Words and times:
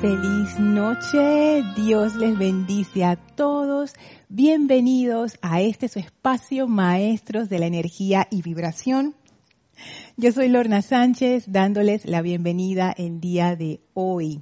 Feliz 0.00 0.60
noche, 0.60 1.64
Dios 1.74 2.14
les 2.14 2.38
bendice 2.38 3.04
a 3.04 3.16
todos. 3.16 3.94
Bienvenidos 4.28 5.36
a 5.42 5.60
este 5.60 5.88
su 5.88 5.98
espacio, 5.98 6.68
Maestros 6.68 7.48
de 7.48 7.58
la 7.58 7.66
Energía 7.66 8.28
y 8.30 8.42
Vibración. 8.42 9.16
Yo 10.16 10.30
soy 10.30 10.50
Lorna 10.50 10.82
Sánchez, 10.82 11.46
dándoles 11.48 12.04
la 12.04 12.22
bienvenida 12.22 12.94
el 12.96 13.20
día 13.20 13.56
de 13.56 13.80
hoy. 13.92 14.40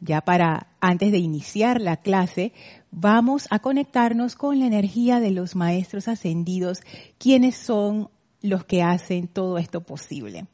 Ya 0.00 0.22
para 0.22 0.68
antes 0.80 1.12
de 1.12 1.18
iniciar 1.18 1.78
la 1.78 1.98
clase, 1.98 2.54
vamos 2.90 3.46
a 3.50 3.58
conectarnos 3.58 4.34
con 4.34 4.60
la 4.60 4.66
energía 4.66 5.20
de 5.20 5.30
los 5.30 5.56
maestros 5.56 6.08
ascendidos, 6.08 6.80
quienes 7.18 7.54
son 7.54 8.08
los 8.40 8.64
que 8.64 8.82
hacen 8.82 9.28
todo 9.28 9.58
esto 9.58 9.82
posible. 9.82 10.46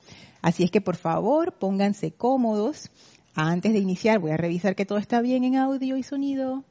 Así 0.42 0.64
es 0.64 0.72
que 0.72 0.80
por 0.80 0.96
favor 0.96 1.58
pónganse 1.58 2.10
cómodos. 2.10 2.90
Antes 3.34 3.72
de 3.72 3.78
iniciar 3.78 4.18
voy 4.18 4.32
a 4.32 4.36
revisar 4.36 4.74
que 4.74 4.86
todo 4.86 4.98
está 4.98 5.20
bien 5.20 5.44
en 5.44 5.56
audio 5.56 5.96
y 5.96 6.02
sonido. 6.02 6.64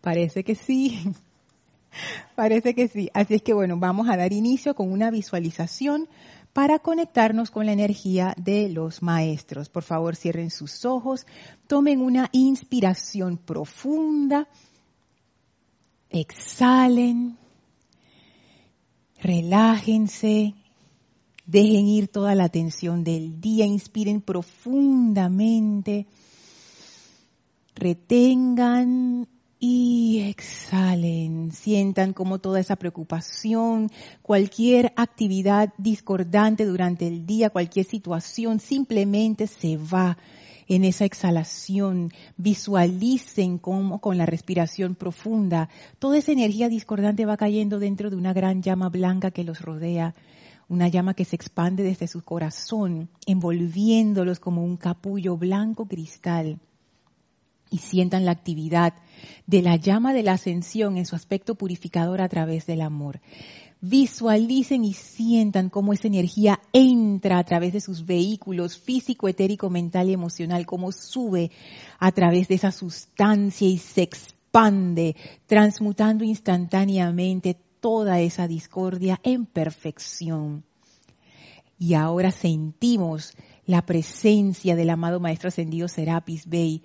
Parece 0.00 0.44
que 0.44 0.54
sí. 0.54 1.12
Parece 2.36 2.74
que 2.74 2.88
sí. 2.88 3.10
Así 3.14 3.34
es 3.34 3.42
que 3.42 3.54
bueno, 3.54 3.76
vamos 3.78 4.08
a 4.08 4.16
dar 4.16 4.32
inicio 4.32 4.74
con 4.74 4.92
una 4.92 5.10
visualización 5.10 6.08
para 6.52 6.78
conectarnos 6.78 7.50
con 7.50 7.66
la 7.66 7.72
energía 7.72 8.34
de 8.36 8.68
los 8.68 9.02
maestros. 9.02 9.68
Por 9.68 9.82
favor, 9.82 10.16
cierren 10.16 10.50
sus 10.50 10.84
ojos, 10.84 11.26
tomen 11.66 12.00
una 12.00 12.28
inspiración 12.32 13.36
profunda, 13.36 14.48
exhalen, 16.10 17.36
relájense, 19.20 20.54
dejen 21.48 21.88
ir 21.88 22.08
toda 22.08 22.34
la 22.34 22.50
tensión 22.50 23.02
del 23.02 23.40
día, 23.40 23.64
inspiren 23.64 24.20
profundamente, 24.20 26.06
retengan 27.74 29.26
y 29.58 30.20
exhalen, 30.28 31.50
sientan 31.50 32.12
como 32.12 32.38
toda 32.38 32.60
esa 32.60 32.76
preocupación, 32.76 33.90
cualquier 34.20 34.92
actividad 34.94 35.72
discordante 35.78 36.66
durante 36.66 37.08
el 37.08 37.24
día, 37.24 37.50
cualquier 37.50 37.86
situación, 37.86 38.60
simplemente 38.60 39.46
se 39.46 39.78
va 39.78 40.18
en 40.68 40.84
esa 40.84 41.06
exhalación. 41.06 42.12
Visualicen 42.36 43.56
cómo 43.56 44.00
con 44.00 44.18
la 44.18 44.26
respiración 44.26 44.94
profunda 44.94 45.70
toda 45.98 46.18
esa 46.18 46.32
energía 46.32 46.68
discordante 46.68 47.24
va 47.24 47.38
cayendo 47.38 47.78
dentro 47.78 48.10
de 48.10 48.16
una 48.16 48.34
gran 48.34 48.62
llama 48.62 48.90
blanca 48.90 49.30
que 49.30 49.44
los 49.44 49.62
rodea. 49.62 50.14
Una 50.68 50.88
llama 50.88 51.14
que 51.14 51.24
se 51.24 51.34
expande 51.34 51.82
desde 51.82 52.08
su 52.08 52.22
corazón, 52.22 53.08
envolviéndolos 53.26 54.38
como 54.38 54.62
un 54.62 54.76
capullo 54.76 55.36
blanco 55.36 55.86
cristal 55.86 56.58
y 57.70 57.78
sientan 57.78 58.24
la 58.24 58.32
actividad 58.32 58.94
de 59.46 59.62
la 59.62 59.76
llama 59.76 60.12
de 60.12 60.22
la 60.22 60.32
ascensión 60.32 60.96
en 60.96 61.06
su 61.06 61.16
aspecto 61.16 61.54
purificador 61.54 62.20
a 62.20 62.28
través 62.28 62.66
del 62.66 62.82
amor. 62.82 63.20
Visualicen 63.80 64.84
y 64.84 64.92
sientan 64.92 65.70
cómo 65.70 65.92
esa 65.92 66.08
energía 66.08 66.60
entra 66.72 67.38
a 67.38 67.44
través 67.44 67.72
de 67.72 67.80
sus 67.80 68.04
vehículos 68.04 68.76
físico, 68.76 69.28
etérico, 69.28 69.70
mental 69.70 70.10
y 70.10 70.14
emocional, 70.14 70.66
cómo 70.66 70.90
sube 70.92 71.50
a 71.98 72.10
través 72.12 72.48
de 72.48 72.56
esa 72.56 72.72
sustancia 72.72 73.68
y 73.68 73.78
se 73.78 74.02
expande, 74.02 75.14
transmutando 75.46 76.24
instantáneamente 76.24 77.56
toda 77.80 78.20
esa 78.20 78.48
discordia 78.48 79.20
en 79.22 79.46
perfección. 79.46 80.64
Y 81.78 81.94
ahora 81.94 82.30
sentimos 82.30 83.34
la 83.66 83.86
presencia 83.86 84.74
del 84.74 84.90
amado 84.90 85.20
Maestro 85.20 85.48
Ascendido 85.48 85.88
Serapis 85.88 86.48
Bey, 86.48 86.82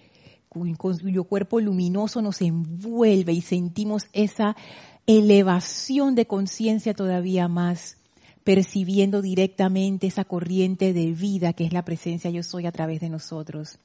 cuyo 0.49 1.23
cuerpo 1.23 1.59
luminoso 1.59 2.21
nos 2.21 2.41
envuelve 2.41 3.33
y 3.33 3.41
sentimos 3.41 4.07
esa 4.13 4.55
elevación 5.07 6.13
de 6.15 6.27
conciencia 6.27 6.93
todavía 6.93 7.47
más, 7.47 7.97
percibiendo 8.43 9.21
directamente 9.21 10.07
esa 10.07 10.25
corriente 10.25 10.93
de 10.93 11.11
vida 11.13 11.53
que 11.53 11.65
es 11.65 11.73
la 11.73 11.85
presencia 11.85 12.29
yo 12.29 12.43
soy 12.43 12.67
a 12.67 12.71
través 12.71 13.01
de 13.01 13.09
nosotros. 13.09 13.79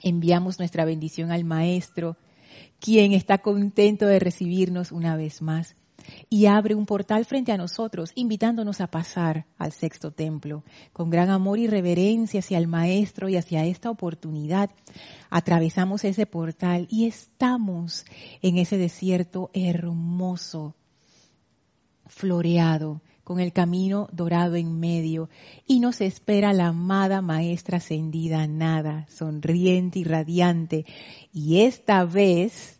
Enviamos 0.00 0.58
nuestra 0.58 0.84
bendición 0.84 1.30
al 1.30 1.44
Maestro, 1.44 2.16
quien 2.80 3.12
está 3.12 3.38
contento 3.38 4.06
de 4.06 4.18
recibirnos 4.18 4.92
una 4.92 5.16
vez 5.16 5.40
más 5.40 5.76
y 6.28 6.46
abre 6.46 6.74
un 6.74 6.86
portal 6.86 7.24
frente 7.24 7.52
a 7.52 7.56
nosotros, 7.56 8.12
invitándonos 8.14 8.80
a 8.80 8.86
pasar 8.86 9.46
al 9.58 9.72
sexto 9.72 10.10
templo. 10.10 10.64
Con 10.92 11.10
gran 11.10 11.30
amor 11.30 11.58
y 11.58 11.66
reverencia 11.66 12.40
hacia 12.40 12.58
el 12.58 12.68
Maestro 12.68 13.28
y 13.28 13.36
hacia 13.36 13.64
esta 13.64 13.90
oportunidad, 13.90 14.70
atravesamos 15.30 16.04
ese 16.04 16.26
portal 16.26 16.86
y 16.90 17.06
estamos 17.06 18.04
en 18.42 18.58
ese 18.58 18.76
desierto 18.76 19.50
hermoso, 19.54 20.74
floreado, 22.06 23.00
con 23.24 23.40
el 23.40 23.52
camino 23.52 24.08
dorado 24.12 24.56
en 24.56 24.78
medio, 24.78 25.28
y 25.66 25.80
nos 25.80 26.00
espera 26.00 26.52
la 26.52 26.68
amada 26.68 27.22
Maestra 27.22 27.78
ascendida 27.78 28.46
Nada, 28.46 29.06
sonriente 29.08 30.00
y 30.00 30.04
radiante. 30.04 30.84
Y 31.32 31.60
esta 31.60 32.04
vez 32.04 32.78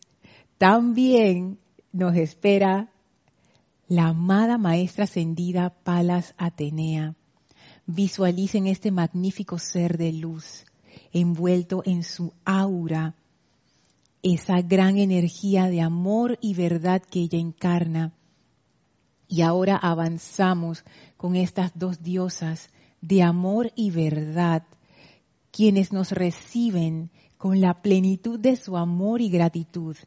también 0.58 1.58
nos 1.92 2.16
espera 2.16 2.91
la 3.92 4.08
amada 4.08 4.56
Maestra 4.56 5.04
Ascendida 5.04 5.68
Palas 5.68 6.32
Atenea. 6.38 7.14
Visualicen 7.84 8.66
este 8.66 8.90
magnífico 8.90 9.58
ser 9.58 9.98
de 9.98 10.14
luz 10.14 10.64
envuelto 11.12 11.82
en 11.84 12.02
su 12.02 12.32
aura, 12.46 13.14
esa 14.22 14.62
gran 14.62 14.96
energía 14.96 15.66
de 15.66 15.82
amor 15.82 16.38
y 16.40 16.54
verdad 16.54 17.02
que 17.02 17.20
ella 17.20 17.38
encarna. 17.38 18.14
Y 19.28 19.42
ahora 19.42 19.76
avanzamos 19.76 20.84
con 21.18 21.36
estas 21.36 21.72
dos 21.74 22.02
diosas 22.02 22.70
de 23.02 23.22
amor 23.22 23.72
y 23.76 23.90
verdad, 23.90 24.62
quienes 25.50 25.92
nos 25.92 26.12
reciben 26.12 27.10
con 27.36 27.60
la 27.60 27.82
plenitud 27.82 28.40
de 28.40 28.56
su 28.56 28.78
amor 28.78 29.20
y 29.20 29.28
gratitud 29.28 29.98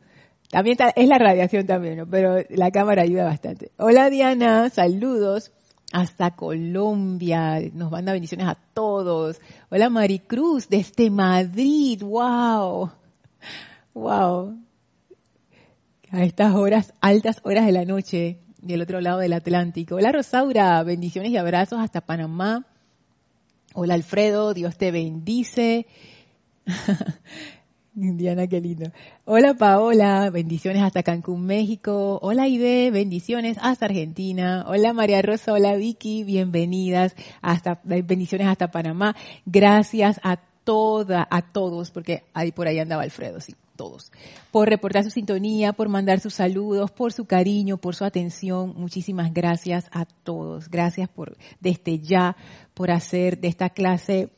También 0.50 0.78
es 0.96 1.08
la 1.08 1.20
radiación 1.20 1.68
también, 1.68 2.10
pero 2.10 2.38
la 2.50 2.72
cámara 2.72 3.04
ayuda 3.04 3.26
bastante. 3.26 3.72
Hola 3.78 4.10
Diana, 4.10 4.72
saludos 4.72 5.52
hasta 5.92 6.32
Colombia. 6.32 7.60
Nos 7.72 7.92
manda 7.92 8.14
bendiciones 8.14 8.48
a 8.48 8.58
todos. 8.74 9.40
Hola 9.70 9.92
Maricruz, 9.92 10.70
desde 10.70 11.12
Madrid. 11.12 12.02
Wow. 12.02 12.90
Wow. 13.94 14.58
A 16.10 16.24
estas 16.24 16.56
horas, 16.56 16.96
altas 17.00 17.42
horas 17.44 17.68
de 17.68 17.74
la 17.74 17.86
noche, 17.86 18.40
del 18.62 18.82
otro 18.82 19.02
lado 19.02 19.20
del 19.20 19.34
Atlántico. 19.34 19.96
Hola 19.96 20.12
Rosaura, 20.12 20.82
bendiciones 20.84 21.32
y 21.32 21.38
abrazos 21.38 21.80
hasta 21.80 22.02
Panamá. 22.02 22.66
Hola 23.74 23.94
Alfredo, 23.94 24.54
Dios 24.54 24.78
te 24.78 24.92
bendice. 24.92 25.88
Diana, 27.94 28.46
qué 28.48 28.62
lindo. 28.62 28.92
Hola 29.26 29.56
Paola, 29.56 30.30
bendiciones 30.30 30.84
hasta 30.84 31.02
Cancún, 31.02 31.46
México. 31.46 32.20
Hola 32.22 32.48
Ide, 32.48 32.92
bendiciones 32.92 33.58
hasta 33.62 33.86
Argentina. 33.86 34.66
Hola 34.68 34.94
María 34.94 35.22
Rosa, 35.22 35.54
hola 35.54 35.76
Vicky, 35.76 36.24
bienvenidas 36.24 37.16
hasta 37.42 37.82
bendiciones 37.84 38.48
hasta 38.48 38.70
Panamá. 38.70 39.16
Gracias 39.46 40.20
a 40.24 40.38
toda, 40.64 41.28
a 41.32 41.42
todos, 41.42 41.92
porque 41.92 42.24
ahí 42.34 42.52
por 42.52 42.68
ahí 42.68 42.78
andaba 42.78 43.04
Alfredo, 43.04 43.40
sí, 43.40 43.56
todos, 43.78 44.12
por 44.52 44.68
reportar 44.68 45.06
su 45.06 45.12
sintonía, 45.12 45.72
por 45.72 45.88
mandar 45.88 46.20
sus 46.20 46.34
saludos, 46.34 46.92
por 46.92 47.14
su 47.14 47.26
cariño, 47.26 47.78
por 47.78 47.96
su 47.96 48.04
atención. 48.04 48.74
Muchísimas 48.76 49.34
gracias 49.34 49.88
a 49.94 50.06
todos. 50.06 50.70
Gracias 50.70 51.08
por 51.08 51.38
desde 51.62 52.00
ya 52.00 52.36
por 52.74 52.92
hacer 52.92 53.40
de 53.40 53.48
esta 53.48 53.70
clase 53.70 54.30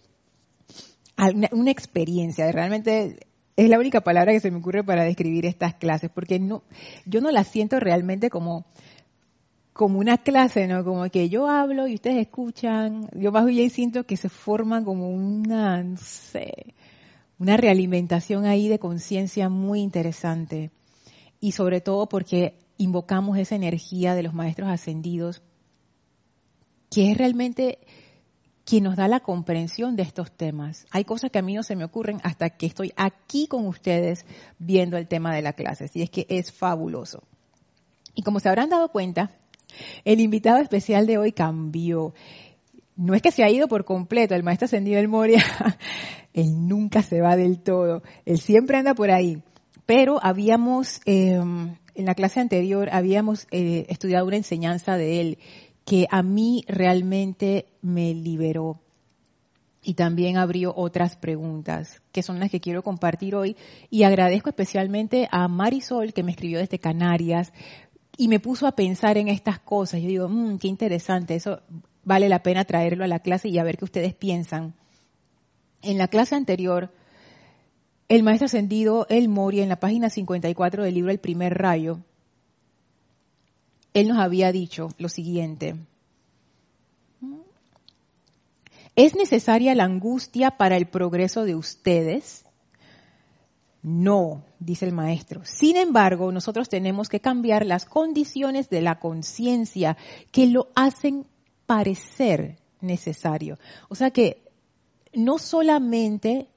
una, 1.17 1.49
una 1.51 1.71
experiencia. 1.71 2.51
Realmente 2.51 3.17
es 3.55 3.69
la 3.69 3.77
única 3.77 4.01
palabra 4.01 4.31
que 4.31 4.39
se 4.39 4.51
me 4.51 4.59
ocurre 4.59 4.83
para 4.83 5.03
describir 5.03 5.45
estas 5.45 5.73
clases, 5.75 6.09
porque 6.09 6.39
no, 6.39 6.63
yo 7.05 7.19
no 7.19 7.29
las 7.29 7.47
siento 7.47 7.79
realmente 7.79 8.29
como, 8.29 8.65
como 9.73 9.99
una 9.99 10.17
clase, 10.17 10.65
¿no? 10.67 10.85
Como 10.85 11.09
que 11.09 11.27
yo 11.27 11.47
hablo 11.47 11.87
y 11.87 11.95
ustedes 11.95 12.19
escuchan. 12.19 13.09
Yo 13.13 13.33
más 13.33 13.45
bien 13.45 13.69
siento 13.69 14.05
que 14.05 14.15
se 14.15 14.29
forma 14.29 14.83
como 14.83 15.09
una, 15.09 15.83
no 15.83 15.97
sé, 15.97 16.73
una 17.39 17.57
realimentación 17.57 18.45
ahí 18.45 18.67
de 18.67 18.79
conciencia 18.79 19.49
muy 19.49 19.79
interesante. 19.79 20.71
Y 21.39 21.53
sobre 21.53 21.81
todo 21.81 22.07
porque 22.07 22.59
invocamos 22.77 23.37
esa 23.37 23.55
energía 23.55 24.13
de 24.13 24.23
los 24.23 24.33
maestros 24.33 24.69
ascendidos, 24.69 25.41
que 26.91 27.11
es 27.11 27.17
realmente 27.17 27.79
quien 28.65 28.83
nos 28.83 28.97
da 28.97 29.07
la 29.07 29.21
comprensión 29.21 29.95
de 29.95 30.03
estos 30.03 30.31
temas. 30.31 30.85
Hay 30.91 31.05
cosas 31.05 31.31
que 31.31 31.39
a 31.39 31.41
mí 31.41 31.55
no 31.55 31.63
se 31.63 31.75
me 31.75 31.85
ocurren 31.85 32.19
hasta 32.23 32.51
que 32.51 32.67
estoy 32.67 32.91
aquí 32.95 33.47
con 33.47 33.65
ustedes 33.65 34.25
viendo 34.59 34.97
el 34.97 35.07
tema 35.07 35.33
de 35.33 35.41
la 35.41 35.53
clase. 35.53 35.89
Y 35.93 36.03
es 36.03 36.09
que 36.09 36.27
es 36.29 36.51
fabuloso. 36.51 37.23
Y 38.13 38.21
como 38.21 38.39
se 38.39 38.49
habrán 38.49 38.69
dado 38.69 38.89
cuenta, 38.89 39.31
el 40.03 40.19
invitado 40.19 40.59
especial 40.59 41.07
de 41.07 41.17
hoy 41.17 41.31
cambió. 41.31 42.13
No 42.99 43.15
es 43.15 43.21
que 43.21 43.31
se 43.31 43.45
ha 43.45 43.49
ido 43.49 43.69
por 43.69 43.85
completo, 43.85 44.35
el 44.35 44.43
maestro 44.43 44.65
ascendido 44.65 44.97
del 44.97 45.07
Moria, 45.07 45.41
él 46.33 46.67
nunca 46.67 47.01
se 47.01 47.21
va 47.21 47.37
del 47.37 47.61
todo, 47.61 48.03
él 48.25 48.39
siempre 48.39 48.75
anda 48.75 48.93
por 48.93 49.09
ahí. 49.09 49.41
Pero 49.85 50.19
habíamos, 50.21 50.99
em, 51.05 51.77
en 51.95 52.05
la 52.05 52.13
clase 52.13 52.41
anterior, 52.41 52.89
habíamos 52.91 53.47
eh, 53.51 53.85
estudiado 53.87 54.27
una 54.27 54.35
enseñanza 54.35 54.97
de 54.97 55.21
él 55.21 55.37
que 55.85 56.07
a 56.11 56.21
mí 56.23 56.65
realmente 56.67 57.67
me 57.81 58.13
liberó. 58.13 58.81
Y 59.81 59.93
también 59.93 60.35
abrió 60.35 60.73
otras 60.75 61.15
preguntas, 61.15 62.01
que 62.11 62.21
son 62.21 62.37
las 62.41 62.51
que 62.51 62.59
quiero 62.59 62.83
compartir 62.83 63.33
hoy. 63.33 63.55
Y 63.89 64.03
agradezco 64.03 64.49
especialmente 64.49 65.29
a 65.31 65.47
Marisol, 65.47 66.11
que 66.11 66.23
me 66.23 66.31
escribió 66.31 66.59
desde 66.59 66.79
Canarias, 66.79 67.53
y 68.17 68.27
me 68.27 68.41
puso 68.41 68.67
a 68.67 68.73
pensar 68.73 69.17
en 69.17 69.29
estas 69.29 69.59
cosas. 69.59 70.01
Yo 70.01 70.09
digo, 70.09 70.27
mmm, 70.27 70.57
qué 70.57 70.67
interesante, 70.67 71.35
eso 71.35 71.61
vale 72.09 72.27
la 72.27 72.41
pena 72.41 72.65
traerlo 72.65 73.03
a 73.03 73.07
la 73.07 73.19
clase 73.19 73.49
y 73.49 73.59
a 73.59 73.63
ver 73.63 73.77
qué 73.77 73.85
ustedes 73.85 74.15
piensan. 74.15 74.73
En 75.83 75.99
la 75.99 76.07
clase 76.07 76.33
anterior, 76.33 76.91
el 78.07 78.23
maestro 78.23 78.47
ascendido 78.47 79.05
El 79.09 79.29
Mori, 79.29 79.61
en 79.61 79.69
la 79.69 79.79
página 79.79 80.09
54 80.09 80.83
del 80.83 80.95
libro 80.95 81.11
El 81.11 81.19
primer 81.19 81.55
rayo, 81.55 81.99
él 83.93 84.07
nos 84.07 84.17
había 84.17 84.51
dicho 84.51 84.89
lo 84.97 85.07
siguiente. 85.07 85.75
¿Es 88.95 89.15
necesaria 89.15 89.75
la 89.75 89.83
angustia 89.83 90.57
para 90.57 90.77
el 90.77 90.87
progreso 90.87 91.45
de 91.45 91.53
ustedes? 91.53 92.43
No, 93.83 94.43
dice 94.59 94.85
el 94.85 94.93
maestro. 94.93 95.41
Sin 95.45 95.77
embargo, 95.77 96.31
nosotros 96.31 96.69
tenemos 96.69 97.07
que 97.07 97.19
cambiar 97.19 97.67
las 97.67 97.85
condiciones 97.85 98.67
de 98.71 98.81
la 98.81 98.99
conciencia 98.99 99.95
que 100.31 100.47
lo 100.47 100.69
hacen 100.73 101.27
parecer 101.69 102.57
necesario. 102.81 103.59
O 103.89 103.95
sea 103.95 104.09
que 104.09 104.41
no 105.13 105.37
solamente 105.37 106.47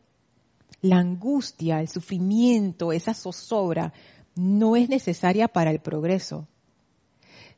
la 0.81 0.97
angustia, 0.97 1.82
el 1.82 1.88
sufrimiento, 1.88 2.93
esa 2.93 3.12
zozobra, 3.12 3.93
no 4.35 4.75
es 4.75 4.88
necesaria 4.88 5.49
para 5.49 5.70
el 5.70 5.81
progreso 5.81 6.49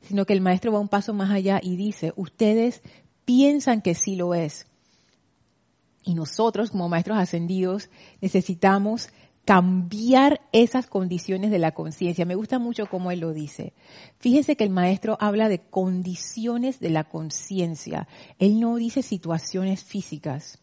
sino 0.05 0.27
que 0.27 0.35
el 0.35 0.41
maestro 0.41 0.73
va 0.73 0.81
un 0.81 0.89
paso 0.89 1.15
más 1.15 1.31
allá 1.31 1.61
y 1.63 1.77
dice, 1.77 2.13
ustedes 2.17 2.83
piensan 3.25 3.81
que 3.81 3.95
sí 3.95 4.17
lo 4.17 4.35
es. 4.35 4.67
Y 6.03 6.15
nosotros, 6.15 6.71
como 6.71 6.89
maestros 6.89 7.19
ascendidos, 7.19 7.89
necesitamos 8.21 9.09
cambiar 9.45 10.41
esas 10.53 10.87
condiciones 10.87 11.51
de 11.51 11.59
la 11.59 11.73
conciencia. 11.73 12.25
Me 12.25 12.35
gusta 12.35 12.59
mucho 12.59 12.87
cómo 12.87 13.11
él 13.11 13.21
lo 13.21 13.33
dice. 13.33 13.75
Fíjense 14.19 14.57
que 14.57 14.65
el 14.65 14.71
maestro 14.71 15.17
habla 15.21 15.49
de 15.49 15.61
condiciones 15.61 16.81
de 16.81 16.91
la 16.91 17.05
conciencia. 17.05 18.09
Él 18.39 18.59
no 18.59 18.77
dice 18.77 19.03
situaciones 19.03 19.85
físicas. 19.85 20.59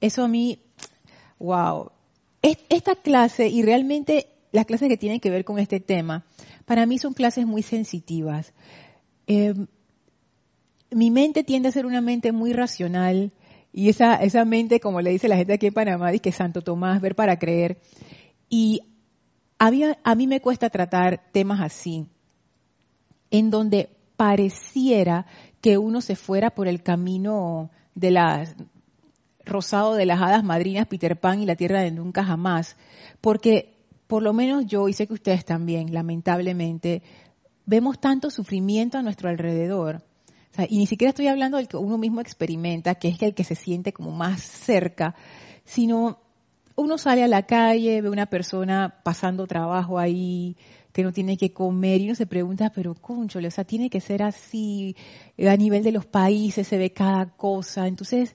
Eso 0.00 0.24
a 0.24 0.28
mí, 0.28 0.60
wow. 1.38 1.92
Esta 2.42 2.94
clase 2.94 3.48
y 3.48 3.62
realmente 3.62 4.28
las 4.52 4.66
clases 4.66 4.88
que 4.88 4.96
tienen 4.96 5.20
que 5.20 5.30
ver 5.30 5.44
con 5.44 5.58
este 5.58 5.80
tema, 5.80 6.24
para 6.64 6.86
mí 6.86 6.98
son 6.98 7.14
clases 7.14 7.46
muy 7.46 7.62
sensitivas. 7.62 8.52
Eh, 9.26 9.54
mi 10.90 11.10
mente 11.10 11.44
tiende 11.44 11.68
a 11.68 11.72
ser 11.72 11.86
una 11.86 12.00
mente 12.00 12.32
muy 12.32 12.52
racional 12.52 13.32
y 13.72 13.88
esa, 13.88 14.16
esa 14.16 14.44
mente, 14.44 14.80
como 14.80 15.00
le 15.00 15.10
dice 15.10 15.28
la 15.28 15.36
gente 15.36 15.52
aquí 15.52 15.66
en 15.66 15.74
Panamá, 15.74 16.10
dice 16.10 16.22
que 16.22 16.32
Santo 16.32 16.62
Tomás, 16.62 17.00
ver 17.00 17.14
para 17.14 17.38
creer. 17.38 17.78
Y 18.50 18.82
a 19.58 20.14
mí 20.14 20.26
me 20.26 20.40
cuesta 20.40 20.68
tratar 20.68 21.22
temas 21.32 21.60
así, 21.60 22.06
en 23.30 23.48
donde 23.50 23.88
pareciera 24.16 25.24
que 25.60 25.78
uno 25.78 26.00
se 26.00 26.16
fuera 26.16 26.50
por 26.50 26.68
el 26.68 26.82
camino 26.82 27.70
de 27.94 28.10
las 28.10 28.56
rosado 29.44 29.94
de 29.94 30.06
las 30.06 30.20
hadas 30.20 30.44
madrinas 30.44 30.86
Peter 30.86 31.18
Pan 31.18 31.40
y 31.40 31.46
la 31.46 31.56
tierra 31.56 31.80
de 31.80 31.90
nunca 31.90 32.24
jamás, 32.24 32.76
porque 33.20 33.74
por 34.06 34.22
lo 34.22 34.32
menos 34.32 34.66
yo, 34.66 34.88
y 34.88 34.92
sé 34.92 35.06
que 35.06 35.14
ustedes 35.14 35.44
también, 35.44 35.94
lamentablemente, 35.94 37.02
vemos 37.64 38.00
tanto 38.00 38.30
sufrimiento 38.30 38.98
a 38.98 39.02
nuestro 39.02 39.28
alrededor. 39.28 40.02
y 40.68 40.78
ni 40.78 40.86
siquiera 40.86 41.10
estoy 41.10 41.28
hablando 41.28 41.58
del 41.58 41.68
que 41.68 41.76
uno 41.76 41.96
mismo 41.96 42.20
experimenta, 42.20 42.96
que 42.96 43.08
es 43.08 43.22
el 43.22 43.34
que 43.34 43.44
se 43.44 43.54
siente 43.54 43.92
como 43.92 44.10
más 44.10 44.42
cerca, 44.42 45.14
sino 45.64 46.18
uno 46.80 46.96
sale 46.96 47.22
a 47.22 47.28
la 47.28 47.44
calle, 47.44 48.00
ve 48.00 48.08
una 48.08 48.26
persona 48.26 49.00
pasando 49.04 49.46
trabajo 49.46 49.98
ahí, 49.98 50.56
que 50.92 51.02
no 51.02 51.12
tiene 51.12 51.36
que 51.36 51.52
comer, 51.52 52.00
y 52.00 52.06
uno 52.06 52.14
se 52.14 52.26
pregunta, 52.26 52.72
pero 52.74 52.94
conchole, 52.94 53.48
o 53.48 53.50
sea, 53.50 53.64
tiene 53.64 53.90
que 53.90 54.00
ser 54.00 54.22
así, 54.22 54.96
a 55.38 55.56
nivel 55.56 55.82
de 55.84 55.92
los 55.92 56.06
países 56.06 56.66
se 56.66 56.78
ve 56.78 56.92
cada 56.92 57.36
cosa. 57.36 57.86
Entonces, 57.86 58.34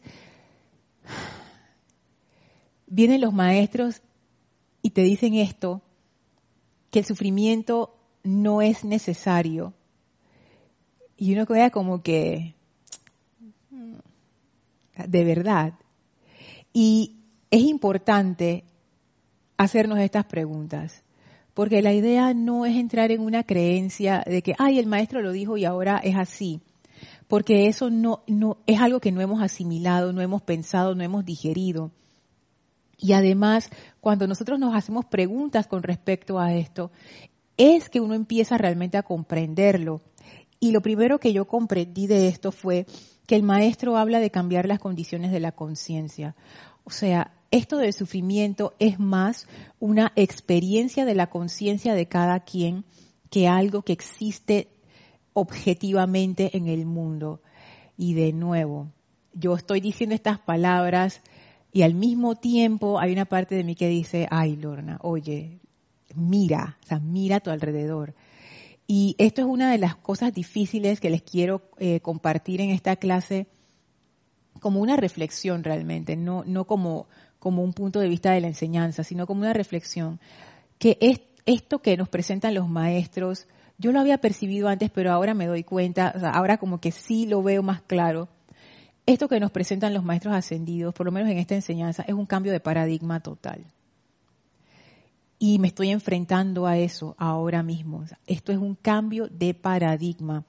vienen 2.87 3.21
los 3.21 3.33
maestros 3.33 4.01
y 4.81 4.91
te 4.91 5.01
dicen 5.01 5.33
esto, 5.33 5.81
que 6.91 6.99
el 6.99 7.05
sufrimiento 7.05 7.97
no 8.23 8.61
es 8.61 8.85
necesario. 8.85 9.73
Y 11.17 11.33
uno 11.33 11.47
queda 11.47 11.71
como 11.71 12.03
que, 12.03 12.53
de 15.07 15.23
verdad. 15.23 15.73
Y 16.71 17.24
es 17.55 17.61
importante 17.61 18.65
hacernos 19.55 19.99
estas 19.99 20.25
preguntas, 20.25 21.03
porque 21.53 21.81
la 21.81 21.93
idea 21.93 22.33
no 22.33 22.65
es 22.65 22.75
entrar 22.75 23.11
en 23.11 23.21
una 23.21 23.43
creencia 23.43 24.25
de 24.25 24.41
que, 24.41 24.55
ay, 24.57 24.77
el 24.77 24.87
maestro 24.87 25.21
lo 25.21 25.31
dijo 25.31 25.55
y 25.55 25.63
ahora 25.63 26.01
es 26.03 26.17
así, 26.17 26.59
porque 27.29 27.67
eso 27.67 27.89
no, 27.89 28.23
es 28.67 28.81
algo 28.81 28.99
que 28.99 29.13
no 29.13 29.21
hemos 29.21 29.41
asimilado, 29.41 30.11
no 30.11 30.21
hemos 30.21 30.41
pensado, 30.41 30.95
no 30.95 31.03
hemos 31.03 31.23
digerido. 31.23 31.91
Y 32.97 33.13
además, 33.13 33.69
cuando 34.01 34.27
nosotros 34.27 34.59
nos 34.59 34.75
hacemos 34.75 35.05
preguntas 35.05 35.65
con 35.65 35.81
respecto 35.81 36.39
a 36.39 36.53
esto, 36.53 36.91
es 37.55 37.89
que 37.89 38.01
uno 38.01 38.15
empieza 38.15 38.57
realmente 38.57 38.97
a 38.97 39.03
comprenderlo. 39.03 40.01
Y 40.59 40.71
lo 40.71 40.81
primero 40.81 41.21
que 41.21 41.31
yo 41.31 41.45
comprendí 41.45 42.05
de 42.05 42.27
esto 42.27 42.51
fue 42.51 42.85
que 43.27 43.35
el 43.35 43.43
maestro 43.43 43.95
habla 43.95 44.19
de 44.19 44.29
cambiar 44.29 44.67
las 44.67 44.79
condiciones 44.79 45.31
de 45.31 45.39
la 45.39 45.53
conciencia. 45.53 46.35
O 46.85 46.91
sea, 46.91 47.33
esto 47.51 47.77
del 47.77 47.93
sufrimiento 47.93 48.73
es 48.79 48.99
más 48.99 49.47
una 49.79 50.11
experiencia 50.15 51.03
de 51.05 51.15
la 51.15 51.27
conciencia 51.27 51.93
de 51.93 52.07
cada 52.07 52.39
quien 52.41 52.85
que 53.29 53.47
algo 53.47 53.81
que 53.81 53.93
existe 53.93 54.69
objetivamente 55.33 56.55
en 56.55 56.67
el 56.67 56.85
mundo. 56.85 57.41
Y 57.97 58.13
de 58.13 58.33
nuevo, 58.33 58.91
yo 59.33 59.55
estoy 59.55 59.81
diciendo 59.81 60.15
estas 60.15 60.39
palabras 60.39 61.21
y 61.73 61.81
al 61.81 61.93
mismo 61.93 62.35
tiempo 62.35 62.99
hay 62.99 63.11
una 63.11 63.25
parte 63.25 63.55
de 63.55 63.63
mí 63.63 63.75
que 63.75 63.89
dice, 63.89 64.27
ay 64.31 64.55
Lorna, 64.55 64.99
oye, 65.01 65.59
mira, 66.15 66.77
o 66.83 66.87
sea, 66.87 66.99
mira 66.99 67.37
a 67.37 67.39
tu 67.41 67.49
alrededor. 67.49 68.15
Y 68.87 69.15
esto 69.17 69.41
es 69.41 69.47
una 69.47 69.71
de 69.71 69.79
las 69.79 69.95
cosas 69.95 70.33
difíciles 70.33 70.99
que 70.99 71.09
les 71.09 71.23
quiero 71.23 71.63
eh, 71.79 71.99
compartir 71.99 72.61
en 72.61 72.69
esta 72.69 72.95
clase 72.95 73.47
como 74.65 74.81
una 74.81 74.95
reflexión 74.95 75.63
realmente, 75.63 76.15
no, 76.15 76.43
no 76.43 76.65
como, 76.65 77.05
como 77.37 77.61
un 77.61 77.71
punto 77.71 77.99
de 77.99 78.09
vista 78.09 78.31
de 78.31 78.41
la 78.41 78.47
enseñanza, 78.47 79.03
sino 79.03 79.27
como 79.27 79.41
una 79.41 79.53
reflexión. 79.53 80.19
Que 80.79 80.97
es, 81.01 81.21
esto 81.45 81.83
que 81.83 81.95
nos 81.95 82.09
presentan 82.09 82.55
los 82.55 82.67
maestros, 82.67 83.45
yo 83.77 83.91
lo 83.91 83.99
había 83.99 84.17
percibido 84.17 84.67
antes, 84.67 84.89
pero 84.89 85.11
ahora 85.11 85.35
me 85.35 85.45
doy 85.45 85.63
cuenta, 85.63 86.07
ahora 86.33 86.57
como 86.57 86.81
que 86.81 86.91
sí 86.91 87.27
lo 87.27 87.43
veo 87.43 87.61
más 87.61 87.83
claro. 87.83 88.27
Esto 89.05 89.27
que 89.27 89.39
nos 89.39 89.51
presentan 89.51 89.93
los 89.93 90.03
maestros 90.03 90.33
ascendidos, 90.33 90.95
por 90.95 91.05
lo 91.05 91.11
menos 91.11 91.29
en 91.29 91.37
esta 91.37 91.53
enseñanza, 91.53 92.03
es 92.07 92.15
un 92.15 92.25
cambio 92.25 92.51
de 92.51 92.59
paradigma 92.59 93.19
total. 93.19 93.63
Y 95.37 95.59
me 95.59 95.67
estoy 95.67 95.91
enfrentando 95.91 96.65
a 96.65 96.79
eso 96.79 97.13
ahora 97.19 97.61
mismo. 97.61 98.03
Esto 98.25 98.51
es 98.51 98.57
un 98.57 98.73
cambio 98.73 99.27
de 99.27 99.53
paradigma. 99.53 100.43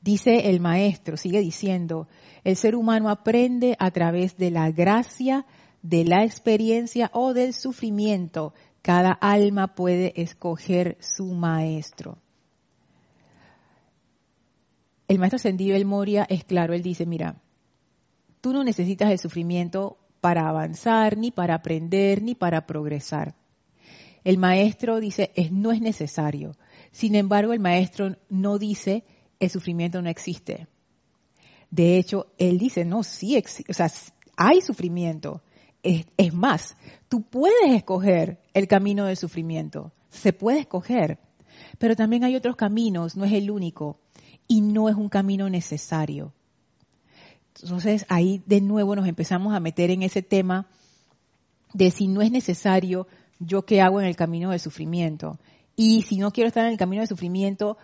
Dice 0.00 0.48
el 0.50 0.60
maestro, 0.60 1.16
sigue 1.16 1.40
diciendo, 1.40 2.08
el 2.42 2.56
ser 2.56 2.74
humano 2.74 3.10
aprende 3.10 3.76
a 3.78 3.90
través 3.90 4.36
de 4.38 4.50
la 4.50 4.70
gracia, 4.70 5.44
de 5.82 6.04
la 6.04 6.24
experiencia 6.24 7.10
o 7.12 7.34
del 7.34 7.52
sufrimiento. 7.52 8.54
Cada 8.80 9.12
alma 9.12 9.74
puede 9.74 10.20
escoger 10.20 10.96
su 11.00 11.26
maestro. 11.26 12.18
El 15.06 15.18
maestro 15.18 15.36
ascendido 15.36 15.76
El 15.76 15.84
Moria 15.84 16.24
es 16.30 16.44
claro, 16.44 16.72
él 16.72 16.82
dice, 16.82 17.04
mira, 17.04 17.42
tú 18.40 18.52
no 18.52 18.64
necesitas 18.64 19.10
el 19.10 19.18
sufrimiento 19.18 19.98
para 20.20 20.48
avanzar, 20.48 21.18
ni 21.18 21.30
para 21.30 21.56
aprender, 21.56 22.22
ni 22.22 22.34
para 22.34 22.66
progresar. 22.66 23.34
El 24.24 24.38
maestro 24.38 25.00
dice, 25.00 25.32
es, 25.34 25.50
no 25.50 25.72
es 25.72 25.80
necesario. 25.80 26.56
Sin 26.92 27.14
embargo, 27.14 27.52
el 27.52 27.60
maestro 27.60 28.16
no 28.28 28.58
dice, 28.58 29.04
el 29.40 29.50
sufrimiento 29.50 30.00
no 30.00 30.08
existe. 30.08 30.68
De 31.70 31.96
hecho, 31.96 32.26
él 32.38 32.58
dice, 32.58 32.84
no, 32.84 33.02
sí 33.02 33.42
o 33.68 33.72
sea, 33.72 33.90
hay 34.36 34.60
sufrimiento. 34.60 35.42
Es, 35.82 36.06
es 36.16 36.34
más, 36.34 36.76
tú 37.08 37.22
puedes 37.22 37.74
escoger 37.74 38.40
el 38.52 38.68
camino 38.68 39.06
del 39.06 39.16
sufrimiento, 39.16 39.92
se 40.10 40.32
puede 40.32 40.60
escoger, 40.60 41.18
pero 41.78 41.96
también 41.96 42.22
hay 42.22 42.36
otros 42.36 42.56
caminos, 42.56 43.16
no 43.16 43.24
es 43.24 43.32
el 43.32 43.50
único, 43.50 43.98
y 44.46 44.60
no 44.60 44.88
es 44.88 44.96
un 44.96 45.08
camino 45.08 45.48
necesario. 45.48 46.34
Entonces 47.62 48.04
ahí 48.08 48.42
de 48.46 48.60
nuevo 48.60 48.94
nos 48.94 49.06
empezamos 49.06 49.54
a 49.54 49.60
meter 49.60 49.90
en 49.90 50.02
ese 50.02 50.22
tema 50.22 50.66
de 51.72 51.90
si 51.90 52.08
no 52.08 52.20
es 52.20 52.30
necesario, 52.30 53.06
yo 53.38 53.64
qué 53.64 53.80
hago 53.80 54.00
en 54.00 54.06
el 54.06 54.16
camino 54.16 54.50
del 54.50 54.60
sufrimiento. 54.60 55.38
Y 55.76 56.02
si 56.02 56.18
no 56.18 56.30
quiero 56.30 56.48
estar 56.48 56.64
en 56.66 56.72
el 56.72 56.78
camino 56.78 57.00
del 57.00 57.08
sufrimiento, 57.08 57.78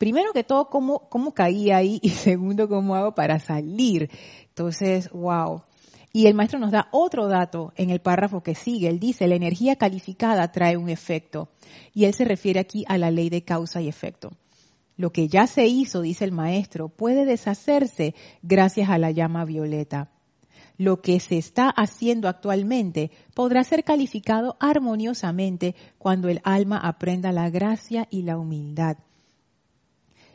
primero 0.00 0.32
que 0.32 0.44
todo, 0.44 0.70
¿cómo, 0.70 1.10
cómo 1.10 1.34
caí 1.34 1.70
ahí? 1.70 2.00
Y 2.02 2.08
segundo, 2.08 2.68
¿cómo 2.68 2.96
hago 2.96 3.14
para 3.14 3.38
salir? 3.38 4.08
Entonces, 4.48 5.10
wow. 5.10 5.62
Y 6.10 6.26
el 6.26 6.34
maestro 6.34 6.58
nos 6.58 6.70
da 6.70 6.88
otro 6.90 7.28
dato 7.28 7.74
en 7.76 7.90
el 7.90 8.00
párrafo 8.00 8.42
que 8.42 8.54
sigue. 8.54 8.88
Él 8.88 8.98
dice, 8.98 9.28
la 9.28 9.34
energía 9.34 9.76
calificada 9.76 10.50
trae 10.52 10.78
un 10.78 10.88
efecto. 10.88 11.50
Y 11.92 12.06
él 12.06 12.14
se 12.14 12.24
refiere 12.24 12.60
aquí 12.60 12.82
a 12.88 12.96
la 12.96 13.10
ley 13.10 13.28
de 13.28 13.44
causa 13.44 13.82
y 13.82 13.88
efecto. 13.88 14.30
Lo 14.96 15.12
que 15.12 15.28
ya 15.28 15.46
se 15.46 15.66
hizo, 15.66 16.00
dice 16.00 16.24
el 16.24 16.32
maestro, 16.32 16.88
puede 16.88 17.26
deshacerse 17.26 18.14
gracias 18.42 18.88
a 18.88 18.98
la 18.98 19.10
llama 19.10 19.44
violeta 19.44 20.10
lo 20.78 21.02
que 21.02 21.20
se 21.20 21.36
está 21.36 21.68
haciendo 21.68 22.26
actualmente 22.26 23.10
podrá 23.34 23.62
ser 23.64 23.84
calificado 23.84 24.56
armoniosamente 24.60 25.74
cuando 25.98 26.30
el 26.30 26.40
alma 26.42 26.78
aprenda 26.78 27.32
la 27.32 27.50
gracia 27.50 28.08
y 28.10 28.22
la 28.22 28.38
humildad. 28.38 28.96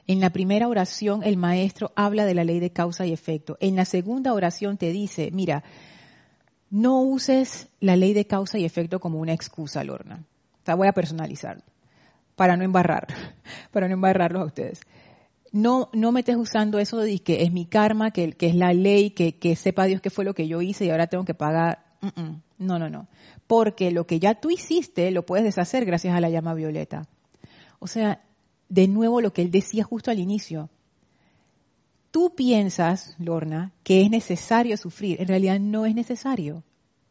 En 0.07 0.19
la 0.19 0.29
primera 0.29 0.67
oración 0.67 1.23
el 1.23 1.37
maestro 1.37 1.91
habla 1.95 2.25
de 2.25 2.35
la 2.35 2.43
ley 2.43 2.59
de 2.59 2.71
causa 2.71 3.05
y 3.05 3.13
efecto. 3.13 3.57
En 3.59 3.75
la 3.75 3.85
segunda 3.85 4.33
oración 4.33 4.77
te 4.77 4.91
dice, 4.91 5.31
mira, 5.31 5.63
no 6.69 7.01
uses 7.01 7.69
la 7.79 7.95
ley 7.95 8.13
de 8.13 8.27
causa 8.27 8.57
y 8.57 8.65
efecto 8.65 8.99
como 8.99 9.19
una 9.19 9.33
excusa, 9.33 9.83
Lorna. 9.83 10.23
Sea, 10.63 10.75
voy 10.75 10.87
a 10.87 10.93
personalizar 10.93 11.63
para 12.35 12.57
no 12.57 12.63
embarrar, 12.63 13.07
para 13.71 13.87
no 13.87 13.93
embarrarlos 13.93 14.41
a 14.41 14.45
ustedes 14.45 14.81
no, 15.55 15.89
no 15.93 16.11
me 16.11 16.19
estés 16.19 16.35
usando 16.35 16.79
eso 16.79 16.97
de 16.97 17.19
que 17.19 17.43
es 17.43 17.53
mi 17.53 17.65
karma, 17.65 18.11
que, 18.11 18.35
es 18.37 18.55
la 18.55 18.73
ley, 18.73 19.11
que, 19.11 19.37
que, 19.37 19.55
sepa 19.55 19.85
Dios 19.85 20.01
qué 20.01 20.09
fue 20.09 20.25
lo 20.25 20.33
que 20.33 20.49
yo 20.49 20.61
hice 20.61 20.83
y 20.85 20.89
ahora 20.89 21.07
tengo 21.07 21.23
que 21.23 21.33
pagar. 21.33 21.85
No, 22.57 22.77
no, 22.77 22.89
no. 22.89 23.07
Porque 23.47 23.89
lo 23.89 24.05
que 24.05 24.19
ya 24.19 24.35
tú 24.35 24.51
hiciste 24.51 25.11
lo 25.11 25.25
puedes 25.25 25.45
deshacer 25.45 25.85
gracias 25.85 26.13
a 26.13 26.19
la 26.19 26.29
llama 26.29 26.53
violeta. 26.53 27.07
O 27.79 27.87
sea, 27.87 28.21
de 28.69 28.87
nuevo 28.87 29.21
lo 29.21 29.33
que 29.33 29.41
él 29.41 29.51
decía 29.51 29.83
justo 29.83 30.11
al 30.11 30.19
inicio. 30.19 30.69
Tú 32.11 32.33
piensas, 32.35 33.15
Lorna, 33.19 33.73
que 33.83 34.01
es 34.01 34.09
necesario 34.09 34.77
sufrir. 34.77 35.21
En 35.21 35.27
realidad 35.27 35.59
no 35.59 35.85
es 35.85 35.93
necesario. 35.95 36.63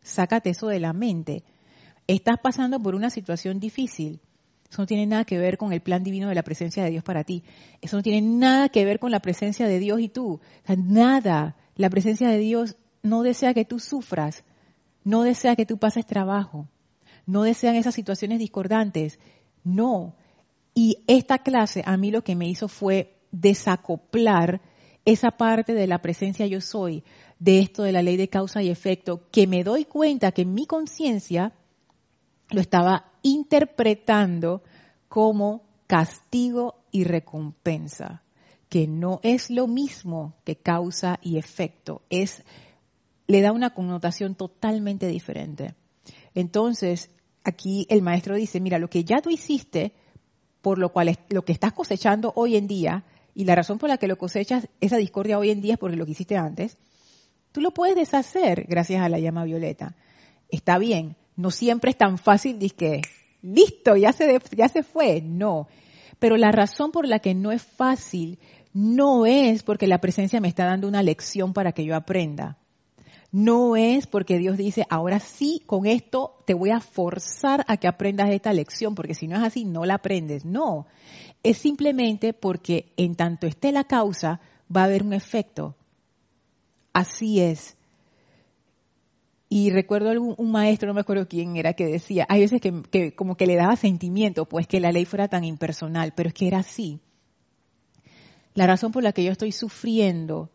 Sácate 0.03 0.51
eso 0.51 0.69
de 0.69 0.81
la 0.81 0.93
mente. 0.93 1.45
Estás 2.07 2.37
pasando 2.43 2.81
por 2.81 2.95
una 2.95 3.11
situación 3.11 3.61
difícil 3.61 4.21
eso 4.75 4.83
no 4.83 4.87
tiene 4.87 5.07
nada 5.07 5.25
que 5.25 5.39
ver 5.39 5.57
con 5.57 5.73
el 5.73 5.81
plan 5.81 6.03
divino 6.03 6.29
de 6.29 6.35
la 6.35 6.43
presencia 6.43 6.83
de 6.83 6.91
Dios 6.91 7.05
para 7.05 7.23
ti. 7.23 7.45
Eso 7.81 7.97
no 7.97 8.03
tiene 8.03 8.21
nada 8.23 8.69
que 8.69 8.85
ver 8.85 8.99
con 8.99 9.13
la 9.13 9.21
presencia 9.21 9.69
de 9.69 9.79
Dios 9.79 10.01
y 10.01 10.09
tú. 10.09 10.41
nada. 10.67 11.55
La 11.77 11.91
presencia 11.91 12.29
de 12.29 12.39
Dios 12.39 12.77
no 13.01 13.23
desea 13.23 13.55
que 13.55 13.65
tú 13.65 13.79
sufras, 13.79 14.43
no 15.05 15.23
desea 15.23 15.55
que 15.55 15.65
tú 15.65 15.79
pases 15.79 16.07
trabajo, 16.07 16.67
no 17.25 17.45
desean 17.45 17.77
esas 17.77 17.95
situaciones 17.95 18.41
discordantes. 18.41 19.21
No. 19.63 20.17
Y 20.75 21.05
esta 21.07 21.39
clase 21.39 21.83
a 21.87 21.97
mí 21.97 22.11
lo 22.11 22.25
que 22.25 22.35
me 22.35 22.49
hizo 22.49 22.69
fue 22.69 23.17
desacoplar 23.31 24.61
esa 25.05 25.33
parte 25.33 25.75
de 25.75 25.87
la 25.87 26.01
presencia 26.01 26.47
yo 26.47 26.61
soy, 26.61 27.05
de 27.39 27.61
esto 27.61 27.83
de 27.83 27.93
la 27.93 28.03
ley 28.03 28.17
de 28.17 28.29
causa 28.29 28.63
y 28.63 28.71
efecto, 28.71 29.29
que 29.31 29.47
me 29.47 29.63
doy 29.63 29.85
cuenta 29.85 30.33
que 30.33 30.45
mi 30.45 30.67
conciencia 30.67 31.53
lo 32.51 32.61
estaba 32.61 33.13
interpretando 33.23 34.63
como 35.09 35.63
castigo 35.87 36.85
y 36.91 37.05
recompensa, 37.05 38.23
que 38.69 38.87
no 38.87 39.21
es 39.23 39.51
lo 39.51 39.67
mismo 39.67 40.35
que 40.45 40.57
causa 40.57 41.19
y 41.23 41.39
efecto, 41.39 42.03
es 42.09 42.43
le 43.27 43.41
da 43.41 43.53
una 43.53 43.71
connotación 43.71 44.35
totalmente 44.35 45.07
diferente. 45.07 45.75
Entonces, 46.35 47.11
aquí 47.43 47.87
el 47.89 48.03
maestro 48.03 48.37
dice, 48.37 48.61
mira, 48.61 48.79
lo 48.79 48.89
que 48.89 49.05
ya 49.05 49.23
tú 49.23 49.31
hiciste, 49.31 49.95
por 50.65 50.79
lo 50.79 50.89
cual 50.89 51.19
lo 51.29 51.45
que 51.45 51.53
estás 51.53 51.75
cosechando 51.75 52.33
hoy 52.37 52.57
en 52.57 52.67
día, 52.67 53.05
y 53.35 53.45
la 53.45 53.55
razón 53.55 53.79
por 53.79 53.91
la 53.91 53.99
que 53.99 54.09
lo 54.09 54.17
cosechas, 54.17 54.67
esa 54.81 54.97
discordia 54.97 55.39
hoy 55.39 55.51
en 55.51 55.61
día 55.61 55.75
es 55.75 55.79
porque 55.79 55.97
lo 55.97 56.07
que 56.07 56.13
hiciste 56.13 56.39
antes, 56.39 56.79
tú 57.53 57.61
lo 57.61 57.73
puedes 57.73 57.97
deshacer 57.97 58.65
gracias 58.67 59.03
a 59.03 59.11
la 59.11 59.19
llama 59.19 59.45
violeta. 59.45 59.95
Está 60.49 60.79
bien, 60.79 61.17
no 61.37 61.51
siempre 61.51 61.91
es 61.91 61.99
tan 61.99 62.17
fácil 62.17 62.59
que 62.73 63.03
listo, 63.43 63.95
ya 63.95 64.15
se, 64.15 64.41
ya 64.57 64.71
se 64.71 64.83
fue. 64.83 65.21
No. 65.21 65.69
Pero 66.19 66.39
la 66.39 66.51
razón 66.51 66.93
por 66.93 67.07
la 67.07 67.19
que 67.19 67.35
no 67.35 67.53
es 67.53 67.63
fácil 67.63 68.39
no 68.73 69.27
es 69.27 69.65
porque 69.65 69.87
la 69.87 70.01
presencia 70.01 70.41
me 70.41 70.49
está 70.49 70.65
dando 70.65 70.89
una 70.89 71.03
lección 71.03 71.53
para 71.53 71.73
que 71.73 71.85
yo 71.85 71.95
aprenda. 71.95 72.57
No 73.35 73.75
es 73.75 74.07
porque 74.07 74.39
Dios 74.39 74.57
dice, 74.57 74.87
ahora 74.89 75.19
sí, 75.19 75.61
con 75.67 75.87
esto 75.87 76.37
te 76.47 76.55
voy 76.55 76.71
a 76.71 76.79
forzar 76.79 77.65
a 77.67 77.79
que 77.79 77.89
aprendas 77.89 78.31
esta 78.31 78.53
lección, 78.53 78.95
porque 78.95 79.17
si 79.17 79.27
no 79.27 79.35
es 79.35 79.43
así, 79.43 79.65
no 79.65 79.85
la 79.85 79.95
aprendes. 79.95 80.45
No, 80.45 80.87
es 81.43 81.59
simplemente 81.59 82.33
porque 82.33 82.93
en 82.97 83.17
tanto 83.17 83.49
esté 83.49 83.73
la 83.73 83.83
causa, 83.83 84.41
va 84.75 84.83
a 84.83 84.85
haber 84.85 85.03
un 85.03 85.13
efecto. 85.13 85.75
Así 86.93 87.41
es. 87.41 87.77
Y 89.49 89.71
recuerdo 89.71 90.11
algún, 90.11 90.37
un 90.39 90.53
maestro, 90.53 90.87
no 90.87 90.95
me 90.95 91.01
acuerdo 91.01 91.27
quién 91.27 91.57
era, 91.57 91.73
que 91.73 91.87
decía, 91.87 92.27
hay 92.29 92.43
veces 92.43 92.61
que, 92.61 93.17
como 93.17 93.37
que 93.37 93.49
le 93.49 93.57
daba 93.57 93.75
sentimiento, 93.75 94.45
pues 94.45 94.69
que 94.69 94.79
la 94.79 94.93
ley 94.93 95.07
fuera 95.07 95.27
tan 95.27 95.43
impersonal, 95.43 96.13
pero 96.15 96.29
es 96.29 96.35
que 96.35 96.47
era 96.47 96.59
así. 96.59 97.01
La 98.55 98.69
razón 98.69 98.93
por 98.93 99.03
la 99.03 99.13
que 99.13 99.25
yo 99.25 99.33
estoy 99.33 99.51
sufriendo 99.51 100.54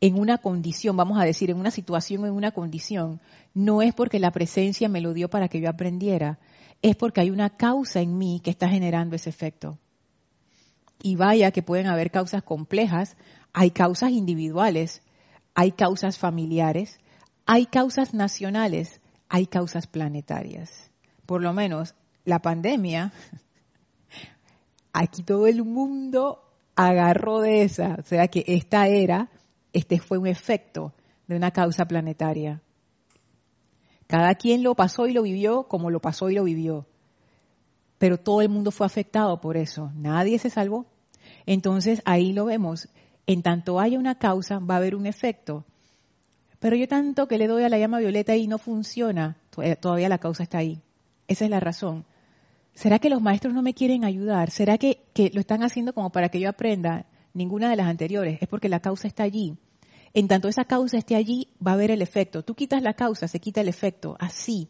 en 0.00 0.18
una 0.18 0.38
condición, 0.38 0.96
vamos 0.96 1.18
a 1.18 1.24
decir, 1.24 1.50
en 1.50 1.58
una 1.58 1.70
situación, 1.70 2.24
en 2.24 2.32
una 2.32 2.52
condición, 2.52 3.20
no 3.54 3.82
es 3.82 3.94
porque 3.94 4.20
la 4.20 4.30
presencia 4.30 4.88
me 4.88 5.00
lo 5.00 5.12
dio 5.12 5.28
para 5.28 5.48
que 5.48 5.60
yo 5.60 5.68
aprendiera, 5.68 6.38
es 6.82 6.96
porque 6.96 7.20
hay 7.20 7.30
una 7.30 7.50
causa 7.50 8.00
en 8.00 8.16
mí 8.16 8.40
que 8.42 8.50
está 8.50 8.68
generando 8.68 9.16
ese 9.16 9.30
efecto. 9.30 9.78
Y 11.02 11.16
vaya 11.16 11.50
que 11.50 11.62
pueden 11.62 11.86
haber 11.86 12.10
causas 12.10 12.42
complejas, 12.42 13.16
hay 13.52 13.70
causas 13.70 14.10
individuales, 14.10 15.02
hay 15.54 15.72
causas 15.72 16.18
familiares, 16.18 17.00
hay 17.46 17.66
causas 17.66 18.14
nacionales, 18.14 19.00
hay 19.28 19.46
causas 19.46 19.86
planetarias. 19.86 20.90
Por 21.26 21.42
lo 21.42 21.52
menos 21.52 21.94
la 22.24 22.40
pandemia, 22.40 23.12
aquí 24.92 25.22
todo 25.22 25.46
el 25.46 25.64
mundo 25.64 26.44
agarró 26.76 27.40
de 27.40 27.62
esa, 27.62 27.96
o 27.98 28.02
sea 28.04 28.28
que 28.28 28.44
esta 28.46 28.86
era, 28.86 29.28
este 29.72 29.98
fue 29.98 30.18
un 30.18 30.26
efecto 30.26 30.92
de 31.26 31.36
una 31.36 31.50
causa 31.50 31.86
planetaria. 31.86 32.62
Cada 34.06 34.34
quien 34.34 34.62
lo 34.62 34.74
pasó 34.74 35.06
y 35.06 35.12
lo 35.12 35.22
vivió 35.22 35.64
como 35.64 35.90
lo 35.90 36.00
pasó 36.00 36.30
y 36.30 36.34
lo 36.34 36.44
vivió. 36.44 36.86
Pero 37.98 38.16
todo 38.18 38.40
el 38.40 38.48
mundo 38.48 38.70
fue 38.70 38.86
afectado 38.86 39.40
por 39.40 39.56
eso. 39.56 39.92
Nadie 39.94 40.38
se 40.38 40.50
salvó. 40.50 40.86
Entonces 41.44 42.00
ahí 42.04 42.32
lo 42.32 42.46
vemos. 42.46 42.88
En 43.26 43.42
tanto 43.42 43.78
haya 43.80 43.98
una 43.98 44.18
causa, 44.18 44.58
va 44.60 44.74
a 44.74 44.78
haber 44.78 44.94
un 44.94 45.06
efecto. 45.06 45.66
Pero 46.58 46.76
yo 46.76 46.88
tanto 46.88 47.28
que 47.28 47.38
le 47.38 47.46
doy 47.46 47.64
a 47.64 47.68
la 47.68 47.78
llama 47.78 47.98
violeta 47.98 48.34
y 48.34 48.46
no 48.46 48.58
funciona, 48.58 49.36
todavía 49.80 50.08
la 50.08 50.18
causa 50.18 50.42
está 50.42 50.58
ahí. 50.58 50.80
Esa 51.28 51.44
es 51.44 51.50
la 51.50 51.60
razón. 51.60 52.04
¿Será 52.72 52.98
que 52.98 53.10
los 53.10 53.20
maestros 53.20 53.52
no 53.52 53.62
me 53.62 53.74
quieren 53.74 54.04
ayudar? 54.04 54.50
¿Será 54.50 54.78
que, 54.78 55.02
que 55.12 55.30
lo 55.34 55.40
están 55.40 55.62
haciendo 55.62 55.92
como 55.92 56.10
para 56.10 56.30
que 56.30 56.40
yo 56.40 56.48
aprenda? 56.48 57.06
Ninguna 57.38 57.70
de 57.70 57.76
las 57.76 57.86
anteriores. 57.86 58.38
Es 58.42 58.48
porque 58.48 58.68
la 58.68 58.80
causa 58.80 59.06
está 59.06 59.22
allí. 59.22 59.56
En 60.12 60.26
tanto 60.26 60.48
esa 60.48 60.64
causa 60.64 60.98
esté 60.98 61.14
allí, 61.14 61.46
va 61.64 61.70
a 61.70 61.74
haber 61.74 61.92
el 61.92 62.02
efecto. 62.02 62.42
Tú 62.42 62.56
quitas 62.56 62.82
la 62.82 62.94
causa, 62.94 63.28
se 63.28 63.38
quita 63.38 63.60
el 63.60 63.68
efecto. 63.68 64.16
Así. 64.18 64.68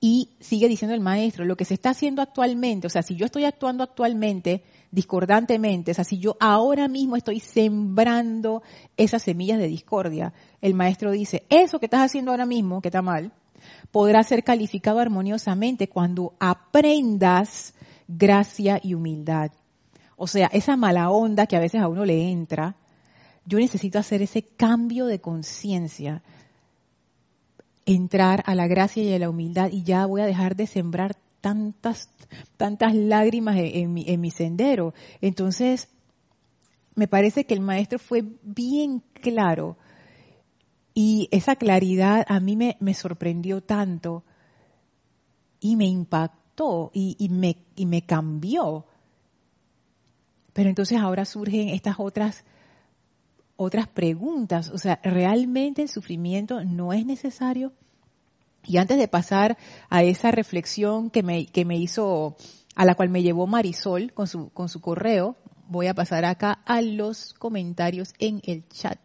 Y 0.00 0.36
sigue 0.38 0.68
diciendo 0.68 0.94
el 0.94 1.00
maestro, 1.00 1.44
lo 1.44 1.56
que 1.56 1.64
se 1.64 1.74
está 1.74 1.90
haciendo 1.90 2.22
actualmente, 2.22 2.86
o 2.86 2.90
sea, 2.90 3.02
si 3.02 3.16
yo 3.16 3.26
estoy 3.26 3.46
actuando 3.46 3.82
actualmente 3.82 4.62
discordantemente, 4.92 5.90
o 5.90 5.94
sea, 5.94 6.04
si 6.04 6.20
yo 6.20 6.36
ahora 6.38 6.86
mismo 6.86 7.16
estoy 7.16 7.40
sembrando 7.40 8.62
esas 8.96 9.24
semillas 9.24 9.58
de 9.58 9.66
discordia, 9.66 10.32
el 10.60 10.74
maestro 10.74 11.10
dice, 11.10 11.46
eso 11.48 11.80
que 11.80 11.86
estás 11.86 12.02
haciendo 12.02 12.30
ahora 12.30 12.46
mismo, 12.46 12.80
que 12.80 12.88
está 12.88 13.02
mal, 13.02 13.32
podrá 13.90 14.22
ser 14.22 14.44
calificado 14.44 15.00
armoniosamente 15.00 15.88
cuando 15.88 16.34
aprendas 16.38 17.74
gracia 18.06 18.78
y 18.80 18.94
humildad. 18.94 19.50
O 20.18 20.26
sea, 20.26 20.48
esa 20.52 20.76
mala 20.76 21.10
onda 21.10 21.46
que 21.46 21.56
a 21.56 21.60
veces 21.60 21.80
a 21.80 21.88
uno 21.88 22.04
le 22.04 22.30
entra, 22.30 22.76
yo 23.46 23.58
necesito 23.58 23.98
hacer 23.98 24.20
ese 24.20 24.42
cambio 24.42 25.06
de 25.06 25.20
conciencia, 25.20 26.22
entrar 27.86 28.42
a 28.44 28.54
la 28.54 28.66
gracia 28.66 29.02
y 29.02 29.14
a 29.14 29.18
la 29.18 29.30
humildad 29.30 29.70
y 29.72 29.84
ya 29.84 30.04
voy 30.04 30.20
a 30.20 30.26
dejar 30.26 30.56
de 30.56 30.66
sembrar 30.66 31.16
tantas, 31.40 32.10
tantas 32.56 32.94
lágrimas 32.94 33.56
en, 33.56 33.94
mi, 33.94 34.04
en 34.06 34.20
mi 34.20 34.30
sendero. 34.30 34.92
Entonces, 35.22 35.88
me 36.94 37.08
parece 37.08 37.46
que 37.46 37.54
el 37.54 37.60
maestro 37.60 37.98
fue 37.98 38.24
bien 38.42 39.02
claro 39.22 39.78
y 41.00 41.28
esa 41.30 41.54
claridad 41.54 42.26
a 42.28 42.40
mí 42.40 42.56
me, 42.56 42.94
sorprendió 42.94 43.60
tanto 43.60 44.24
y 45.60 45.76
me 45.76 45.86
impactó 45.86 46.90
y, 46.92 47.28
me, 47.30 47.56
y 47.76 47.86
me 47.86 48.04
cambió. 48.04 48.87
Pero 50.58 50.70
entonces 50.70 50.98
ahora 50.98 51.24
surgen 51.24 51.68
estas 51.68 52.00
otras 52.00 52.44
otras 53.54 53.86
preguntas. 53.86 54.70
O 54.70 54.78
sea, 54.78 54.98
¿realmente 55.04 55.82
el 55.82 55.88
sufrimiento 55.88 56.64
no 56.64 56.92
es 56.92 57.06
necesario? 57.06 57.72
Y 58.64 58.78
antes 58.78 58.98
de 58.98 59.06
pasar 59.06 59.56
a 59.88 60.02
esa 60.02 60.32
reflexión 60.32 61.10
que 61.10 61.22
me, 61.22 61.46
que 61.46 61.64
me 61.64 61.76
hizo, 61.76 62.36
a 62.74 62.84
la 62.84 62.96
cual 62.96 63.08
me 63.08 63.22
llevó 63.22 63.46
Marisol 63.46 64.12
con 64.12 64.26
su, 64.26 64.48
con 64.48 64.68
su 64.68 64.80
correo, 64.80 65.36
voy 65.68 65.86
a 65.86 65.94
pasar 65.94 66.24
acá 66.24 66.58
a 66.66 66.82
los 66.82 67.34
comentarios 67.34 68.12
en 68.18 68.40
el 68.42 68.68
chat. 68.68 68.98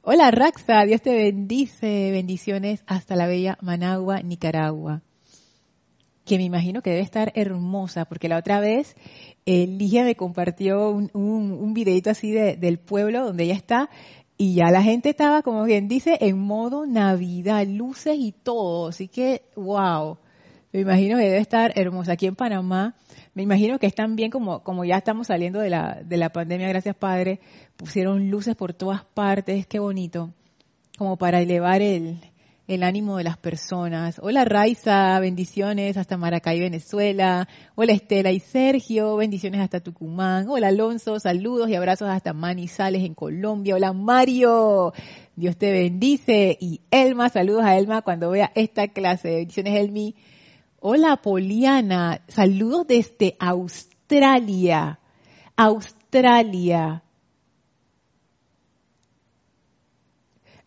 Hola 0.00 0.30
Raxa, 0.30 0.86
Dios 0.86 1.02
te 1.02 1.14
bendice, 1.14 2.10
bendiciones 2.10 2.82
hasta 2.86 3.16
la 3.16 3.26
bella 3.26 3.58
Managua, 3.60 4.22
Nicaragua 4.22 5.02
que 6.24 6.38
me 6.38 6.44
imagino 6.44 6.82
que 6.82 6.90
debe 6.90 7.02
estar 7.02 7.32
hermosa, 7.34 8.06
porque 8.06 8.28
la 8.28 8.38
otra 8.38 8.60
vez 8.60 8.96
eh, 9.46 9.66
Ligia 9.66 10.04
me 10.04 10.16
compartió 10.16 10.90
un, 10.90 11.74
videito 11.74 12.10
así 12.10 12.32
del 12.32 12.78
pueblo 12.78 13.24
donde 13.24 13.44
ella 13.44 13.54
está 13.54 13.90
y 14.36 14.54
ya 14.54 14.70
la 14.70 14.82
gente 14.82 15.10
estaba, 15.10 15.42
como 15.42 15.64
bien 15.64 15.86
dice, 15.86 16.18
en 16.20 16.38
modo 16.38 16.86
Navidad, 16.86 17.66
luces 17.66 18.16
y 18.18 18.32
todo. 18.32 18.88
Así 18.88 19.06
que, 19.06 19.42
wow, 19.54 20.18
me 20.72 20.80
imagino 20.80 21.18
que 21.18 21.24
debe 21.24 21.38
estar 21.38 21.72
hermosa. 21.76 22.12
Aquí 22.12 22.26
en 22.26 22.34
Panamá, 22.34 22.96
me 23.34 23.42
imagino 23.42 23.78
que 23.78 23.86
están 23.86 24.16
bien 24.16 24.30
como, 24.30 24.64
como 24.64 24.84
ya 24.84 24.96
estamos 24.96 25.28
saliendo 25.28 25.60
de 25.60 25.70
la, 25.70 26.00
de 26.04 26.16
la 26.16 26.30
pandemia, 26.30 26.68
gracias 26.68 26.96
Padre, 26.96 27.40
pusieron 27.76 28.30
luces 28.30 28.56
por 28.56 28.74
todas 28.74 29.04
partes, 29.04 29.66
qué 29.66 29.78
bonito, 29.78 30.32
como 30.98 31.16
para 31.16 31.40
elevar 31.40 31.80
el, 31.80 32.18
el 32.66 32.82
ánimo 32.82 33.18
de 33.18 33.24
las 33.24 33.36
personas. 33.36 34.18
Hola 34.22 34.44
Raiza, 34.44 35.18
bendiciones 35.20 35.98
hasta 35.98 36.16
Maracay, 36.16 36.60
Venezuela. 36.60 37.46
Hola 37.74 37.92
Estela 37.92 38.32
y 38.32 38.40
Sergio, 38.40 39.16
bendiciones 39.16 39.60
hasta 39.60 39.80
Tucumán. 39.80 40.48
Hola 40.48 40.68
Alonso, 40.68 41.20
saludos 41.20 41.68
y 41.68 41.74
abrazos 41.74 42.08
hasta 42.08 42.32
Manizales 42.32 43.04
en 43.04 43.14
Colombia. 43.14 43.74
Hola 43.74 43.92
Mario, 43.92 44.94
Dios 45.36 45.58
te 45.58 45.72
bendice. 45.72 46.56
Y 46.58 46.80
Elma, 46.90 47.28
saludos 47.28 47.64
a 47.64 47.76
Elma 47.76 48.00
cuando 48.00 48.30
vea 48.30 48.50
esta 48.54 48.88
clase. 48.88 49.28
Bendiciones 49.28 49.78
Elmi. 49.78 50.14
Hola 50.80 51.16
Poliana, 51.16 52.22
saludos 52.28 52.86
desde 52.86 53.36
Australia. 53.40 55.00
Australia. 55.56 57.03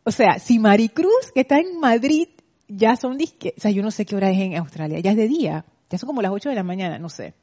O 0.07 0.11
sea, 0.13 0.39
si 0.39 0.57
Maricruz, 0.57 1.33
que 1.35 1.41
está 1.41 1.59
en 1.59 1.81
Madrid, 1.81 2.29
ya 2.69 2.95
son 2.95 3.17
disque, 3.17 3.53
o 3.57 3.59
sea, 3.59 3.71
yo 3.71 3.83
no 3.83 3.91
sé 3.91 4.05
qué 4.05 4.15
hora 4.15 4.31
es 4.31 4.39
en 4.39 4.55
Australia, 4.55 5.01
ya 5.01 5.11
es 5.11 5.17
de 5.17 5.27
día, 5.27 5.65
ya 5.89 5.97
son 5.97 6.07
como 6.07 6.21
las 6.21 6.31
8 6.31 6.47
de 6.47 6.55
la 6.55 6.63
mañana, 6.63 6.97
no 6.97 7.09
sé. 7.09 7.33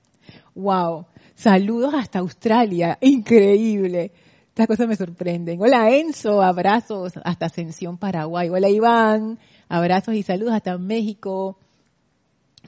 Wow, 0.54 1.04
saludos 1.34 1.92
hasta 1.92 2.20
Australia, 2.20 2.96
increíble. 3.02 4.12
Estas 4.48 4.66
cosas 4.66 4.88
me 4.88 4.96
sorprenden. 4.96 5.60
Hola 5.60 5.90
Enzo, 5.90 6.40
abrazos 6.40 7.12
hasta 7.22 7.44
Ascensión, 7.44 7.98
Paraguay. 7.98 8.48
Hola 8.48 8.70
Iván, 8.70 9.38
abrazos 9.68 10.14
y 10.14 10.22
saludos 10.22 10.54
hasta 10.54 10.78
México. 10.78 11.58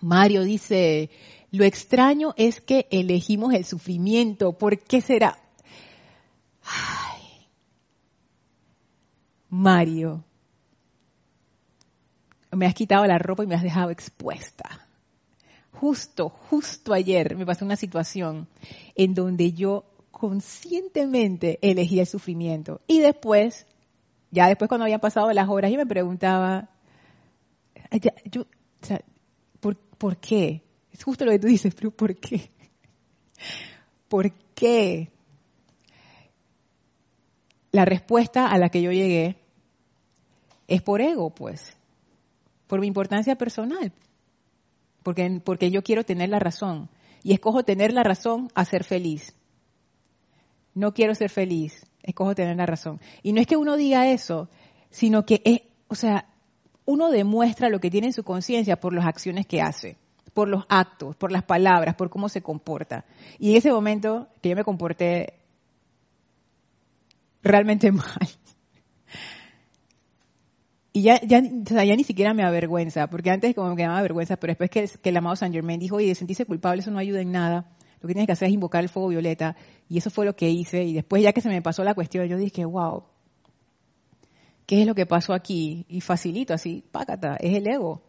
Mario 0.03 0.43
dice, 0.43 1.09
lo 1.53 1.65
extraño 1.65 2.35
es 2.37 2.61
que 2.61 2.87
elegimos 2.91 3.55
el 3.55 3.65
sufrimiento. 3.65 4.53
¿Por 4.59 4.79
qué 4.79 5.01
será? 5.01 5.39
Mario, 9.59 10.23
me 12.53 12.67
has 12.67 12.75
quitado 12.75 13.07
la 13.07 13.19
ropa 13.19 13.43
y 13.43 13.47
me 13.47 13.55
has 13.55 13.63
dejado 13.63 13.91
expuesta. 13.91 14.87
Justo, 15.73 16.29
justo 16.29 16.93
ayer 16.93 17.37
me 17.37 17.47
pasó 17.47 17.65
una 17.65 17.77
situación 17.77 18.49
en 18.95 19.15
donde 19.15 19.53
yo 19.53 19.85
conscientemente 20.11 21.59
elegí 21.63 22.01
el 22.01 22.07
sufrimiento. 22.07 22.83
Y 22.87 23.01
después, 23.01 23.67
ya 24.31 24.47
después 24.49 24.69
cuando 24.69 24.85
habían 24.85 25.01
pasado 25.01 25.33
las 25.33 25.49
horas, 25.49 25.71
yo 25.71 25.79
me 25.79 25.87
preguntaba, 25.87 26.69
yo, 28.31 28.47
¿por, 29.61 29.77
¿por 29.77 30.19
qué? 30.19 30.63
Es 30.93 31.03
justo 31.03 31.25
lo 31.25 31.33
que 31.33 31.39
tú 31.39 31.47
dices, 31.47 31.75
pero 31.75 31.91
¿por 31.91 32.15
qué? 32.17 32.51
¿Por 34.09 34.33
qué? 34.55 35.13
la 37.73 37.85
respuesta 37.85 38.49
a 38.49 38.57
la 38.57 38.71
que 38.71 38.81
yo 38.81 38.91
llegué 38.91 39.46
es 40.69 40.83
por 40.83 41.01
ego, 41.01 41.31
pues, 41.31 41.77
por 42.67 42.81
mi 42.81 42.87
importancia 42.87 43.37
personal, 43.37 43.93
porque, 45.03 45.41
porque 45.45 45.71
yo 45.71 45.83
quiero 45.83 46.05
tener 46.05 46.29
la 46.29 46.39
razón 46.39 46.89
y 47.23 47.33
escojo 47.33 47.65
tener 47.65 47.93
la 47.93 48.03
razón 48.03 48.49
a 48.55 48.65
ser 48.65 48.85
feliz. 48.85 49.35
No 50.75 50.93
quiero 50.93 51.15
ser 51.15 51.31
feliz, 51.31 51.87
escojo 52.03 52.35
tener 52.35 52.57
la 52.57 52.67
razón. 52.67 53.01
Y 53.23 53.33
no 53.33 53.41
es 53.41 53.47
que 53.47 53.57
uno 53.57 53.77
diga 53.77 54.11
eso, 54.11 54.49
sino 54.91 55.25
que 55.25 55.41
es, 55.45 55.63
o 55.89 55.95
sea, 55.95 56.27
uno 56.85 57.11
demuestra 57.11 57.69
lo 57.69 57.81
que 57.81 57.91
tiene 57.91 58.09
en 58.09 58.13
su 58.13 58.25
conciencia 58.25 58.81
por 58.81 58.93
las 58.95 59.07
acciones 59.07 59.47
que 59.47 59.61
hace, 59.61 59.97
por 60.35 60.49
los 60.49 60.65
actos, 60.69 61.17
por 61.17 61.33
las 61.33 61.43
palabras, 61.43 61.97
por 61.97 62.11
cómo 62.11 62.29
se 62.29 62.43
comporta. 62.43 63.05
Y 63.39 63.51
en 63.51 63.57
ese 63.57 63.73
momento 63.73 64.29
que 64.41 64.51
yo 64.51 64.57
me 64.57 64.65
comporté 64.65 65.35
realmente 67.43 67.91
mal. 67.93 68.29
Y 70.97 71.03
ya, 71.03 71.21
ya, 71.21 71.43
ni 71.43 72.05
siquiera 72.05 72.33
me 72.33 72.43
avergüenza, 72.43 73.07
porque 73.09 73.31
antes 73.31 73.55
como 73.55 73.77
que 73.77 73.83
me 73.83 73.89
daba 73.89 74.01
vergüenza, 74.01 74.39
pero 74.39 74.53
después 74.53 74.71
que, 74.71 74.89
que 75.03 75.11
el 75.11 75.17
amado 75.19 75.37
San 75.37 75.53
Germain 75.53 75.79
dijo, 75.79 75.99
de 75.99 76.15
sentirse 76.15 76.47
culpable, 76.47 76.81
eso 76.81 76.91
no 76.91 76.99
ayuda 76.99 77.21
en 77.21 77.33
nada. 77.33 77.69
lo 78.01 78.09
que 78.09 78.15
tienes 78.15 78.25
que 78.25 78.33
hacer 78.33 78.49
es 78.49 78.55
invocar 78.55 78.83
el 78.83 78.89
fuego 78.89 79.09
violeta. 79.09 79.57
Y 79.91 79.99
eso 79.99 80.09
fue 80.09 80.25
lo 80.25 80.35
que 80.35 80.49
hice. 80.49 80.85
Y 80.85 80.95
después, 80.95 81.23
ya 81.23 81.35
que 81.35 81.43
se 81.43 81.51
me 81.51 81.61
pasó 81.61 81.85
la 81.85 81.95
cuestión, 81.95 82.27
yo 82.29 82.39
dije, 82.39 82.65
wow, 82.65 83.03
¿qué 84.65 84.81
es 84.81 84.87
lo 84.87 84.95
que 84.95 85.05
pasó 85.05 85.35
aquí? 85.35 85.85
Y 85.91 86.01
facilito, 86.01 86.55
así, 86.55 86.83
pácata, 86.91 87.37
es 87.41 87.55
el 87.55 87.67
ego. 87.67 88.01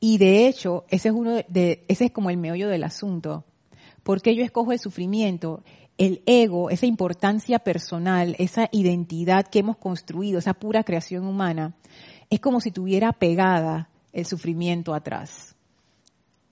Y 0.00 0.18
de 0.18 0.48
hecho, 0.48 0.86
ese 0.88 1.10
es 1.10 1.14
uno 1.14 1.36
de, 1.46 1.84
ese 1.86 2.06
es 2.06 2.10
como 2.10 2.30
el 2.30 2.36
meollo 2.36 2.68
del 2.68 2.82
asunto. 2.82 3.44
¿Por 4.02 4.22
qué 4.22 4.34
yo 4.34 4.42
escojo 4.42 4.72
el 4.72 4.80
sufrimiento? 4.80 5.62
El 6.02 6.20
ego, 6.26 6.68
esa 6.68 6.86
importancia 6.86 7.60
personal, 7.60 8.34
esa 8.40 8.68
identidad 8.72 9.46
que 9.46 9.60
hemos 9.60 9.76
construido, 9.76 10.40
esa 10.40 10.52
pura 10.52 10.82
creación 10.82 11.24
humana, 11.24 11.76
es 12.28 12.40
como 12.40 12.60
si 12.60 12.72
tuviera 12.72 13.12
pegada 13.12 13.88
el 14.12 14.26
sufrimiento 14.26 14.94
atrás. 14.94 15.54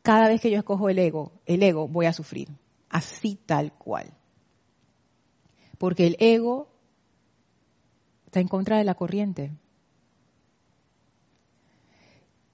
Cada 0.03 0.29
vez 0.29 0.41
que 0.41 0.53
yo 0.53 0.59
escojo 0.59 0.89
el 0.89 1.01
ego, 1.01 1.33
el 1.47 1.65
ego 1.65 1.89
voy 1.89 2.07
a 2.07 2.13
sufrir, 2.13 2.49
así 2.91 3.41
tal 3.45 3.73
cual. 3.73 4.13
Porque 5.79 6.07
el 6.07 6.17
ego 6.21 6.69
está 8.27 8.39
en 8.39 8.47
contra 8.47 8.79
de 8.79 8.85
la 8.85 8.95
corriente. 8.95 9.51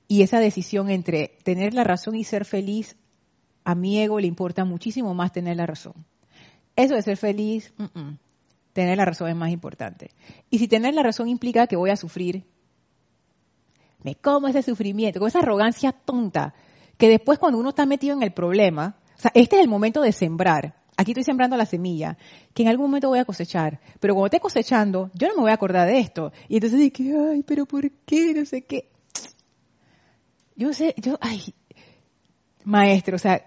Y 0.09 0.22
esa 0.22 0.40
decisión 0.40 0.88
entre 0.88 1.37
tener 1.44 1.74
la 1.74 1.85
razón 1.85 2.16
y 2.16 2.24
ser 2.24 2.46
feliz, 2.46 2.96
a 3.64 3.74
mi 3.74 4.00
ego 4.00 4.18
le 4.18 4.28
importa 4.28 4.64
muchísimo 4.64 5.12
más 5.12 5.32
tener 5.32 5.59
la 5.59 5.66
razón. 5.66 6.06
Eso 6.77 6.95
de 6.95 7.03
ser 7.03 7.17
feliz, 7.17 7.73
tener 8.73 8.99
la 8.99 9.07
razón 9.07 9.29
es 9.29 9.37
más 9.37 9.51
importante. 9.51 10.11
Y 10.51 10.59
si 10.59 10.69
tener 10.69 10.95
la 10.95 11.03
razón 11.03 11.29
implica 11.29 11.67
que 11.67 11.77
voy 11.77 11.91
a 11.91 11.97
sufrir, 11.97 12.45
me 14.03 14.15
como 14.15 14.47
ese 14.49 14.62
sufrimiento, 14.62 15.19
con 15.19 15.29
esa 15.29 15.39
arrogancia 15.39 15.93
tonta, 15.93 16.55
que 16.99 17.09
después 17.09 17.39
cuando 17.39 17.59
uno 17.59 17.71
está 17.71 17.87
metido 17.87 18.15
en 18.15 18.23
el 18.23 18.33
problema, 18.33 18.97
o 19.17 19.21
sea, 19.21 19.33
este 19.35 19.57
es 19.57 19.62
el 19.62 19.69
momento 19.69 20.03
de 20.03 20.12
sembrar. 20.12 20.77
Aquí 20.99 21.12
estoy 21.12 21.25
sembrando 21.25 21.57
la 21.57 21.67
semilla, 21.67 22.17
que 22.55 22.62
en 22.62 22.69
algún 22.69 22.87
momento 22.87 23.09
voy 23.09 23.19
a 23.19 23.25
cosechar. 23.25 23.81
Pero 24.01 24.15
cuando 24.15 24.27
esté 24.27 24.41
cosechando, 24.41 25.11
yo 25.15 25.29
no 25.29 25.35
me 25.35 25.41
voy 25.43 25.51
a 25.51 25.55
acordar 25.55 25.87
de 25.89 25.99
esto. 25.99 26.33
Y 26.49 26.57
entonces 26.57 26.79
dije, 26.79 27.15
ay, 27.17 27.43
pero 27.43 27.67
¿por 27.67 27.91
qué? 27.91 28.33
No 28.35 28.45
sé 28.47 28.62
qué. 28.62 28.91
Yo 30.55 30.73
sé, 30.73 30.95
yo, 30.97 31.19
ay, 31.21 31.55
maestro, 32.65 33.17
o 33.17 33.19
sea, 33.19 33.47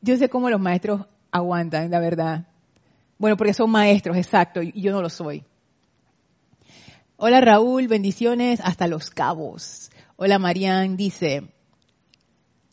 yo 0.00 0.16
sé 0.16 0.28
cómo 0.28 0.50
los 0.50 0.60
maestros 0.60 1.06
aguantan, 1.30 1.90
la 1.90 2.00
verdad. 2.00 2.46
Bueno, 3.20 3.36
porque 3.36 3.52
son 3.52 3.70
maestros, 3.70 4.16
exacto, 4.16 4.62
y 4.62 4.72
yo 4.80 4.92
no 4.92 5.02
lo 5.02 5.10
soy. 5.10 5.44
Hola 7.18 7.42
Raúl, 7.42 7.86
bendiciones 7.86 8.60
hasta 8.64 8.86
Los 8.86 9.10
Cabos. 9.10 9.90
Hola 10.16 10.38
Marian, 10.38 10.96
dice, 10.96 11.52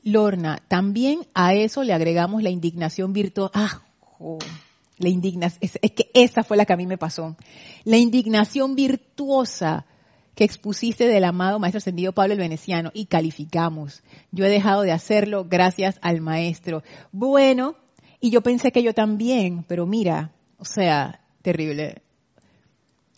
Lorna, 0.03 0.63
también 0.69 1.27
a 1.33 1.53
eso 1.53 1.83
le 1.83 1.91
agregamos 1.91 2.43
la 2.43 2.49
indignación 2.49 3.11
virtuosa. 3.11 3.51
Ah, 3.55 3.81
la 4.97 5.09
indignación, 5.09 5.59
es, 5.59 5.77
es 5.81 5.91
que 5.91 6.09
esa 6.13 6.45
fue 6.45 6.55
la 6.55 6.63
que 6.63 6.71
a 6.71 6.77
mí 6.77 6.87
me 6.87 6.97
pasó. 6.97 7.35
La 7.83 7.97
indignación 7.97 8.73
virtuosa 8.73 9.85
que 10.33 10.45
expusiste 10.45 11.09
del 11.09 11.25
amado 11.25 11.59
Maestro 11.59 11.79
Ascendido 11.79 12.13
Pablo 12.13 12.35
el 12.35 12.39
Veneciano 12.39 12.91
y 12.93 13.07
calificamos. 13.07 14.01
Yo 14.31 14.45
he 14.45 14.49
dejado 14.49 14.83
de 14.83 14.93
hacerlo 14.93 15.43
gracias 15.43 15.99
al 16.01 16.21
Maestro. 16.21 16.83
Bueno, 17.11 17.75
y 18.21 18.29
yo 18.29 18.41
pensé 18.41 18.71
que 18.71 18.81
yo 18.81 18.93
también, 18.93 19.65
pero 19.67 19.85
mira, 19.85 20.31
o 20.57 20.65
sea, 20.65 21.21
terrible. 21.41 22.01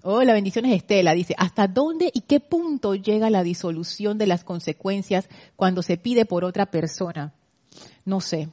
Oh, 0.04 0.24
la 0.24 0.34
bendición 0.34 0.66
es 0.66 0.76
Estela. 0.76 1.14
Dice, 1.14 1.36
¿hasta 1.38 1.68
dónde 1.68 2.10
y 2.14 2.22
qué 2.22 2.40
punto 2.40 2.96
llega 2.96 3.30
la 3.30 3.44
disolución 3.44 4.18
de 4.18 4.28
las 4.28 4.44
consecuencias 4.44 5.28
cuando 5.56 5.82
se 5.82 5.98
pide 5.98 6.26
por 6.26 6.44
otra 6.44 6.68
persona? 6.68 7.34
No 8.06 8.22
sé. 8.22 8.50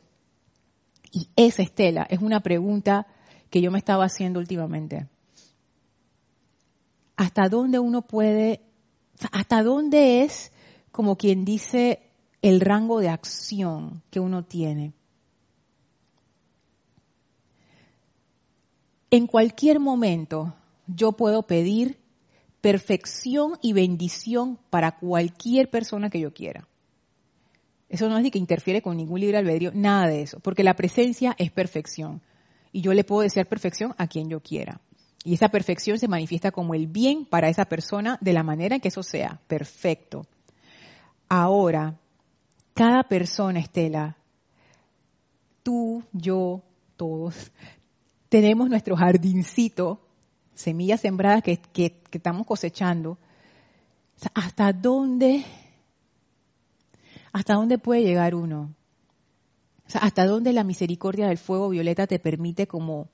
Y 1.13 1.29
esa 1.37 1.63
Estela 1.63 2.07
es 2.11 2.21
una 2.21 2.41
pregunta 2.41 3.07
que 3.51 3.61
yo 3.61 3.71
me 3.71 3.79
estaba 3.79 4.05
haciendo 4.05 4.41
últimamente 4.41 5.07
hasta 7.17 7.49
dónde 7.49 7.79
uno 7.79 8.03
puede, 8.03 8.61
hasta 9.33 9.63
dónde 9.63 10.23
es, 10.23 10.53
como 10.93 11.17
quien 11.17 11.45
dice, 11.45 12.03
el 12.43 12.61
rango 12.61 13.01
de 13.01 13.09
acción 13.09 14.03
que 14.11 14.21
uno 14.21 14.45
tiene. 14.45 14.93
En 19.11 19.27
cualquier 19.27 19.81
momento 19.81 20.55
yo 20.87 21.13
puedo 21.13 21.43
pedir 21.43 21.99
perfección 22.61 23.59
y 23.63 23.73
bendición 23.73 24.59
para 24.71 24.97
cualquier 24.97 25.71
persona 25.71 26.11
que 26.11 26.21
yo 26.21 26.33
quiera. 26.33 26.67
Eso 27.89 28.09
no 28.09 28.19
es 28.19 28.25
de 28.25 28.31
que 28.33 28.39
interfiere 28.39 28.83
con 28.83 28.97
ningún 28.97 29.21
libre 29.21 29.39
albedrío, 29.39 29.71
nada 29.73 30.09
de 30.09 30.23
eso, 30.23 30.41
porque 30.41 30.65
la 30.65 30.75
presencia 30.75 31.37
es 31.39 31.53
perfección. 31.53 32.21
Y 32.73 32.81
yo 32.81 32.93
le 32.93 33.05
puedo 33.05 33.23
desear 33.23 33.47
perfección 33.47 33.95
a 33.97 34.09
quien 34.09 34.29
yo 34.29 34.41
quiera. 34.41 34.81
Y 35.25 35.35
esa 35.35 35.49
perfección 35.49 35.99
se 35.99 36.09
manifiesta 36.09 36.51
como 36.51 36.75
el 36.75 36.89
bien 36.89 37.25
para 37.25 37.49
esa 37.49 37.65
persona 37.67 38.19
de 38.21 38.33
la 38.33 38.43
manera 38.43 38.75
en 38.75 38.81
que 38.81 38.89
eso 38.89 39.03
sea. 39.03 39.41
Perfecto. 39.47 40.27
Ahora, 41.29 41.99
cada 42.75 43.05
persona, 43.05 43.61
Estela, 43.61 44.17
tú, 45.63 46.05
yo, 46.13 46.63
todos, 46.97 47.51
tenemos 48.29 48.69
nuestro 48.69 48.97
jardincito, 48.97 50.01
semillas 50.55 51.01
sembradas 51.01 51.43
que, 51.43 51.61
estamos 52.13 52.47
cosechando. 52.47 53.19
¿Hasta 54.35 54.73
dónde, 54.73 55.45
hasta 57.33 57.55
dónde 57.55 57.79
puede 57.79 58.03
llegar 58.03 58.35
uno? 58.35 58.75
¿Hasta 59.95 60.27
dónde 60.27 60.53
la 60.53 60.65
misericordia 60.65 61.29
del 61.29 61.39
fuego 61.39 61.69
violeta 61.69 62.07
te 62.07 62.19
permite 62.19 62.67
como 62.67 63.09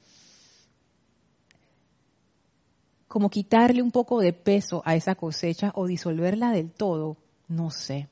como 3.12 3.28
quitarle 3.28 3.82
un 3.82 3.90
poco 3.90 4.20
de 4.20 4.32
peso 4.32 4.80
a 4.86 4.96
esa 4.96 5.14
cosecha 5.16 5.70
o 5.74 5.86
disolverla 5.86 6.50
del 6.50 6.70
todo, 6.70 7.18
no 7.46 7.70
sé. 7.70 8.08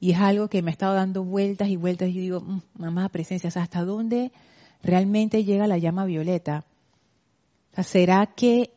Y 0.00 0.12
es 0.12 0.18
algo 0.18 0.48
que 0.48 0.62
me 0.62 0.70
ha 0.70 0.72
estado 0.72 0.94
dando 0.94 1.24
vueltas 1.24 1.68
y 1.68 1.76
vueltas 1.76 2.08
y 2.08 2.18
digo, 2.18 2.40
mm, 2.40 2.62
mamá, 2.78 3.10
presencia, 3.10 3.50
¿hasta 3.54 3.84
dónde 3.84 4.32
realmente 4.82 5.44
llega 5.44 5.66
la 5.66 5.78
llama 5.78 6.04
violeta? 6.04 6.64
¿Será 7.82 8.26
que 8.26 8.72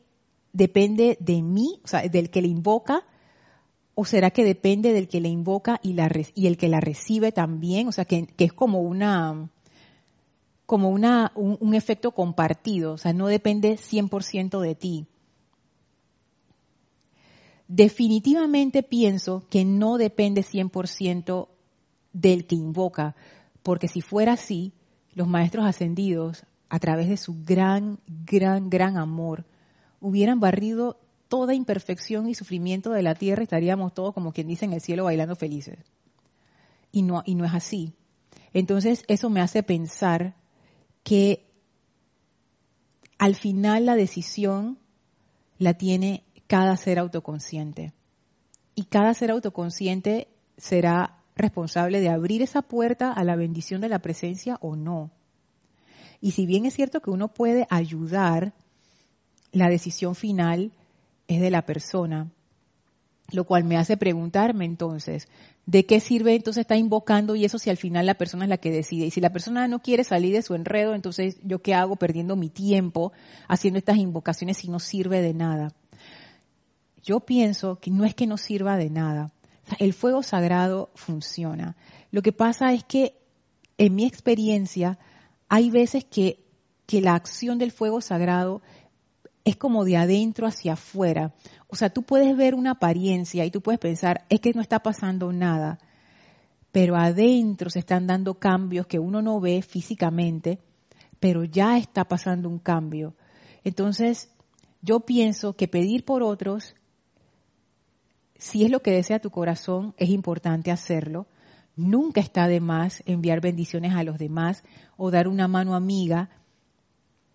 depende 0.53 1.17
de 1.19 1.41
mí, 1.41 1.79
o 1.83 1.87
sea, 1.87 2.01
del 2.07 2.29
que 2.29 2.41
le 2.41 2.47
invoca? 2.47 3.03
¿O 3.95 4.05
será 4.05 4.31
que 4.31 4.43
depende 4.43 4.93
del 4.93 5.07
que 5.07 5.21
le 5.21 5.29
invoca 5.29 5.79
y, 5.83 5.93
la, 5.93 6.09
y 6.35 6.47
el 6.47 6.57
que 6.57 6.69
la 6.69 6.79
recibe 6.79 7.31
también? 7.31 7.87
O 7.87 7.91
sea, 7.91 8.05
que, 8.05 8.27
es 8.37 8.53
como 8.53 8.81
una 8.81 9.49
como 10.65 10.89
una, 10.89 11.33
un, 11.35 11.75
efecto 11.75 12.11
compartido, 12.11 12.93
o 12.93 12.97
sea, 12.97 13.11
no 13.11 13.27
depende 13.27 13.73
100% 13.73 14.61
de 14.61 14.73
ti 14.75 15.05
definitivamente 17.71 18.83
pienso 18.83 19.45
que 19.49 19.63
no 19.63 19.97
depende 19.97 20.41
100% 20.43 21.47
del 22.11 22.45
que 22.45 22.55
invoca, 22.55 23.15
porque 23.63 23.87
si 23.87 24.01
fuera 24.01 24.33
así, 24.33 24.73
los 25.13 25.27
maestros 25.27 25.65
ascendidos, 25.65 26.45
a 26.69 26.79
través 26.79 27.09
de 27.09 27.17
su 27.17 27.43
gran, 27.43 27.99
gran, 28.25 28.69
gran 28.69 28.97
amor, 28.97 29.45
hubieran 29.99 30.39
barrido 30.39 30.99
toda 31.27 31.53
imperfección 31.53 32.27
y 32.27 32.35
sufrimiento 32.35 32.91
de 32.91 33.03
la 33.03 33.15
tierra 33.15 33.43
estaríamos 33.43 33.93
todos, 33.93 34.13
como 34.13 34.31
quien 34.31 34.47
dice, 34.47 34.65
en 34.65 34.73
el 34.73 34.81
cielo 34.81 35.05
bailando 35.05 35.35
felices. 35.35 35.79
Y 36.91 37.03
no, 37.03 37.23
y 37.25 37.35
no 37.35 37.45
es 37.45 37.53
así. 37.53 37.93
Entonces, 38.53 39.03
eso 39.07 39.29
me 39.29 39.41
hace 39.41 39.63
pensar 39.63 40.35
que 41.03 41.45
al 43.17 43.35
final 43.35 43.85
la 43.85 43.95
decisión 43.95 44.77
la 45.57 45.75
tiene 45.75 46.23
cada 46.47 46.75
ser 46.75 46.99
autoconsciente. 46.99 47.93
Y 48.75 48.85
cada 48.85 49.13
ser 49.13 49.31
autoconsciente 49.31 50.27
será 50.57 51.20
responsable 51.35 51.99
de 51.99 52.09
abrir 52.09 52.41
esa 52.41 52.61
puerta 52.61 53.11
a 53.11 53.23
la 53.23 53.35
bendición 53.35 53.81
de 53.81 53.89
la 53.89 53.99
presencia 53.99 54.57
o 54.61 54.75
no. 54.75 55.11
Y 56.19 56.31
si 56.31 56.45
bien 56.45 56.65
es 56.65 56.73
cierto 56.73 57.01
que 57.01 57.09
uno 57.09 57.29
puede 57.29 57.67
ayudar, 57.69 58.53
la 59.51 59.69
decisión 59.69 60.15
final 60.15 60.71
es 61.27 61.41
de 61.41 61.51
la 61.51 61.63
persona. 61.63 62.29
Lo 63.31 63.45
cual 63.45 63.63
me 63.63 63.77
hace 63.77 63.95
preguntarme 63.95 64.65
entonces, 64.65 65.27
¿de 65.65 65.85
qué 65.85 65.99
sirve 66.01 66.35
entonces 66.35 66.61
estar 66.61 66.77
invocando 66.77 67.35
y 67.35 67.45
eso 67.45 67.57
si 67.57 67.69
al 67.69 67.77
final 67.77 68.05
la 68.05 68.15
persona 68.15 68.43
es 68.43 68.49
la 68.49 68.57
que 68.57 68.71
decide? 68.71 69.05
Y 69.05 69.11
si 69.11 69.21
la 69.21 69.31
persona 69.31 69.67
no 69.67 69.81
quiere 69.81 70.03
salir 70.03 70.33
de 70.33 70.41
su 70.41 70.53
enredo, 70.53 70.95
entonces 70.95 71.37
¿yo 71.41 71.61
qué 71.61 71.73
hago 71.73 71.95
perdiendo 71.95 72.35
mi 72.35 72.49
tiempo 72.49 73.13
haciendo 73.47 73.79
estas 73.79 73.97
invocaciones 73.97 74.57
si 74.57 74.67
no 74.67 74.79
sirve 74.79 75.21
de 75.21 75.33
nada? 75.33 75.73
yo 77.03 77.19
pienso 77.19 77.79
que 77.79 77.91
no 77.91 78.05
es 78.05 78.15
que 78.15 78.27
no 78.27 78.37
sirva 78.37 78.77
de 78.77 78.89
nada. 78.89 79.31
El 79.79 79.93
fuego 79.93 80.23
sagrado 80.23 80.91
funciona. 80.95 81.75
Lo 82.11 82.21
que 82.21 82.31
pasa 82.31 82.73
es 82.73 82.83
que 82.83 83.15
en 83.77 83.95
mi 83.95 84.05
experiencia 84.05 84.99
hay 85.49 85.69
veces 85.69 86.05
que, 86.05 86.45
que 86.85 87.01
la 87.01 87.15
acción 87.15 87.57
del 87.57 87.71
fuego 87.71 88.01
sagrado 88.01 88.61
es 89.43 89.55
como 89.55 89.85
de 89.85 89.97
adentro 89.97 90.45
hacia 90.47 90.73
afuera. 90.73 91.33
O 91.67 91.75
sea, 91.75 91.89
tú 91.89 92.03
puedes 92.03 92.35
ver 92.37 92.53
una 92.53 92.71
apariencia 92.71 93.45
y 93.45 93.51
tú 93.51 93.61
puedes 93.61 93.79
pensar, 93.79 94.25
es 94.29 94.39
que 94.39 94.53
no 94.53 94.61
está 94.61 94.79
pasando 94.79 95.31
nada. 95.31 95.79
pero 96.71 96.95
adentro 96.95 97.69
se 97.69 97.79
están 97.79 98.07
dando 98.07 98.35
cambios 98.39 98.87
que 98.87 98.99
uno 98.99 99.21
no 99.21 99.39
ve 99.39 99.61
físicamente, 99.61 100.59
pero 101.19 101.43
ya 101.43 101.77
está 101.77 102.05
pasando 102.05 102.49
un 102.49 102.59
cambio. 102.59 103.15
Entonces, 103.63 104.29
yo 104.81 105.01
pienso 105.01 105.53
que 105.55 105.67
pedir 105.67 106.05
por 106.05 106.23
otros, 106.23 106.75
si 108.41 108.65
es 108.65 108.71
lo 108.71 108.81
que 108.81 108.89
desea 108.89 109.19
tu 109.19 109.29
corazón, 109.29 109.93
es 109.97 110.09
importante 110.09 110.71
hacerlo. 110.71 111.27
Nunca 111.75 112.21
está 112.21 112.47
de 112.47 112.59
más 112.59 113.03
enviar 113.05 113.39
bendiciones 113.39 113.93
a 113.93 114.03
los 114.03 114.17
demás 114.17 114.63
o 114.97 115.11
dar 115.11 115.27
una 115.27 115.47
mano 115.47 115.75
amiga, 115.75 116.27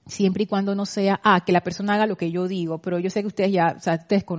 siempre 0.06 0.42
y 0.42 0.46
cuando 0.48 0.74
no 0.74 0.84
sea, 0.84 1.20
ah, 1.22 1.44
que 1.46 1.52
la 1.52 1.60
persona 1.60 1.94
haga 1.94 2.06
lo 2.06 2.16
que 2.16 2.32
yo 2.32 2.48
digo, 2.48 2.78
pero 2.78 2.98
yo 2.98 3.08
sé 3.08 3.20
que 3.20 3.28
ustedes 3.28 3.52
ya, 3.52 3.76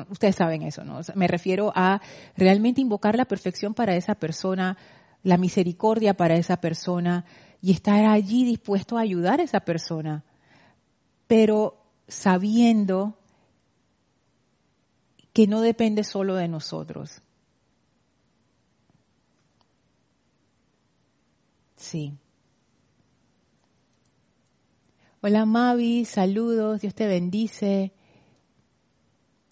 ustedes 0.09 0.35
saben 0.35 0.63
eso, 0.63 0.83
¿no? 0.83 0.99
me 1.15 1.27
refiero 1.27 1.71
a 1.73 2.01
realmente 2.35 2.81
invocar 2.81 3.15
la 3.15 3.23
perfección 3.23 3.73
para 3.73 3.95
esa 3.95 4.15
persona, 4.15 4.77
la 5.23 5.37
misericordia 5.37 6.15
para 6.15 6.35
esa 6.35 6.57
persona 6.57 7.23
y 7.61 7.71
estar 7.71 8.03
allí 8.07 8.43
dispuesto 8.43 8.97
a 8.97 9.01
ayudar 9.01 9.39
a 9.39 9.43
esa 9.43 9.61
persona, 9.61 10.25
pero 11.27 11.77
sabiendo 12.09 13.17
que 15.37 15.45
no 15.45 15.61
depende 15.61 16.03
solo 16.03 16.33
de 16.33 16.47
nosotros. 16.47 17.21
Sí. 21.75 22.17
Hola 25.21 25.45
Mavi, 25.45 26.05
saludos, 26.05 26.81
Dios 26.81 26.95
te 26.95 27.05
bendice. 27.05 27.93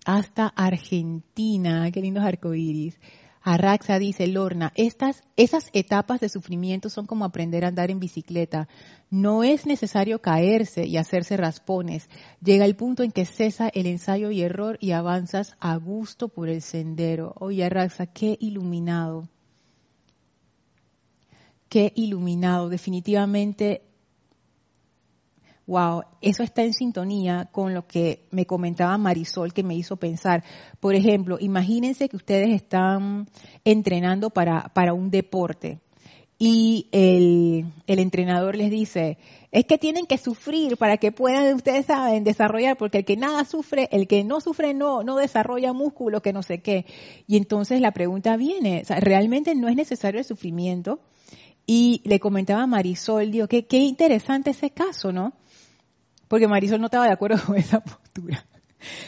Hasta 0.07 0.47
Argentina, 0.47 1.91
qué 1.91 2.01
lindos 2.01 2.23
arcoíris. 2.23 2.99
Arraxa 3.47 3.99
dice, 3.99 4.25
Lorna, 4.25 4.73
estas, 4.73 5.21
esas 5.35 5.69
etapas 5.73 6.19
de 6.19 6.29
sufrimiento 6.29 6.89
son 6.89 7.05
como 7.05 7.25
aprender 7.25 7.63
a 7.63 7.67
andar 7.67 7.91
en 7.91 7.99
bicicleta. 7.99 8.67
No 9.11 9.43
es 9.43 9.67
necesario 9.67 10.19
caerse 10.19 10.87
y 10.87 10.97
hacerse 10.97 11.37
raspones. 11.37 12.09
Llega 12.43 12.65
el 12.65 12.75
punto 12.75 13.03
en 13.03 13.11
que 13.11 13.25
cesa 13.25 13.69
el 13.69 13.85
ensayo 13.85 14.31
y 14.31 14.41
error 14.41 14.79
y 14.81 14.93
avanzas 14.93 15.55
a 15.59 15.75
gusto 15.75 16.27
por 16.27 16.49
el 16.49 16.63
sendero. 16.63 17.35
Oye, 17.39 17.63
Arraxa, 17.63 18.07
qué 18.07 18.35
iluminado. 18.41 19.29
Qué 21.69 21.93
iluminado. 21.95 22.69
Definitivamente 22.69 23.83
wow, 25.67 26.03
eso 26.21 26.43
está 26.43 26.63
en 26.63 26.73
sintonía 26.73 27.49
con 27.51 27.73
lo 27.73 27.87
que 27.87 28.27
me 28.31 28.45
comentaba 28.45 28.97
Marisol 28.97 29.53
que 29.53 29.63
me 29.63 29.75
hizo 29.75 29.97
pensar. 29.97 30.43
Por 30.79 30.95
ejemplo, 30.95 31.37
imagínense 31.39 32.09
que 32.09 32.17
ustedes 32.17 32.49
están 32.49 33.27
entrenando 33.63 34.29
para, 34.29 34.71
para 34.73 34.93
un 34.93 35.09
deporte 35.09 35.79
y 36.37 36.89
el, 36.91 37.65
el, 37.87 37.99
entrenador 37.99 38.57
les 38.57 38.69
dice, 38.69 39.17
es 39.51 39.63
que 39.65 39.77
tienen 39.77 40.05
que 40.05 40.17
sufrir 40.17 40.75
para 40.75 40.97
que 40.97 41.13
puedan, 41.13 41.55
ustedes 41.55 41.85
saben, 41.85 42.25
desarrollar, 42.25 42.75
porque 42.75 42.99
el 42.99 43.05
que 43.05 43.15
nada 43.15 43.45
sufre, 43.45 43.87
el 43.91 44.05
que 44.05 44.25
no 44.25 44.41
sufre 44.41 44.73
no, 44.73 45.01
no 45.01 45.15
desarrolla 45.15 45.71
músculo, 45.71 46.21
que 46.21 46.33
no 46.33 46.43
sé 46.43 46.61
qué. 46.61 46.85
Y 47.25 47.37
entonces 47.37 47.79
la 47.79 47.91
pregunta 47.91 48.35
viene, 48.35 48.83
¿realmente 48.99 49.55
no 49.55 49.69
es 49.69 49.77
necesario 49.77 50.19
el 50.19 50.25
sufrimiento? 50.25 50.99
Y 51.65 52.01
le 52.03 52.19
comentaba 52.19 52.67
Marisol, 52.67 53.31
digo, 53.31 53.47
qué, 53.47 53.65
qué 53.65 53.77
interesante 53.77 54.49
ese 54.49 54.71
caso, 54.71 55.13
¿no? 55.13 55.33
Porque 56.27 56.47
Marisol 56.47 56.79
no 56.79 56.87
estaba 56.87 57.05
de 57.05 57.13
acuerdo 57.13 57.37
con 57.45 57.57
esa 57.57 57.79
postura. 57.79 58.45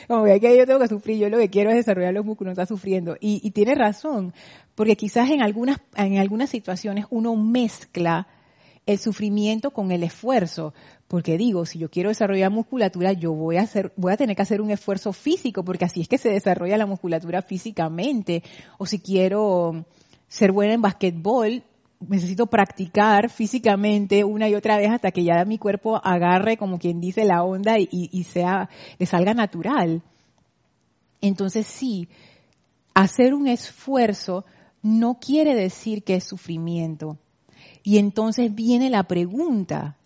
Como 0.08 0.24
que 0.24 0.58
yo 0.58 0.66
tengo 0.66 0.80
que 0.80 0.88
sufrir, 0.88 1.18
yo 1.20 1.30
lo 1.30 1.38
que 1.38 1.50
quiero 1.50 1.70
es 1.70 1.76
desarrollar 1.76 2.14
los 2.14 2.26
músculos, 2.26 2.56
no 2.56 2.62
está 2.62 2.66
sufriendo. 2.66 3.16
Y, 3.20 3.52
tiene 3.52 3.76
razón, 3.76 4.34
porque 4.76 4.96
quizás 4.96 5.30
en 5.30 5.42
algunas, 5.42 5.78
en 5.96 6.18
algunas 6.18 6.50
situaciones 6.50 7.06
uno 7.10 7.36
mezcla 7.36 8.28
el 8.86 8.98
sufrimiento 8.98 9.72
con 9.72 9.92
el 9.92 10.04
esfuerzo. 10.04 10.74
Porque 11.08 11.38
digo, 11.38 11.66
si 11.66 11.80
yo 11.80 11.90
quiero 11.90 12.10
desarrollar 12.10 12.52
musculatura, 12.52 13.14
yo 13.14 13.34
voy 13.34 13.58
a 13.58 13.62
hacer, 13.62 13.94
voy 13.96 14.14
a 14.14 14.18
tener 14.18 14.36
que 14.36 14.42
hacer 14.42 14.62
un 14.62 14.72
esfuerzo 14.72 15.14
físico, 15.14 15.64
porque 15.64 15.86
así 15.86 16.02
es 16.02 16.08
que 16.08 16.18
se 16.18 16.30
desarrolla 16.30 16.78
la 16.78 16.86
musculatura 16.86 17.42
físicamente. 17.42 18.44
O 18.78 18.86
si 18.86 19.00
quiero 19.00 19.86
ser 20.28 20.52
buena 20.52 20.74
en 20.74 20.82
basquetbol, 20.82 21.64
necesito 22.00 22.48
practicar 22.48 23.30
físicamente 23.30 24.24
una 24.24 24.48
y 24.48 24.56
otra 24.56 24.78
vez 24.78 24.92
hasta 24.92 25.12
que 25.12 25.24
ya 25.24 25.44
mi 25.46 25.58
cuerpo 25.58 26.00
agarre, 26.04 26.58
como 26.58 26.80
quien 26.80 27.02
dice, 27.02 27.26
la 27.26 27.44
onda 27.44 27.78
y, 27.80 28.24
sea, 28.24 28.70
le 29.00 29.06
salga 29.06 29.34
natural. 29.34 30.04
Entonces 31.22 31.66
sí, 31.66 32.08
hacer 32.94 33.34
un 33.34 33.48
esfuerzo 33.48 34.46
no 34.82 35.20
quiere 35.20 35.56
decir 35.56 36.04
que 36.04 36.16
es 36.16 36.24
sufrimiento. 36.24 37.18
Y 37.84 37.98
entonces 37.98 38.54
viene 38.54 38.90
la 38.90 39.04
pregunta, 39.04 39.98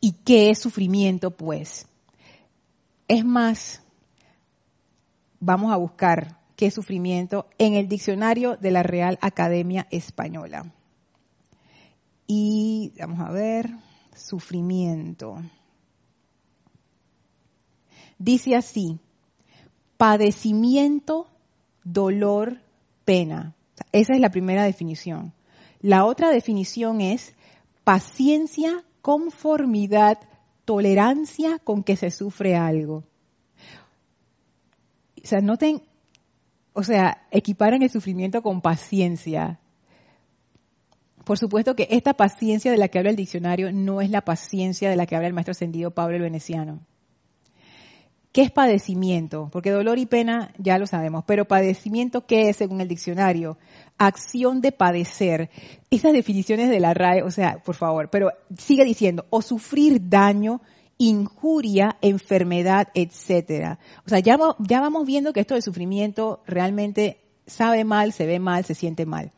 ¿y 0.00 0.12
qué 0.12 0.50
es 0.50 0.58
sufrimiento 0.58 1.30
pues? 1.30 1.86
Es 3.08 3.24
más, 3.24 3.82
vamos 5.38 5.72
a 5.72 5.76
buscar 5.76 6.40
qué 6.56 6.66
es 6.66 6.74
sufrimiento 6.74 7.46
en 7.58 7.74
el 7.74 7.88
diccionario 7.88 8.56
de 8.56 8.70
la 8.70 8.82
Real 8.82 9.18
Academia 9.20 9.86
Española. 9.90 10.72
Y 12.26 12.92
vamos 12.98 13.20
a 13.20 13.30
ver, 13.30 13.70
sufrimiento. 14.14 15.42
Dice 18.18 18.56
así, 18.56 18.98
padecimiento, 19.96 21.28
dolor, 21.84 22.60
pena. 23.04 23.54
Esa 23.92 24.14
es 24.14 24.20
la 24.20 24.30
primera 24.30 24.64
definición. 24.64 25.32
La 25.80 26.04
otra 26.04 26.30
definición 26.30 27.00
es 27.00 27.34
paciencia, 27.84 28.84
conformidad, 29.02 30.18
tolerancia 30.64 31.58
con 31.58 31.84
que 31.84 31.96
se 31.96 32.10
sufre 32.10 32.56
algo. 32.56 33.04
O 35.22 35.26
sea, 35.26 35.40
noten, 35.40 35.82
o 36.72 36.82
sea, 36.82 37.26
equiparan 37.30 37.82
el 37.82 37.90
sufrimiento 37.90 38.42
con 38.42 38.60
paciencia. 38.60 39.60
Por 41.26 41.38
supuesto 41.38 41.74
que 41.74 41.88
esta 41.90 42.14
paciencia 42.14 42.70
de 42.70 42.78
la 42.78 42.86
que 42.86 42.98
habla 42.98 43.10
el 43.10 43.16
diccionario 43.16 43.72
no 43.72 44.00
es 44.00 44.10
la 44.10 44.20
paciencia 44.20 44.88
de 44.88 44.94
la 44.94 45.06
que 45.06 45.16
habla 45.16 45.26
el 45.26 45.34
maestro 45.34 45.50
ascendido 45.50 45.90
Pablo 45.90 46.14
el 46.14 46.22
Veneciano. 46.22 46.78
¿Qué 48.30 48.42
es 48.42 48.52
padecimiento? 48.52 49.48
Porque 49.50 49.72
dolor 49.72 49.98
y 49.98 50.06
pena 50.06 50.52
ya 50.56 50.78
lo 50.78 50.86
sabemos, 50.86 51.24
pero 51.26 51.44
padecimiento, 51.44 52.26
¿qué 52.26 52.48
es 52.48 52.58
según 52.58 52.80
el 52.80 52.86
diccionario? 52.86 53.58
Acción 53.98 54.60
de 54.60 54.70
padecer. 54.70 55.50
Esas 55.90 56.12
definiciones 56.12 56.70
de 56.70 56.78
la 56.78 56.94
RAE, 56.94 57.24
o 57.24 57.32
sea, 57.32 57.60
por 57.64 57.74
favor, 57.74 58.08
pero 58.08 58.30
sigue 58.56 58.84
diciendo, 58.84 59.26
o 59.28 59.42
sufrir 59.42 60.08
daño, 60.08 60.60
injuria, 60.96 61.96
enfermedad, 62.02 62.86
etcétera. 62.94 63.80
O 64.06 64.10
sea, 64.10 64.20
ya, 64.20 64.38
ya 64.60 64.80
vamos 64.80 65.04
viendo 65.04 65.32
que 65.32 65.40
esto 65.40 65.54
del 65.54 65.64
sufrimiento 65.64 66.44
realmente 66.46 67.18
sabe 67.48 67.82
mal, 67.82 68.12
se 68.12 68.26
ve 68.26 68.38
mal, 68.38 68.64
se 68.64 68.76
siente 68.76 69.06
mal 69.06 69.32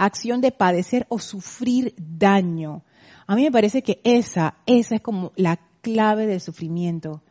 acción 0.00 0.40
de 0.40 0.50
padecer 0.50 1.06
o 1.10 1.18
sufrir 1.18 1.94
daño. 1.98 2.82
A 3.26 3.36
mí 3.36 3.42
me 3.42 3.52
parece 3.52 3.82
que 3.82 4.00
esa, 4.02 4.56
esa 4.64 4.94
es 4.94 5.02
como 5.02 5.32
la 5.36 5.60
clave 5.82 6.26
del 6.26 6.40
sufrimiento, 6.40 7.22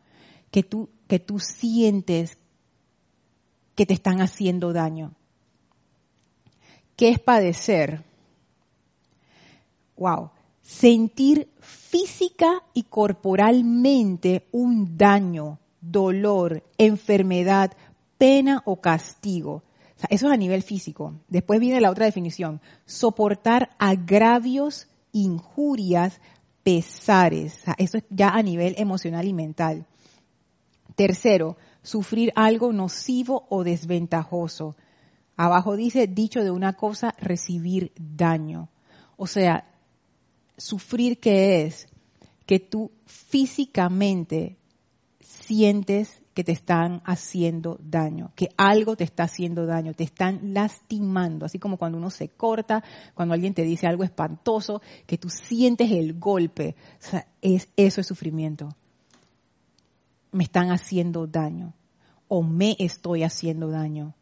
que 0.52 0.62
tú, 0.62 0.88
que 1.08 1.18
tú 1.18 1.40
sientes 1.40 2.38
que 3.74 3.86
te 3.86 3.94
están 3.94 4.20
haciendo 4.20 4.72
daño. 4.72 5.12
¿Qué 6.94 7.08
es 7.08 7.18
padecer? 7.18 8.04
Wow, 9.96 10.30
sentir 10.62 11.50
física 11.60 12.62
y 12.72 12.84
corporalmente 12.84 14.46
un 14.52 14.96
daño, 14.96 15.58
dolor, 15.80 16.62
enfermedad, 16.78 17.72
pena 18.16 18.62
o 18.64 18.80
castigo 18.80 19.64
eso 20.08 20.28
es 20.28 20.32
a 20.32 20.36
nivel 20.36 20.62
físico. 20.62 21.14
Después 21.28 21.60
viene 21.60 21.80
la 21.80 21.90
otra 21.90 22.06
definición. 22.06 22.60
Soportar 22.86 23.70
agravios, 23.78 24.88
injurias, 25.12 26.20
pesares. 26.62 27.60
eso 27.78 27.98
es 27.98 28.04
ya 28.10 28.30
a 28.30 28.42
nivel 28.42 28.74
emocional 28.78 29.26
y 29.26 29.32
mental. 29.32 29.86
Tercero, 30.94 31.56
sufrir 31.82 32.32
algo 32.36 32.72
nocivo 32.72 33.46
o 33.48 33.64
desventajoso. 33.64 34.76
Abajo 35.36 35.76
dice, 35.76 36.06
dicho 36.06 36.44
de 36.44 36.50
una 36.50 36.74
cosa, 36.74 37.14
recibir 37.18 37.92
daño. 37.96 38.68
O 39.16 39.26
sea, 39.26 39.66
sufrir 40.56 41.18
qué 41.18 41.64
es? 41.64 41.88
Que 42.46 42.60
tú 42.60 42.90
físicamente 43.06 44.56
sientes 45.20 46.19
que 46.34 46.44
te 46.44 46.52
están 46.52 47.02
haciendo 47.04 47.78
daño, 47.82 48.32
que 48.36 48.48
algo 48.56 48.96
te 48.96 49.04
está 49.04 49.24
haciendo 49.24 49.66
daño, 49.66 49.94
te 49.94 50.04
están 50.04 50.54
lastimando, 50.54 51.46
así 51.46 51.58
como 51.58 51.76
cuando 51.76 51.98
uno 51.98 52.10
se 52.10 52.28
corta, 52.28 52.84
cuando 53.14 53.34
alguien 53.34 53.54
te 53.54 53.62
dice 53.62 53.86
algo 53.86 54.04
espantoso, 54.04 54.80
que 55.06 55.18
tú 55.18 55.28
sientes 55.28 55.90
el 55.90 56.18
golpe, 56.18 56.76
es, 57.42 57.68
eso 57.76 58.00
es 58.00 58.06
sufrimiento. 58.06 58.68
Me 60.32 60.44
están 60.44 60.70
haciendo 60.70 61.26
daño 61.26 61.74
o 62.28 62.42
me 62.42 62.76
estoy 62.78 63.24
haciendo 63.24 63.68
daño. 63.68 64.14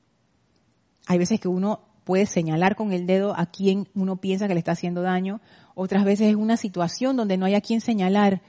Hay 1.06 1.18
veces 1.18 1.40
que 1.40 1.48
uno 1.48 1.80
puede 2.04 2.24
señalar 2.24 2.74
con 2.74 2.94
el 2.94 3.06
dedo 3.06 3.38
a 3.38 3.44
quien 3.44 3.86
uno 3.94 4.16
piensa 4.16 4.48
que 4.48 4.54
le 4.54 4.60
está 4.60 4.72
haciendo 4.72 5.02
daño. 5.02 5.42
Otras 5.74 6.06
veces 6.06 6.28
es 6.28 6.36
una 6.36 6.56
situación 6.56 7.16
donde 7.16 7.36
no 7.36 7.44
hay 7.44 7.54
a 7.54 7.60
quien 7.60 7.82
señalar, 7.82 8.40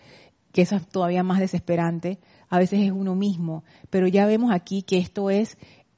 que 0.53 0.61
es 0.61 0.69
todavía 0.89 1.23
más 1.23 1.39
desesperante. 1.39 2.19
A 2.49 2.59
veces 2.59 2.81
es 2.81 2.91
uno 2.91 3.15
mismo. 3.15 3.63
Pero 3.89 4.07
ya 4.07 4.25
vemos 4.25 4.51
aquí 4.51 4.81
que 4.81 4.97
esto 4.97 5.29
es, 5.29 5.57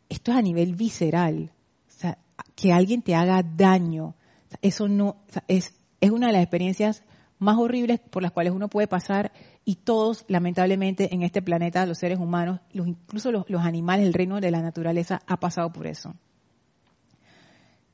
esto 0.10 0.32
es 0.32 0.38
a 0.38 0.42
nivel 0.42 0.76
visceral. 0.76 1.52
O 1.88 1.92
sea, 2.00 2.18
que 2.56 2.74
alguien 2.74 3.02
te 3.02 3.16
haga 3.16 3.44
daño. 3.44 4.16
Eso 4.62 4.88
no, 4.88 5.18
es, 5.48 5.74
es 6.02 6.12
una 6.12 6.28
de 6.28 6.34
las 6.34 6.44
experiencias 6.44 7.04
más 7.40 7.58
horribles 7.58 8.00
por 8.00 8.22
las 8.22 8.32
cuales 8.32 8.54
uno 8.54 8.70
puede 8.70 8.88
pasar 8.88 9.32
y 9.66 9.76
todos, 9.76 10.26
lamentablemente, 10.28 11.14
en 11.14 11.24
este 11.24 11.42
planeta, 11.42 11.86
los 11.86 11.98
seres 11.98 12.20
humanos, 12.20 12.60
incluso 12.74 13.32
los, 13.32 13.50
los 13.50 13.64
animales, 13.64 14.06
el 14.06 14.14
reino 14.14 14.40
de 14.40 14.52
la 14.52 14.62
naturaleza, 14.62 15.22
ha 15.26 15.38
pasado 15.38 15.72
por 15.72 15.88
eso. 15.88 16.14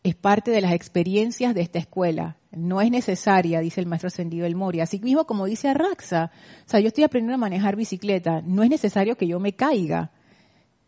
Es 0.08 0.15
parte 0.15 0.52
de 0.52 0.62
las 0.62 0.72
experiencias 0.72 1.54
de 1.54 1.60
esta 1.60 1.80
escuela. 1.80 2.38
No 2.52 2.80
es 2.80 2.89
necesaria, 2.89 3.60
dice 3.60 3.82
el 3.82 3.88
maestro 3.88 4.08
ascendido 4.08 4.46
El 4.46 4.56
Mori. 4.56 4.80
Así 4.80 5.00
mismo 5.00 5.26
como 5.26 5.46
dice 5.46 5.67
Arraxa, 5.67 6.32
o 6.65 6.70
sea, 6.70 6.80
yo 6.80 6.88
estoy 6.88 7.04
aprendiendo 7.04 7.34
a 7.34 7.38
manejar 7.38 7.76
bicicleta, 7.76 8.41
no 8.41 8.63
es 8.63 8.70
necesario 8.70 9.17
que 9.17 9.28
yo 9.28 9.41
me 9.41 9.52
caiga, 9.52 10.12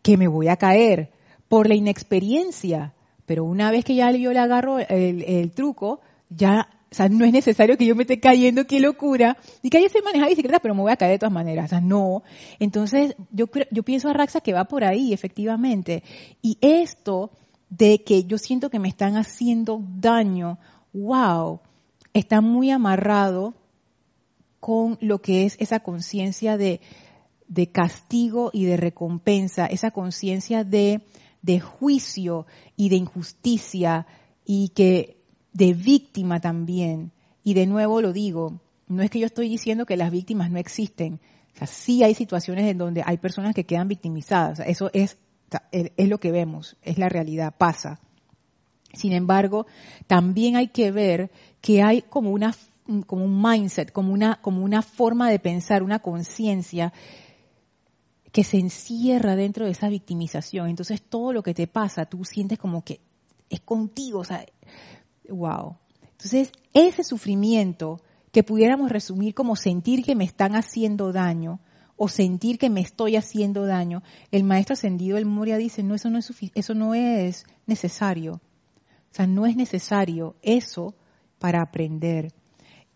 que 0.00 0.16
me 0.16 0.26
voy 0.26 0.48
a 0.48 0.56
caer 0.56 1.10
por 1.50 1.68
la 1.68 1.74
inexperiencia. 1.74 2.94
Pero 3.26 3.44
una 3.44 3.70
vez 3.70 3.84
que 3.84 3.94
ya 3.94 4.10
yo 4.10 4.32
le 4.32 4.38
agarro 4.38 4.78
el, 4.78 5.22
el 5.24 5.50
truco, 5.50 6.00
ya 6.30 6.70
o 6.90 6.94
sea, 6.94 7.10
no 7.10 7.26
es 7.26 7.32
necesario 7.32 7.76
que 7.76 7.84
yo 7.84 7.94
me 7.94 8.04
esté 8.04 8.20
cayendo, 8.20 8.66
qué 8.66 8.80
locura. 8.80 9.36
Y 9.60 9.68
que 9.68 9.82
yo 9.82 9.88
sé 9.90 10.00
manejar 10.00 10.30
bicicleta, 10.30 10.60
pero 10.60 10.74
me 10.74 10.80
voy 10.80 10.92
a 10.92 10.96
caer 10.96 11.12
de 11.12 11.18
todas 11.18 11.32
maneras. 11.32 11.66
O 11.66 11.68
sea, 11.68 11.80
no. 11.82 12.22
Entonces, 12.58 13.14
yo, 13.32 13.50
yo 13.70 13.82
pienso 13.82 14.08
a 14.08 14.14
Raxa 14.14 14.40
que 14.40 14.54
va 14.54 14.64
por 14.64 14.82
ahí, 14.82 15.12
efectivamente. 15.12 16.02
Y 16.40 16.56
esto 16.62 17.30
de 17.70 18.02
que 18.02 18.24
yo 18.24 18.36
siento 18.36 18.68
que 18.68 18.78
me 18.78 18.88
están 18.88 19.16
haciendo 19.16 19.82
daño, 19.96 20.58
wow, 20.92 21.60
está 22.12 22.40
muy 22.40 22.70
amarrado 22.70 23.54
con 24.58 24.98
lo 25.00 25.22
que 25.22 25.46
es 25.46 25.56
esa 25.58 25.80
conciencia 25.80 26.56
de, 26.56 26.80
de 27.48 27.70
castigo 27.70 28.50
y 28.52 28.64
de 28.64 28.76
recompensa, 28.76 29.66
esa 29.66 29.92
conciencia 29.92 30.64
de, 30.64 31.02
de 31.42 31.60
juicio 31.60 32.46
y 32.76 32.90
de 32.90 32.96
injusticia 32.96 34.06
y 34.44 34.68
que 34.70 35.16
de 35.52 35.72
víctima 35.72 36.40
también. 36.40 37.12
Y 37.42 37.54
de 37.54 37.66
nuevo 37.66 38.02
lo 38.02 38.12
digo, 38.12 38.60
no 38.88 39.02
es 39.02 39.10
que 39.10 39.20
yo 39.20 39.26
estoy 39.26 39.48
diciendo 39.48 39.86
que 39.86 39.96
las 39.96 40.10
víctimas 40.10 40.50
no 40.50 40.58
existen. 40.58 41.20
O 41.54 41.58
sea, 41.58 41.66
sí 41.66 42.02
hay 42.02 42.14
situaciones 42.14 42.66
en 42.66 42.78
donde 42.78 43.02
hay 43.06 43.16
personas 43.16 43.54
que 43.54 43.64
quedan 43.64 43.88
victimizadas. 43.88 44.60
eso 44.60 44.90
es, 44.92 45.16
es 45.72 46.08
lo 46.08 46.18
que 46.18 46.32
vemos, 46.32 46.76
es 46.82 46.98
la 46.98 47.08
realidad, 47.08 47.54
pasa. 47.56 48.00
Sin 48.92 49.12
embargo, 49.12 49.66
también 50.06 50.56
hay 50.56 50.68
que 50.68 50.90
ver 50.90 51.30
que 51.60 51.82
hay 51.82 52.02
como 52.02 52.30
una 52.30 52.54
como 53.06 53.24
un 53.24 53.40
mindset, 53.40 53.92
como 53.92 54.12
una, 54.12 54.40
como 54.42 54.64
una 54.64 54.82
forma 54.82 55.30
de 55.30 55.38
pensar, 55.38 55.84
una 55.84 56.00
conciencia 56.00 56.92
que 58.32 58.44
se 58.44 58.58
encierra 58.58 59.36
dentro 59.36 59.64
de 59.64 59.72
esa 59.72 59.88
victimización. 59.88 60.68
Entonces 60.68 61.02
todo 61.02 61.32
lo 61.32 61.42
que 61.42 61.54
te 61.54 61.66
pasa, 61.66 62.06
tú 62.06 62.24
sientes 62.24 62.58
como 62.58 62.82
que 62.84 63.00
es 63.48 63.60
contigo, 63.60 64.20
o 64.20 64.24
sea, 64.24 64.44
wow. 65.28 65.76
Entonces, 66.12 66.52
ese 66.74 67.02
sufrimiento 67.02 68.00
que 68.32 68.42
pudiéramos 68.42 68.90
resumir 68.90 69.34
como 69.34 69.56
sentir 69.56 70.04
que 70.04 70.14
me 70.14 70.24
están 70.24 70.54
haciendo 70.54 71.12
daño 71.12 71.60
o 72.02 72.08
sentir 72.08 72.58
que 72.58 72.70
me 72.70 72.80
estoy 72.80 73.16
haciendo 73.16 73.66
daño, 73.66 74.02
el 74.30 74.42
maestro 74.42 74.72
ascendido 74.72 75.18
el 75.18 75.26
Moria 75.26 75.58
dice, 75.58 75.82
no, 75.82 75.94
eso 75.94 76.08
no 76.08 76.18
es 76.18 76.32
eso 76.54 76.72
no 76.72 76.94
es 76.94 77.44
necesario. 77.66 78.40
O 79.12 79.14
sea, 79.14 79.26
no 79.26 79.44
es 79.44 79.54
necesario 79.54 80.34
eso 80.40 80.94
para 81.38 81.60
aprender. 81.60 82.32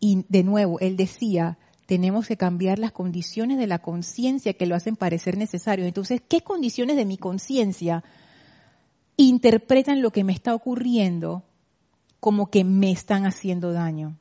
Y 0.00 0.24
de 0.30 0.42
nuevo, 0.42 0.80
él 0.80 0.96
decía, 0.96 1.58
tenemos 1.84 2.26
que 2.26 2.38
cambiar 2.38 2.78
las 2.78 2.92
condiciones 2.92 3.58
de 3.58 3.66
la 3.66 3.80
conciencia 3.80 4.54
que 4.54 4.64
lo 4.64 4.74
hacen 4.74 4.96
parecer 4.96 5.36
necesario. 5.36 5.84
Entonces, 5.84 6.22
¿qué 6.26 6.40
condiciones 6.40 6.96
de 6.96 7.04
mi 7.04 7.18
conciencia 7.18 8.02
interpretan 9.18 10.00
lo 10.00 10.12
que 10.12 10.24
me 10.24 10.32
está 10.32 10.54
ocurriendo 10.54 11.44
como 12.20 12.50
que 12.50 12.64
me 12.64 12.90
están 12.90 13.26
haciendo 13.26 13.74
daño. 13.74 14.18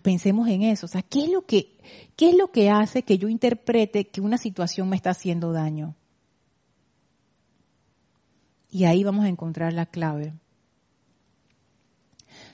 Pensemos 0.00 0.48
en 0.48 0.62
eso. 0.62 0.86
O 0.86 0.88
sea, 0.88 1.02
¿qué 1.02 1.24
es 1.24 1.30
lo 1.30 1.44
que, 1.44 1.76
qué 2.16 2.30
es 2.30 2.36
lo 2.36 2.50
que 2.50 2.70
hace 2.70 3.02
que 3.02 3.18
yo 3.18 3.28
interprete 3.28 4.08
que 4.08 4.20
una 4.20 4.38
situación 4.38 4.88
me 4.88 4.96
está 4.96 5.10
haciendo 5.10 5.52
daño? 5.52 5.94
Y 8.70 8.84
ahí 8.84 9.04
vamos 9.04 9.26
a 9.26 9.28
encontrar 9.28 9.72
la 9.72 9.86
clave. 9.86 10.32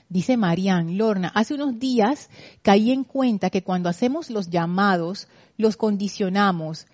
Dice 0.09 0.37
Marianne, 0.37 0.95
Lorna, 0.95 1.31
hace 1.33 1.53
unos 1.53 1.79
días 1.79 2.29
caí 2.61 2.91
en 2.91 3.03
cuenta 3.03 3.49
que 3.49 3.63
cuando 3.63 3.89
hacemos 3.89 4.29
los 4.29 4.49
llamados, 4.49 5.27
los 5.55 5.77
condicionamos 5.77 6.87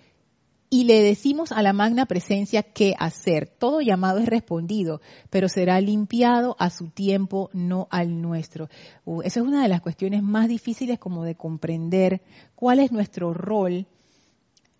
y 0.76 0.84
le 0.84 1.02
decimos 1.02 1.54
a 1.54 1.62
la 1.62 1.72
magna 1.72 2.06
presencia 2.06 2.62
qué 2.62 2.96
hacer. 3.00 3.48
Todo 3.48 3.80
llamado 3.80 4.20
es 4.20 4.26
respondido, 4.26 5.00
pero 5.30 5.48
será 5.48 5.80
limpiado 5.80 6.58
a 6.60 6.70
su 6.70 6.90
tiempo, 6.90 7.50
no 7.54 7.88
al 7.92 8.22
nuestro. 8.22 8.68
Uh, 9.06 9.22
esa 9.22 9.40
es 9.40 9.46
una 9.46 9.64
de 9.64 9.70
las 9.70 9.80
cuestiones 9.80 10.22
más 10.22 10.50
difíciles 10.50 11.00
como 11.00 11.24
de 11.24 11.36
comprender 11.36 12.22
cuál 12.56 12.80
es 12.80 12.92
nuestro 12.92 13.34
rol 13.34 13.88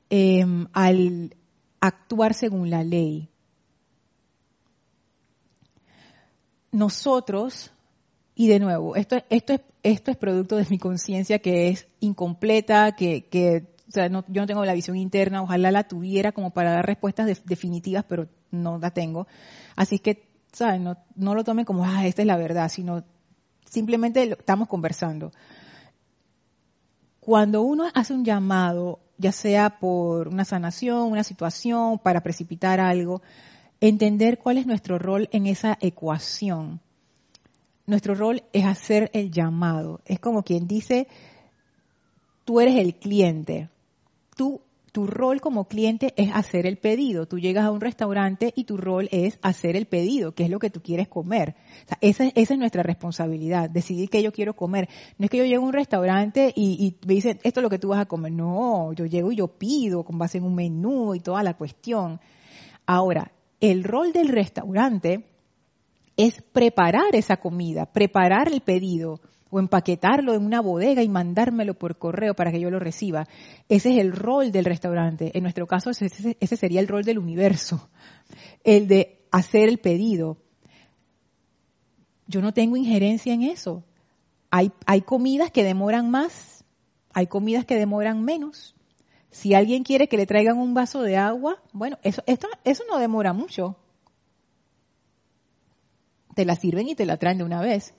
em, 0.10 0.68
al 0.74 1.34
actuar 1.80 2.34
según 2.34 2.70
la 2.70 2.84
ley. 2.84 3.30
Nosotros, 6.74 7.72
y 8.36 8.50
de 8.50 8.60
nuevo, 8.60 8.98
esto, 8.98 9.24
esto, 9.30 9.54
es, 9.54 9.62
esto 9.82 10.12
es 10.12 10.18
producto 10.18 10.58
de 10.58 10.68
mi 10.70 10.78
conciencia 10.78 11.40
que 11.40 11.70
es 11.70 11.88
incompleta, 12.02 12.98
que, 12.98 13.30
que 13.30 13.75
sea, 13.96 14.08
yo 14.08 14.24
no 14.28 14.46
tengo 14.48 14.66
la 14.66 14.74
visión 14.74 14.98
interna, 14.98 15.42
ojalá 15.42 15.72
la 15.72 15.88
tuviera 15.88 16.32
como 16.32 16.52
para 16.52 16.72
dar 16.72 16.86
respuestas 16.86 17.42
definitivas, 17.46 18.06
pero 18.08 18.28
no 18.52 18.78
la 18.78 18.92
tengo. 18.92 19.28
Así 19.76 20.00
que, 20.00 20.28
¿sabes? 20.52 20.80
No 20.80 21.36
lo 21.36 21.44
tomen 21.44 21.66
como, 21.66 21.86
ah, 21.86 22.06
esta 22.06 22.22
es 22.22 22.28
la 22.28 22.38
verdad, 22.38 22.70
sino 22.70 23.04
simplemente 23.66 24.24
estamos 24.24 24.68
conversando. 24.68 25.32
Cuando 27.20 27.62
uno 27.64 27.86
hace 27.94 28.14
un 28.14 28.24
llamado, 28.24 29.00
ya 29.18 29.32
sea 29.32 29.80
por 29.80 30.28
una 30.28 30.46
sanación, 30.46 31.12
una 31.12 31.24
situación, 31.24 32.00
para 32.00 32.22
precipitar 32.22 32.80
algo, 32.80 33.22
entender 33.82 34.38
cuál 34.38 34.58
es 34.58 34.68
nuestro 34.68 35.00
rol 35.00 35.28
en 35.32 35.48
esa 35.48 35.78
ecuación. 35.82 36.82
Nuestro 37.88 38.16
rol 38.16 38.44
es 38.54 38.66
hacer 38.66 39.10
el 39.14 39.32
llamado. 39.32 40.02
Es 40.06 40.20
como 40.20 40.44
quien 40.44 40.68
dice, 40.68 41.08
tú 42.46 42.62
eres 42.62 42.78
el 42.78 42.96
cliente, 42.96 43.70
tú, 44.36 44.62
tu 44.92 45.08
rol 45.08 45.42
como 45.42 45.66
cliente 45.66 46.14
es 46.16 46.30
hacer 46.34 46.66
el 46.66 46.78
pedido. 46.78 47.26
Tú 47.26 47.40
llegas 47.40 47.66
a 47.66 47.72
un 47.72 47.82
restaurante 47.82 48.54
y 48.56 48.64
tu 48.64 48.78
rol 48.78 49.10
es 49.12 49.40
hacer 49.42 49.76
el 49.76 49.88
pedido, 49.88 50.34
que 50.34 50.44
es 50.44 50.50
lo 50.50 50.60
que 50.60 50.70
tú 50.70 50.82
quieres 50.82 51.08
comer. 51.08 51.56
esa, 52.00 52.26
es 52.34 52.58
nuestra 52.58 52.84
responsabilidad, 52.84 53.70
decidir 53.70 54.10
qué 54.10 54.24
yo 54.24 54.32
quiero 54.32 54.56
comer. 54.56 54.88
No 55.18 55.26
es 55.26 55.30
que 55.30 55.38
yo 55.38 55.46
llego 55.46 55.64
a 55.64 55.68
un 55.68 55.74
restaurante 55.74 56.54
y, 56.56 56.96
me 57.06 57.16
dicen, 57.16 57.40
esto 57.44 57.60
es 57.60 57.64
lo 57.64 57.70
que 57.70 57.80
tú 57.80 57.90
vas 57.90 58.00
a 58.00 58.06
comer. 58.06 58.32
No, 58.32 58.94
yo 58.94 59.06
llego 59.06 59.32
y 59.32 59.36
yo 59.36 59.48
pido 59.48 60.04
con 60.04 60.18
base 60.18 60.38
en 60.38 60.46
un 60.46 60.56
menú 60.56 61.14
y 61.16 61.20
toda 61.20 61.44
la 61.44 61.56
cuestión. 61.56 62.22
Ahora, 62.86 63.32
el 63.60 63.84
rol 63.84 64.14
del 64.14 64.30
restaurante 64.30 65.26
es 66.18 66.42
preparar 66.42 67.16
esa 67.16 67.38
comida, 67.38 67.86
preparar 67.86 68.48
el 68.48 68.62
pedido, 68.62 69.20
o 69.50 69.60
empaquetarlo 69.60 70.34
en 70.34 70.44
una 70.44 70.60
bodega 70.60 71.04
y 71.04 71.10
mandármelo 71.10 71.76
por 71.76 71.98
correo 71.98 72.34
para 72.34 72.52
que 72.52 72.60
yo 72.60 72.70
lo 72.70 72.80
reciba. 72.80 73.28
Ese 73.70 73.94
es 73.94 74.00
el 74.00 74.12
rol 74.12 74.52
del 74.52 74.66
restaurante. 74.66 75.32
En 75.36 75.44
nuestro 75.44 75.68
caso, 75.68 75.92
ese, 75.92 76.58
sería 76.58 76.80
el 76.80 76.88
rol 76.88 77.04
del 77.04 77.20
universo, 77.20 77.90
el 78.64 78.88
de 78.88 79.26
hacer 79.32 79.70
el 79.70 79.78
pedido. 79.78 80.38
Yo 82.28 82.42
no 82.42 82.54
tengo 82.54 82.76
injerencia 82.76 83.34
en 83.34 83.44
eso. 83.44 83.84
Hay, 84.50 84.72
hay 84.86 85.02
comidas 85.02 85.52
que 85.52 85.64
demoran 85.64 86.10
más, 86.10 86.66
hay 87.14 87.28
comidas 87.28 87.66
que 87.66 87.76
demoran 87.76 88.24
menos. 88.24 88.76
Si 89.30 89.54
alguien 89.54 89.84
quiere 89.84 90.08
que 90.08 90.18
le 90.18 90.26
traigan 90.26 90.58
un 90.58 90.74
vaso 90.74 91.02
de 91.02 91.18
agua, 91.18 91.62
bueno, 91.74 92.00
eso, 92.04 92.24
esto, 92.26 92.48
eso 92.64 92.84
no 92.90 92.98
demora 92.98 93.34
mucho. 93.34 93.78
Te 96.36 96.46
la 96.46 96.56
sirven 96.56 96.88
y 96.88 96.96
te 96.96 97.06
la 97.06 97.18
traen 97.18 97.38
de 97.38 97.44
una 97.44 97.62
vez. 97.62 97.94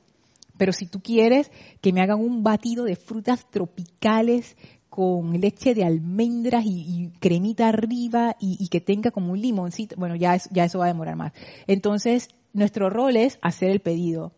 Pero 0.57 0.72
si 0.72 0.86
tú 0.86 1.00
quieres 1.00 1.50
que 1.80 1.92
me 1.92 2.00
hagan 2.00 2.20
un 2.20 2.42
batido 2.42 2.84
de 2.84 2.96
frutas 2.96 3.48
tropicales 3.50 4.57
con 4.88 5.40
leche 5.40 5.74
de 5.74 5.84
almendras 5.84 6.64
y, 6.64 7.11
cremita 7.20 7.68
arriba 7.68 8.36
y, 8.40 8.68
que 8.68 8.80
tenga 8.80 9.11
como 9.11 9.32
un 9.32 9.40
limoncito, 9.40 9.96
bueno, 9.96 10.16
ya, 10.16 10.36
ya 10.50 10.64
eso 10.64 10.78
va 10.78 10.86
a 10.86 10.88
demorar 10.88 11.16
más. 11.16 11.32
Entonces, 11.66 12.28
nuestro 12.52 12.88
rol 12.88 13.16
es 13.16 13.38
hacer 13.42 13.70
el 13.70 13.80
pedido. 13.80 14.32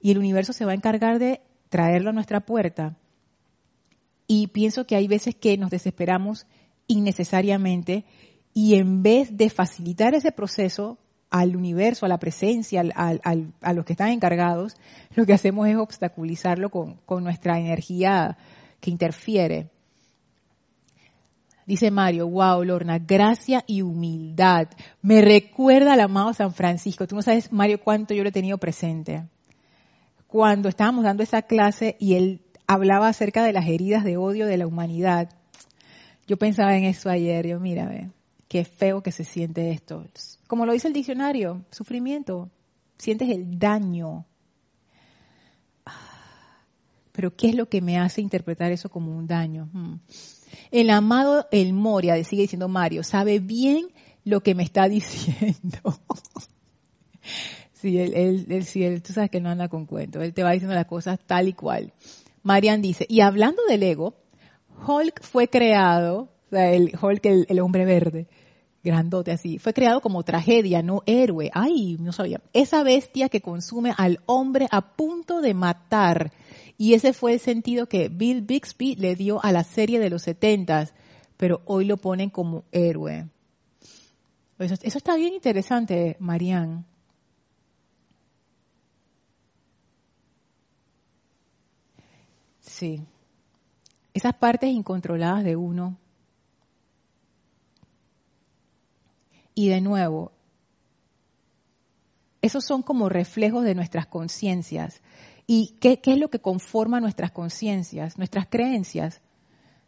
Y 0.00 0.12
el 0.12 0.18
universo 0.18 0.52
se 0.52 0.64
va 0.64 0.72
a 0.72 0.76
encargar 0.76 1.18
de 1.18 1.40
traerlo 1.70 2.10
a 2.10 2.12
nuestra 2.12 2.40
puerta. 2.40 2.96
Y 4.26 4.46
pienso 4.48 4.86
que 4.86 4.96
hay 4.96 5.08
veces 5.08 5.34
que 5.34 5.58
nos 5.58 5.70
desesperamos 5.70 6.46
innecesariamente 6.86 8.04
y 8.52 8.76
en 8.76 9.02
vez 9.02 9.36
de 9.36 9.50
facilitar 9.50 10.14
ese 10.14 10.30
proceso, 10.30 10.98
al 11.34 11.56
universo, 11.56 12.06
a 12.06 12.08
la 12.08 12.18
presencia, 12.18 12.84
a 12.94 13.72
los 13.74 13.84
que 13.84 13.94
están 13.94 14.10
encargados, 14.10 14.76
lo 15.16 15.26
que 15.26 15.32
hacemos 15.32 15.66
es 15.66 15.76
obstaculizarlo 15.76 16.70
con, 16.70 17.00
con 17.06 17.24
nuestra 17.24 17.58
energía 17.58 18.38
que 18.78 18.92
interfiere. 18.92 19.68
Dice 21.66 21.90
Mario, 21.90 22.28
wow, 22.28 22.62
Lorna, 22.62 23.00
gracia 23.00 23.64
y 23.66 23.82
humildad. 23.82 24.68
Me 25.02 25.22
recuerda 25.22 25.94
al 25.94 26.00
amado 26.02 26.32
San 26.34 26.54
Francisco. 26.54 27.08
Tú 27.08 27.16
no 27.16 27.22
sabes, 27.22 27.50
Mario, 27.50 27.80
cuánto 27.80 28.14
yo 28.14 28.22
lo 28.22 28.28
he 28.28 28.32
tenido 28.32 28.58
presente. 28.58 29.24
Cuando 30.28 30.68
estábamos 30.68 31.02
dando 31.02 31.24
esa 31.24 31.42
clase 31.42 31.96
y 31.98 32.14
él 32.14 32.42
hablaba 32.68 33.08
acerca 33.08 33.42
de 33.42 33.52
las 33.52 33.66
heridas 33.66 34.04
de 34.04 34.18
odio 34.18 34.46
de 34.46 34.56
la 34.56 34.68
humanidad, 34.68 35.30
yo 36.28 36.36
pensaba 36.36 36.76
en 36.76 36.84
eso 36.84 37.10
ayer. 37.10 37.44
Yo, 37.48 37.58
mira, 37.58 37.90
qué 38.48 38.64
feo 38.64 39.02
que 39.02 39.12
se 39.12 39.24
siente 39.24 39.70
esto. 39.70 40.04
Como 40.46 40.66
lo 40.66 40.72
dice 40.72 40.88
el 40.88 40.94
diccionario, 40.94 41.64
sufrimiento. 41.70 42.50
Sientes 42.98 43.28
el 43.30 43.58
daño. 43.58 44.26
Pero 47.12 47.34
¿qué 47.36 47.50
es 47.50 47.54
lo 47.54 47.68
que 47.68 47.80
me 47.80 47.98
hace 47.98 48.20
interpretar 48.20 48.72
eso 48.72 48.88
como 48.88 49.16
un 49.16 49.26
daño? 49.26 49.68
Hmm. 49.72 49.96
El 50.70 50.90
amado 50.90 51.46
El 51.50 51.72
Moria, 51.72 52.22
sigue 52.24 52.42
diciendo 52.42 52.68
Mario, 52.68 53.04
sabe 53.04 53.38
bien 53.38 53.88
lo 54.24 54.42
que 54.42 54.54
me 54.54 54.64
está 54.64 54.88
diciendo. 54.88 56.00
sí, 57.72 57.98
él, 57.98 58.14
él, 58.14 58.66
él, 58.74 59.02
tú 59.02 59.12
sabes 59.12 59.30
que 59.30 59.40
no 59.40 59.50
anda 59.50 59.68
con 59.68 59.86
cuentos, 59.86 60.22
él 60.22 60.34
te 60.34 60.42
va 60.42 60.52
diciendo 60.52 60.74
las 60.74 60.86
cosas 60.86 61.20
tal 61.24 61.48
y 61.48 61.52
cual. 61.52 61.92
Marian 62.42 62.82
dice, 62.82 63.06
y 63.08 63.20
hablando 63.20 63.62
del 63.68 63.82
ego, 63.82 64.16
Hulk 64.86 65.22
fue 65.22 65.48
creado, 65.48 66.33
o 66.46 66.50
sea, 66.50 66.72
el 66.72 66.92
Hulk, 67.00 67.26
el, 67.48 67.60
hombre 67.60 67.84
verde, 67.84 68.26
grandote 68.82 69.32
así, 69.32 69.58
fue 69.58 69.72
creado 69.72 70.00
como 70.00 70.22
tragedia, 70.22 70.82
no 70.82 71.02
héroe. 71.06 71.50
Ay, 71.54 71.96
no 71.98 72.12
sabía. 72.12 72.40
Esa 72.52 72.82
bestia 72.82 73.28
que 73.28 73.40
consume 73.40 73.92
al 73.96 74.20
hombre 74.26 74.68
a 74.70 74.94
punto 74.94 75.40
de 75.40 75.54
matar 75.54 76.32
y 76.76 76.94
ese 76.94 77.12
fue 77.12 77.34
el 77.34 77.40
sentido 77.40 77.86
que 77.86 78.08
Bill 78.08 78.42
Bixby 78.42 78.96
le 78.96 79.14
dio 79.14 79.42
a 79.44 79.52
la 79.52 79.64
serie 79.64 80.00
de 80.00 80.10
los 80.10 80.22
setentas, 80.22 80.92
pero 81.36 81.62
hoy 81.66 81.84
lo 81.84 81.96
ponen 81.96 82.30
como 82.30 82.64
héroe. 82.72 83.28
Eso, 84.58 84.74
está 84.82 85.16
bien 85.16 85.34
interesante, 85.34 86.16
Marianne. 86.18 86.84
Sí. 92.60 93.02
Esas 94.12 94.34
partes 94.34 94.70
incontroladas 94.70 95.44
de 95.44 95.56
uno. 95.56 95.96
Y 99.54 99.68
de 99.68 99.80
nuevo, 99.80 100.32
esos 102.42 102.64
son 102.64 102.82
como 102.82 103.08
reflejos 103.08 103.64
de 103.64 103.74
nuestras 103.74 104.06
conciencias. 104.06 105.00
¿Y 105.46 105.76
qué, 105.80 106.00
es 106.04 106.18
lo 106.18 106.28
que 106.28 106.40
conforma 106.40 107.00
nuestras 107.00 107.30
conciencias? 107.30 108.18
Nuestras 108.18 108.46
creencias 108.48 109.22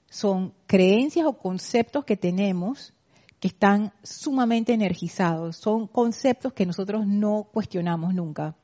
son 0.08 0.54
creencias 0.66 1.26
o 1.26 1.38
conceptos 1.38 2.04
que 2.04 2.16
tenemos 2.16 2.94
que 3.40 3.48
están 3.48 3.92
sumamente 4.02 4.72
energizados. 4.72 5.56
Son 5.56 5.86
conceptos 5.86 6.52
que 6.52 6.64
nosotros 6.64 7.06
no 7.06 7.48
cuestionamos 7.52 8.14
nunca. 8.14 8.56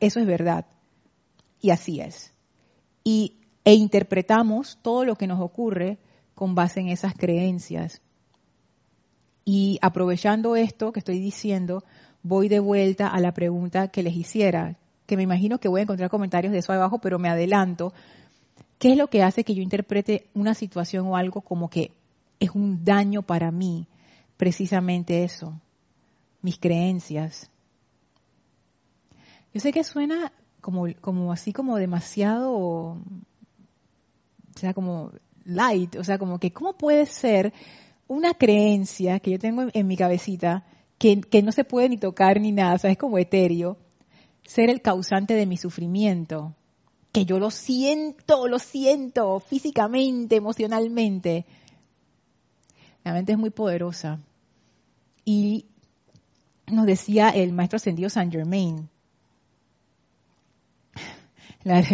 eso 0.00 0.20
es 0.20 0.26
verdad. 0.26 0.66
Y 1.60 1.70
así 1.70 2.00
es. 2.00 2.34
Y, 3.04 3.38
e 3.64 3.74
interpretamos 3.74 4.78
todo 4.82 5.04
lo 5.04 5.16
que 5.16 5.26
nos 5.26 5.40
ocurre 5.40 5.98
con 6.34 6.54
base 6.54 6.80
en 6.80 6.88
esas 6.88 7.14
creencias. 7.14 8.02
Y 9.52 9.80
aprovechando 9.82 10.54
esto 10.54 10.92
que 10.92 11.00
estoy 11.00 11.18
diciendo, 11.18 11.82
voy 12.22 12.48
de 12.48 12.60
vuelta 12.60 13.08
a 13.08 13.18
la 13.18 13.34
pregunta 13.34 13.88
que 13.88 14.04
les 14.04 14.14
hiciera, 14.14 14.76
que 15.06 15.16
me 15.16 15.24
imagino 15.24 15.58
que 15.58 15.66
voy 15.66 15.80
a 15.80 15.82
encontrar 15.82 16.08
comentarios 16.08 16.52
de 16.52 16.60
eso 16.60 16.72
abajo, 16.72 17.00
pero 17.00 17.18
me 17.18 17.28
adelanto. 17.28 17.92
¿Qué 18.78 18.92
es 18.92 18.96
lo 18.96 19.08
que 19.08 19.24
hace 19.24 19.42
que 19.42 19.56
yo 19.56 19.60
interprete 19.60 20.28
una 20.34 20.54
situación 20.54 21.08
o 21.08 21.16
algo 21.16 21.40
como 21.40 21.68
que 21.68 21.90
es 22.38 22.50
un 22.50 22.84
daño 22.84 23.22
para 23.22 23.50
mí? 23.50 23.88
Precisamente 24.36 25.24
eso, 25.24 25.60
mis 26.42 26.56
creencias. 26.56 27.50
Yo 29.52 29.58
sé 29.58 29.72
que 29.72 29.82
suena 29.82 30.32
como, 30.60 30.86
como 31.00 31.32
así 31.32 31.52
como 31.52 31.76
demasiado, 31.76 32.52
o 32.52 33.02
sea, 34.54 34.74
como 34.74 35.10
light, 35.44 35.96
o 35.96 36.04
sea, 36.04 36.18
como 36.18 36.38
que 36.38 36.52
¿cómo 36.52 36.74
puede 36.74 37.04
ser 37.06 37.52
una 38.10 38.34
creencia 38.34 39.20
que 39.20 39.30
yo 39.30 39.38
tengo 39.38 39.66
en, 39.72 39.86
mi 39.86 39.96
cabecita 39.96 40.66
que, 40.98 41.20
que, 41.20 41.44
no 41.44 41.52
se 41.52 41.62
puede 41.62 41.88
ni 41.88 41.96
tocar 41.96 42.40
ni 42.40 42.50
nada, 42.50 42.74
o 42.74 42.78
sea, 42.78 42.90
es 42.90 42.98
como 42.98 43.18
etéreo, 43.18 43.78
ser 44.42 44.68
el 44.68 44.82
causante 44.82 45.34
de 45.34 45.46
mi 45.46 45.56
sufrimiento, 45.56 46.56
que 47.12 47.24
yo 47.24 47.38
lo 47.38 47.52
siento, 47.52 48.48
lo 48.48 48.58
siento 48.58 49.38
físicamente, 49.38 50.34
emocionalmente. 50.34 51.46
La 53.04 53.12
mente 53.12 53.30
es 53.30 53.38
muy 53.38 53.50
poderosa. 53.50 54.18
Y 55.24 55.66
nos 56.66 56.86
decía 56.86 57.30
el 57.30 57.52
maestro 57.52 57.76
ascendido 57.76 58.10
Saint 58.10 58.32
Germain, 58.32 58.88
la, 61.62 61.84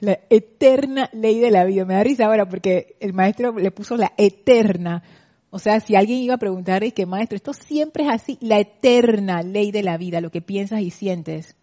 la, 0.00 0.18
eterna 0.30 1.08
ley 1.12 1.38
de 1.38 1.52
la 1.52 1.62
vida. 1.64 1.84
Me 1.84 1.94
da 1.94 2.02
risa 2.02 2.26
ahora 2.26 2.48
porque 2.48 2.96
el 2.98 3.12
maestro 3.12 3.56
le 3.56 3.70
puso 3.70 3.96
la 3.96 4.12
eterna. 4.16 5.04
O 5.50 5.58
sea, 5.58 5.80
si 5.80 5.96
alguien 5.96 6.20
iba 6.20 6.34
a 6.34 6.38
preguntar, 6.38 6.84
es 6.84 6.94
que 6.94 7.06
maestro, 7.06 7.36
esto 7.36 7.52
siempre 7.52 8.04
es 8.04 8.10
así, 8.10 8.38
la 8.40 8.60
eterna 8.60 9.42
ley 9.42 9.72
de 9.72 9.82
la 9.82 9.96
vida, 9.96 10.20
lo 10.20 10.30
que 10.30 10.42
piensas 10.42 10.80
y 10.80 10.90
sientes 10.90 11.56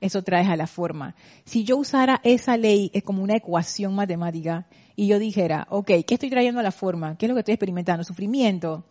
eso 0.00 0.22
traes 0.22 0.48
a 0.48 0.56
la 0.56 0.66
forma. 0.66 1.14
Si 1.44 1.64
yo 1.64 1.76
usara 1.76 2.20
esa 2.24 2.56
ley 2.56 2.90
es 2.94 3.02
como 3.02 3.22
una 3.22 3.36
ecuación 3.36 3.94
matemática 3.94 4.66
y 4.96 5.06
yo 5.06 5.18
dijera, 5.18 5.66
ok, 5.70 5.86
¿qué 6.06 6.14
estoy 6.14 6.30
trayendo 6.30 6.60
a 6.60 6.62
la 6.62 6.72
forma? 6.72 7.16
¿Qué 7.16 7.26
es 7.26 7.28
lo 7.28 7.34
que 7.34 7.40
estoy 7.40 7.54
experimentando? 7.54 8.04
Sufrimiento. 8.04 8.84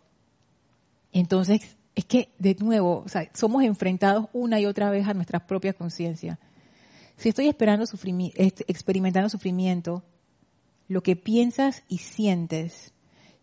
Entonces, 1.12 1.76
es 1.94 2.04
que, 2.04 2.28
de 2.38 2.54
nuevo, 2.54 3.04
somos 3.34 3.64
enfrentados 3.64 4.28
una 4.32 4.60
y 4.60 4.66
otra 4.66 4.90
vez 4.90 5.06
a 5.08 5.14
nuestra 5.14 5.46
propia 5.46 5.72
conciencia. 5.72 6.38
Si 7.16 7.28
estoy 7.28 7.48
esperando 7.48 7.84
este, 7.84 8.64
experimentando 8.68 9.28
sufrimiento, 9.28 10.04
lo 10.88 11.02
que 11.02 11.16
piensas 11.16 11.82
y 11.88 11.98
sientes 11.98 12.94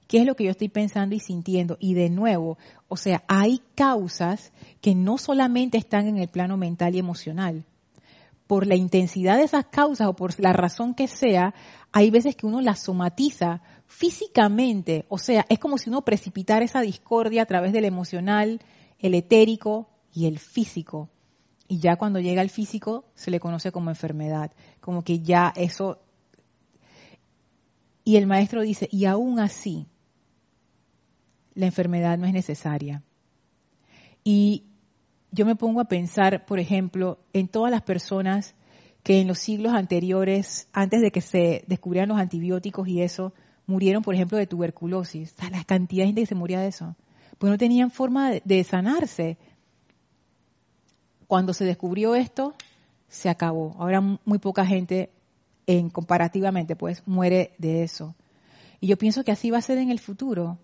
qué 0.07 0.19
es 0.19 0.25
lo 0.25 0.35
que 0.35 0.45
yo 0.45 0.51
estoy 0.51 0.69
pensando 0.69 1.15
y 1.15 1.19
sintiendo. 1.19 1.77
Y 1.79 1.93
de 1.93 2.09
nuevo, 2.09 2.57
o 2.87 2.97
sea, 2.97 3.23
hay 3.27 3.61
causas 3.75 4.51
que 4.81 4.95
no 4.95 5.17
solamente 5.17 5.77
están 5.77 6.07
en 6.07 6.17
el 6.17 6.29
plano 6.29 6.57
mental 6.57 6.95
y 6.95 6.99
emocional. 6.99 7.65
Por 8.47 8.65
la 8.65 8.75
intensidad 8.75 9.37
de 9.37 9.43
esas 9.43 9.65
causas 9.65 10.07
o 10.07 10.15
por 10.15 10.39
la 10.39 10.53
razón 10.53 10.93
que 10.93 11.07
sea, 11.07 11.53
hay 11.91 12.09
veces 12.09 12.35
que 12.35 12.45
uno 12.45 12.61
las 12.61 12.81
somatiza 12.81 13.61
físicamente. 13.85 15.05
O 15.09 15.17
sea, 15.17 15.45
es 15.49 15.59
como 15.59 15.77
si 15.77 15.89
uno 15.89 16.03
precipitara 16.03 16.63
esa 16.63 16.81
discordia 16.81 17.41
a 17.41 17.45
través 17.45 17.73
del 17.73 17.85
emocional, 17.85 18.61
el 18.99 19.15
etérico 19.15 19.89
y 20.13 20.27
el 20.27 20.39
físico. 20.39 21.09
Y 21.67 21.79
ya 21.79 21.97
cuando 21.97 22.19
llega 22.19 22.41
al 22.41 22.49
físico 22.49 23.03
se 23.15 23.31
le 23.31 23.41
conoce 23.41 23.71
como 23.73 23.89
enfermedad. 23.89 24.51
Como 24.79 25.03
que 25.03 25.19
ya 25.19 25.53
eso... 25.55 25.99
Y 28.05 28.15
el 28.15 28.25
maestro 28.25 28.61
dice, 28.61 28.87
y 28.89 29.03
aún 29.03 29.37
así, 29.37 29.85
la 31.57 31.65
enfermedad 31.65 32.17
no 32.17 32.27
es 32.27 32.33
necesaria. 32.33 33.03
Y 34.23 34.63
yo 35.31 35.45
me 35.45 35.55
pongo 35.55 35.81
a 35.81 35.85
pensar, 35.85 36.45
por 36.45 36.59
ejemplo, 36.59 37.19
en 37.33 37.47
todas 37.47 37.71
las 37.71 37.81
personas 37.81 38.55
que 39.03 39.21
en 39.21 39.27
los 39.27 39.39
siglos 39.39 39.73
anteriores, 39.73 40.67
antes 40.71 41.01
de 41.01 41.11
que 41.11 41.21
se 41.21 41.63
descubrieran 41.67 42.09
los 42.09 42.19
antibióticos 42.19 42.87
y 42.87 43.01
eso, 43.01 43.33
murieron, 43.65 44.03
por 44.03 44.13
ejemplo, 44.13 44.37
de 44.37 44.45
tuberculosis. 44.45 45.33
la 45.51 45.63
cantidad 45.63 46.03
de 46.03 46.07
gente 46.07 46.21
que 46.21 46.27
se 46.27 46.35
moría 46.35 46.59
de 46.59 46.67
eso. 46.67 46.95
Pues 47.37 47.51
no 47.51 47.57
tenían 47.57 47.89
forma 47.89 48.31
de, 48.31 48.63
sanarse. 48.63 49.37
Cuando 51.25 51.53
se 51.53 51.65
descubrió 51.65 52.15
esto, 52.15 52.53
se 53.07 53.29
acabó. 53.29 53.75
Ahora 53.79 54.01
muy 54.01 54.37
poca 54.37 54.65
gente, 54.65 55.09
en 55.65 55.89
comparativamente, 55.89 56.75
pues, 56.75 57.01
muere 57.07 57.53
de 57.57 57.83
eso. 57.83 58.15
Y 58.79 58.87
yo 58.87 58.97
pienso 58.97 59.23
que 59.23 59.31
así 59.31 59.49
va 59.49 59.57
a 59.57 59.61
ser 59.61 59.79
en 59.79 59.89
el 59.89 59.99
futuro. 59.99 60.59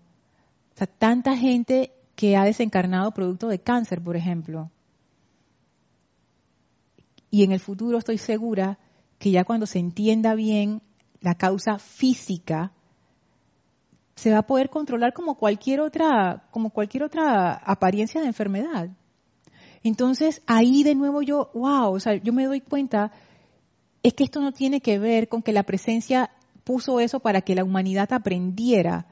O 0.74 0.78
sea, 0.78 0.86
tanta 0.86 1.36
gente 1.36 1.92
que 2.16 2.36
ha 2.36 2.44
desencarnado 2.44 3.12
producto 3.12 3.48
de 3.48 3.60
cáncer, 3.60 4.02
por 4.02 4.16
ejemplo. 4.16 4.70
Y 7.30 7.44
en 7.44 7.52
el 7.52 7.60
futuro 7.60 7.98
estoy 7.98 8.18
segura 8.18 8.78
que 9.18 9.30
ya 9.30 9.44
cuando 9.44 9.66
se 9.66 9.78
entienda 9.78 10.34
bien 10.34 10.82
la 11.20 11.34
causa 11.34 11.78
física, 11.78 12.72
se 14.14 14.30
va 14.30 14.38
a 14.38 14.46
poder 14.46 14.70
controlar 14.70 15.12
como 15.12 15.36
cualquier 15.36 15.80
otra, 15.80 16.46
como 16.50 16.70
cualquier 16.70 17.04
otra 17.04 17.54
apariencia 17.54 18.20
de 18.20 18.28
enfermedad. 18.28 18.90
Entonces 19.82 20.42
ahí 20.46 20.82
de 20.82 20.94
nuevo 20.94 21.22
yo, 21.22 21.50
wow, 21.54 21.92
o 21.92 22.00
sea, 22.00 22.14
yo 22.16 22.32
me 22.32 22.46
doy 22.46 22.60
cuenta, 22.60 23.12
es 24.02 24.14
que 24.14 24.24
esto 24.24 24.40
no 24.40 24.52
tiene 24.52 24.80
que 24.80 24.98
ver 24.98 25.28
con 25.28 25.42
que 25.42 25.52
la 25.52 25.62
presencia 25.62 26.30
puso 26.64 27.00
eso 27.00 27.20
para 27.20 27.42
que 27.42 27.54
la 27.54 27.64
humanidad 27.64 28.12
aprendiera 28.12 29.06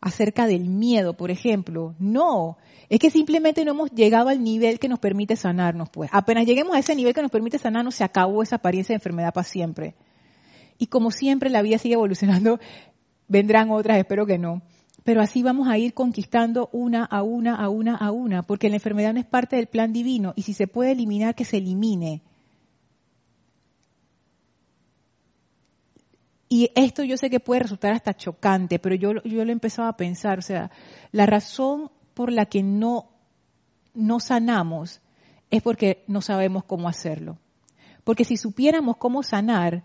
acerca 0.00 0.46
del 0.46 0.68
miedo, 0.68 1.14
por 1.14 1.30
ejemplo. 1.30 1.94
No, 1.98 2.58
es 2.88 2.98
que 2.98 3.10
simplemente 3.10 3.64
no 3.64 3.72
hemos 3.72 3.90
llegado 3.90 4.28
al 4.28 4.42
nivel 4.42 4.78
que 4.78 4.88
nos 4.88 4.98
permite 4.98 5.36
sanarnos, 5.36 5.90
pues. 5.90 6.10
Apenas 6.12 6.46
lleguemos 6.46 6.74
a 6.74 6.78
ese 6.78 6.94
nivel 6.94 7.14
que 7.14 7.22
nos 7.22 7.30
permite 7.30 7.58
sanarnos, 7.58 7.94
se 7.94 8.04
acabó 8.04 8.42
esa 8.42 8.56
apariencia 8.56 8.92
de 8.92 8.98
enfermedad 8.98 9.32
para 9.32 9.44
siempre. 9.44 9.94
Y 10.78 10.86
como 10.86 11.10
siempre 11.10 11.50
la 11.50 11.62
vida 11.62 11.78
sigue 11.78 11.94
evolucionando, 11.94 12.60
vendrán 13.28 13.70
otras, 13.70 13.98
espero 13.98 14.26
que 14.26 14.38
no. 14.38 14.62
Pero 15.04 15.20
así 15.22 15.42
vamos 15.42 15.68
a 15.68 15.78
ir 15.78 15.94
conquistando 15.94 16.68
una 16.72 17.04
a 17.04 17.22
una, 17.22 17.56
a 17.56 17.68
una, 17.68 17.96
a 17.96 18.10
una, 18.10 18.42
porque 18.42 18.68
la 18.68 18.76
enfermedad 18.76 19.14
no 19.14 19.20
es 19.20 19.26
parte 19.26 19.56
del 19.56 19.66
plan 19.66 19.92
divino 19.92 20.34
y 20.36 20.42
si 20.42 20.52
se 20.52 20.66
puede 20.66 20.92
eliminar, 20.92 21.34
que 21.34 21.44
se 21.44 21.58
elimine. 21.58 22.22
Y 26.48 26.70
esto 26.74 27.04
yo 27.04 27.16
sé 27.16 27.28
que 27.28 27.40
puede 27.40 27.60
resultar 27.60 27.92
hasta 27.92 28.14
chocante, 28.14 28.78
pero 28.78 28.94
yo, 28.94 29.22
yo 29.22 29.44
lo 29.44 29.50
he 29.50 29.52
empezado 29.52 29.88
a 29.88 29.96
pensar, 29.96 30.38
o 30.38 30.42
sea, 30.42 30.70
la 31.12 31.26
razón 31.26 31.90
por 32.14 32.32
la 32.32 32.46
que 32.46 32.62
no, 32.62 33.10
no 33.94 34.18
sanamos 34.18 35.02
es 35.50 35.62
porque 35.62 36.04
no 36.06 36.22
sabemos 36.22 36.64
cómo 36.64 36.88
hacerlo. 36.88 37.38
Porque 38.04 38.24
si 38.24 38.36
supiéramos 38.36 38.96
cómo 38.96 39.22
sanar, 39.22 39.84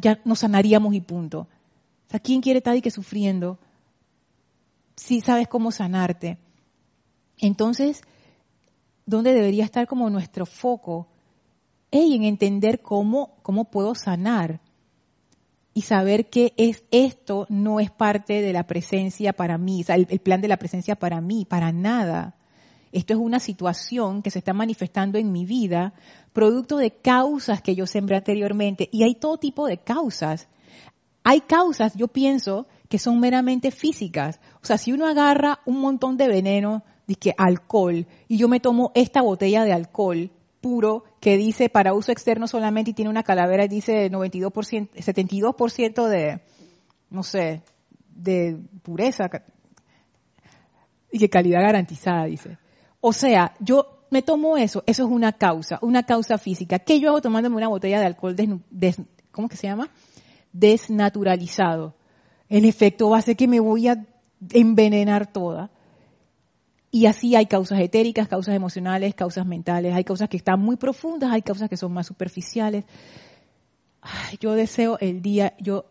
ya 0.00 0.20
nos 0.24 0.40
sanaríamos 0.40 0.94
y 0.94 1.00
punto. 1.00 1.40
O 1.40 2.10
sea, 2.10 2.20
¿quién 2.20 2.40
quiere 2.40 2.58
estar 2.58 2.72
ahí 2.72 2.80
que 2.80 2.90
sufriendo 2.90 3.58
si 4.96 5.20
sabes 5.20 5.48
cómo 5.48 5.70
sanarte? 5.70 6.38
Entonces, 7.36 8.02
¿dónde 9.04 9.34
debería 9.34 9.64
estar 9.64 9.86
como 9.86 10.08
nuestro 10.08 10.46
foco? 10.46 11.08
Hey, 11.90 12.14
en 12.14 12.24
entender 12.24 12.80
cómo, 12.80 13.36
cómo 13.42 13.66
puedo 13.70 13.94
sanar 13.94 14.60
y 15.78 15.82
saber 15.82 16.28
que 16.28 16.54
es 16.56 16.82
esto 16.90 17.46
no 17.48 17.78
es 17.78 17.92
parte 17.92 18.42
de 18.42 18.52
la 18.52 18.66
presencia 18.66 19.32
para 19.32 19.58
mí, 19.58 19.84
el, 19.86 20.18
plan 20.18 20.40
de 20.40 20.48
la 20.48 20.56
presencia 20.56 20.96
para 20.96 21.20
mí, 21.20 21.44
para 21.44 21.70
nada. 21.70 22.34
Esto 22.90 23.12
es 23.12 23.20
una 23.20 23.38
situación 23.38 24.20
que 24.22 24.32
se 24.32 24.40
está 24.40 24.52
manifestando 24.52 25.18
en 25.18 25.30
mi 25.30 25.44
vida, 25.44 25.94
producto 26.32 26.78
de 26.78 26.90
causas 26.90 27.62
que 27.62 27.76
yo 27.76 27.86
sembré 27.86 28.16
anteriormente. 28.16 28.88
Y 28.90 29.04
hay 29.04 29.14
todo 29.14 29.38
tipo 29.38 29.68
de 29.68 29.78
causas. 29.78 30.48
Hay 31.22 31.42
causas, 31.42 31.94
yo 31.94 32.08
pienso, 32.08 32.66
que 32.88 32.98
son 32.98 33.20
meramente 33.20 33.70
físicas. 33.70 34.40
O 34.60 34.66
sea, 34.66 34.78
si 34.78 34.92
uno 34.92 35.06
agarra 35.06 35.60
un 35.64 35.78
montón 35.80 36.16
de 36.16 36.26
veneno, 36.26 36.82
dice 37.06 37.36
alcohol, 37.38 38.04
y 38.26 38.36
yo 38.36 38.48
me 38.48 38.58
tomo 38.58 38.90
esta 38.96 39.22
botella 39.22 39.62
de 39.62 39.74
alcohol, 39.74 40.32
puro 40.60 41.04
que 41.20 41.36
dice 41.36 41.68
para 41.68 41.94
uso 41.94 42.12
externo 42.12 42.46
solamente 42.46 42.90
y 42.90 42.94
tiene 42.94 43.10
una 43.10 43.22
calavera 43.22 43.64
y 43.64 43.68
dice 43.68 44.10
92%, 44.10 44.90
72% 44.94 46.06
de, 46.06 46.40
no 47.10 47.22
sé, 47.22 47.62
de 48.14 48.58
pureza 48.82 49.28
y 51.10 51.18
que 51.18 51.28
calidad 51.28 51.62
garantizada, 51.62 52.24
dice. 52.24 52.58
O 53.00 53.12
sea, 53.12 53.54
yo 53.60 54.04
me 54.10 54.22
tomo 54.22 54.56
eso, 54.56 54.82
eso 54.86 55.04
es 55.04 55.10
una 55.10 55.32
causa, 55.32 55.78
una 55.82 56.04
causa 56.04 56.38
física. 56.38 56.78
¿Qué 56.78 57.00
yo 57.00 57.10
hago 57.10 57.20
tomándome 57.20 57.56
una 57.56 57.68
botella 57.68 58.00
de 58.00 58.06
alcohol, 58.06 58.36
des, 58.70 59.00
¿cómo 59.30 59.48
que 59.48 59.56
se 59.56 59.66
llama? 59.66 59.90
Desnaturalizado. 60.52 61.94
El 62.48 62.64
efecto 62.64 63.10
va 63.10 63.18
a 63.18 63.22
ser 63.22 63.36
que 63.36 63.48
me 63.48 63.60
voy 63.60 63.88
a 63.88 64.04
envenenar 64.52 65.30
toda. 65.32 65.70
Y 66.90 67.06
así 67.06 67.36
hay 67.36 67.46
causas 67.46 67.80
etéricas, 67.80 68.28
causas 68.28 68.54
emocionales, 68.54 69.14
causas 69.14 69.46
mentales, 69.46 69.94
hay 69.94 70.04
causas 70.04 70.28
que 70.28 70.38
están 70.38 70.60
muy 70.60 70.76
profundas, 70.76 71.30
hay 71.32 71.42
causas 71.42 71.68
que 71.68 71.76
son 71.76 71.92
más 71.92 72.06
superficiales. 72.06 72.84
yo 74.40 74.54
deseo 74.54 74.98
el 75.00 75.20
día, 75.20 75.54
yo, 75.60 75.84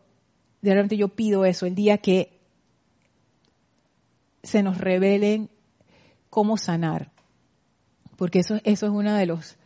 de 0.62 0.74
repente 0.74 0.98
yo 0.98 1.10
pido 1.10 1.46
eso, 1.46 1.66
el 1.66 1.76
día 1.76 2.00
que 2.00 2.40
se 4.42 4.64
nos 4.64 4.80
revelen 4.80 5.50
cómo 6.30 6.58
sanar. 6.58 7.12
Porque 8.16 8.40
eso, 8.40 8.56
eso 8.64 8.86
es 8.88 8.92
una 8.92 9.18
de 9.18 9.28
los 9.28 9.58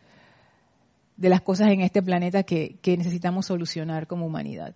de 1.16 1.28
las 1.28 1.42
cosas 1.42 1.68
en 1.68 1.82
este 1.82 2.02
planeta 2.02 2.42
que, 2.42 2.78
que 2.82 2.96
necesitamos 2.96 3.46
solucionar 3.46 4.06
como 4.06 4.26
humanidad. 4.26 4.74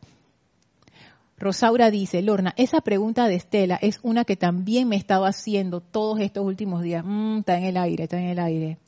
Rosaura 1.39 1.91
dice, 1.91 2.23
Lorna, 2.23 2.55
esa 2.57 2.81
pregunta 2.81 3.29
de 3.29 3.35
Estela 3.35 3.77
es 3.77 4.01
una 4.03 4.25
que 4.25 4.37
también 4.37 4.89
me 4.89 4.97
he 4.97 4.99
estado 4.99 5.27
haciendo 5.27 5.81
todos 5.81 6.21
estos 6.21 6.45
últimos 6.45 6.83
días. 6.83 7.05
Mm, 7.05 7.39
está 7.41 7.59
en 7.59 7.65
el 7.65 7.77
aire, 7.77 8.05
está 8.05 8.19
en 8.19 8.29
el 8.29 8.39
aire. 8.39 8.79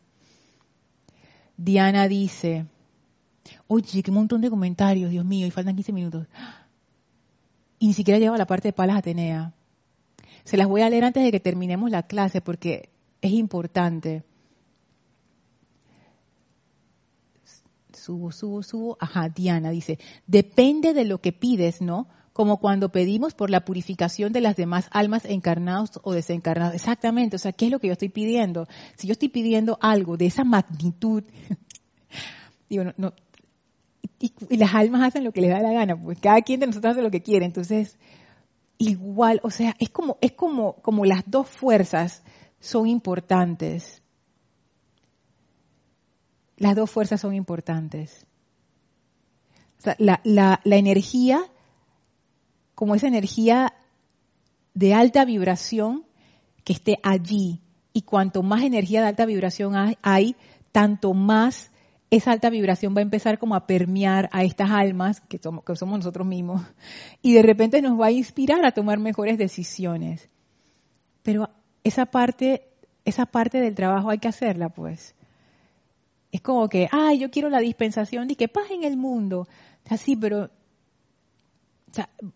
Diana 1.59 2.09
dice, 2.09 2.67
oye, 3.67 4.03
qué 4.03 4.11
montón 4.11 4.41
de 4.41 4.49
comentarios, 4.49 5.11
Dios 5.11 5.25
mío, 5.25 5.47
y 5.47 5.51
faltan 5.51 5.77
15 5.77 5.93
minutos. 5.93 6.27
Y 7.79 7.89
ni 7.89 7.93
siquiera 7.93 8.19
lleva 8.19 8.39
la 8.39 8.47
parte 8.47 8.69
de 8.69 8.73
Palas 8.73 8.97
Atenea. 8.97 9.53
Se 10.45 10.57
las 10.57 10.69
voy 10.69 10.81
a 10.81 10.89
leer 10.89 11.05
antes 11.05 11.23
de 11.23 11.31
que 11.31 11.41
terminemos 11.41 11.91
la 11.91 12.05
clase 12.05 12.41
porque 12.41 12.89
es 13.21 13.33
importante. 13.33 14.25
Subo, 17.93 18.33
subo, 18.33 18.63
subo. 18.63 18.97
Ajá, 19.01 19.29
Diana 19.29 19.71
dice, 19.71 19.99
depende 20.27 20.95
de 20.95 21.05
lo 21.05 21.21
que 21.21 21.33
pides, 21.33 21.83
¿no? 21.83 22.09
Como 22.39 22.59
cuando 22.59 22.93
pedimos 22.93 23.35
por 23.35 23.51
la 23.51 23.65
purificación 23.65 24.33
de 24.33 24.41
las 24.41 24.55
demás 24.55 24.89
almas 24.93 25.25
encarnados 25.25 25.99
o 26.05 26.13
desencarnados. 26.13 26.77
Exactamente, 26.77 27.35
o 27.35 27.39
sea, 27.41 27.51
¿qué 27.51 27.65
es 27.65 27.73
lo 27.73 27.81
que 27.81 27.89
yo 27.89 27.95
estoy 27.95 28.11
pidiendo? 28.11 28.69
Si 28.95 29.09
yo 29.09 29.13
estoy 29.13 29.29
pidiendo 29.29 29.77
algo 29.83 30.17
de 30.17 30.27
esa 30.27 30.45
magnitud, 30.45 31.25
digo, 32.71 32.85
no, 32.97 33.13
y, 34.21 34.33
las 34.57 34.73
almas 34.73 35.03
hacen 35.03 35.25
lo 35.25 35.33
que 35.33 35.41
les 35.41 35.51
da 35.51 35.59
la 35.59 35.73
gana, 35.73 36.01
pues 36.01 36.21
cada 36.21 36.41
quien 36.43 36.61
de 36.61 36.69
nosotros 36.69 36.93
hace 36.93 37.03
lo 37.03 37.11
que 37.11 37.23
quiere, 37.23 37.45
entonces 37.45 37.99
igual, 38.79 39.41
o 39.43 39.51
sea, 39.51 39.75
es 39.81 39.91
como 39.91 40.17
es 40.21 40.31
como 40.31 40.75
como 40.75 41.05
las 41.05 41.25
dos 41.27 41.49
fuerzas 41.49 42.23
son 42.61 42.87
importantes. 42.87 44.01
Las 46.57 46.77
dos 46.77 46.89
fuerzas 46.89 47.21
son 47.21 47.35
importantes. 47.35 48.29
O 49.81 49.83
sea, 49.83 49.97
la, 49.99 50.21
la, 50.23 50.61
la 50.63 50.77
energía 50.77 51.43
como 52.79 52.95
esa 52.95 53.09
energía 53.09 53.75
de 54.73 54.95
alta 54.95 55.25
vibración 55.25 56.05
que 56.63 56.75
esté 56.75 57.01
allí. 57.03 57.61
Y 57.93 58.03
cuanto 58.03 58.45
más 58.45 58.63
energía 58.63 59.01
de 59.01 59.09
alta 59.09 59.27
vibración 59.27 59.75
hay, 60.01 60.37
tanto 60.71 61.13
más 61.13 61.73
esa 62.09 62.31
alta 62.31 62.51
vibración 62.51 62.95
va 62.95 63.01
a 63.01 63.03
empezar 63.03 63.41
como 63.41 63.57
a 63.57 63.67
permear 63.67 64.29
a 64.31 64.45
estas 64.45 64.71
almas 64.71 65.21
que 65.23 65.39
somos, 65.39 65.65
nosotros 65.99 66.25
mismos 66.25 66.63
y 67.21 67.33
de 67.33 67.43
repente 67.43 67.83
nos 67.83 68.01
va 68.01 68.07
a 68.07 68.11
inspirar 68.13 68.65
a 68.65 68.71
tomar 68.71 69.01
mejores 69.01 69.39
decisiones. 69.39 70.31
Pero 71.25 71.51
esa 71.83 72.07
parte, 72.07 72.69
esa 73.05 73.27
parte 73.27 73.61
del 73.61 73.75
trabajo 73.75 74.11
hay 74.11 74.19
que 74.19 74.29
hacerla, 74.29 74.69
pues. 74.69 75.17
Es 76.31 76.43
como 76.43 76.69
que, 76.69 76.89
ay, 76.93 77.19
yo 77.19 77.29
quiero 77.33 77.51
la 77.51 77.59
dispensación 77.59 78.29
de 78.29 78.37
que 78.37 78.47
paz 78.47 78.71
en 78.71 78.85
el 78.85 78.97
mundo. 78.97 79.49
Así, 79.89 80.15
pero 80.15 80.51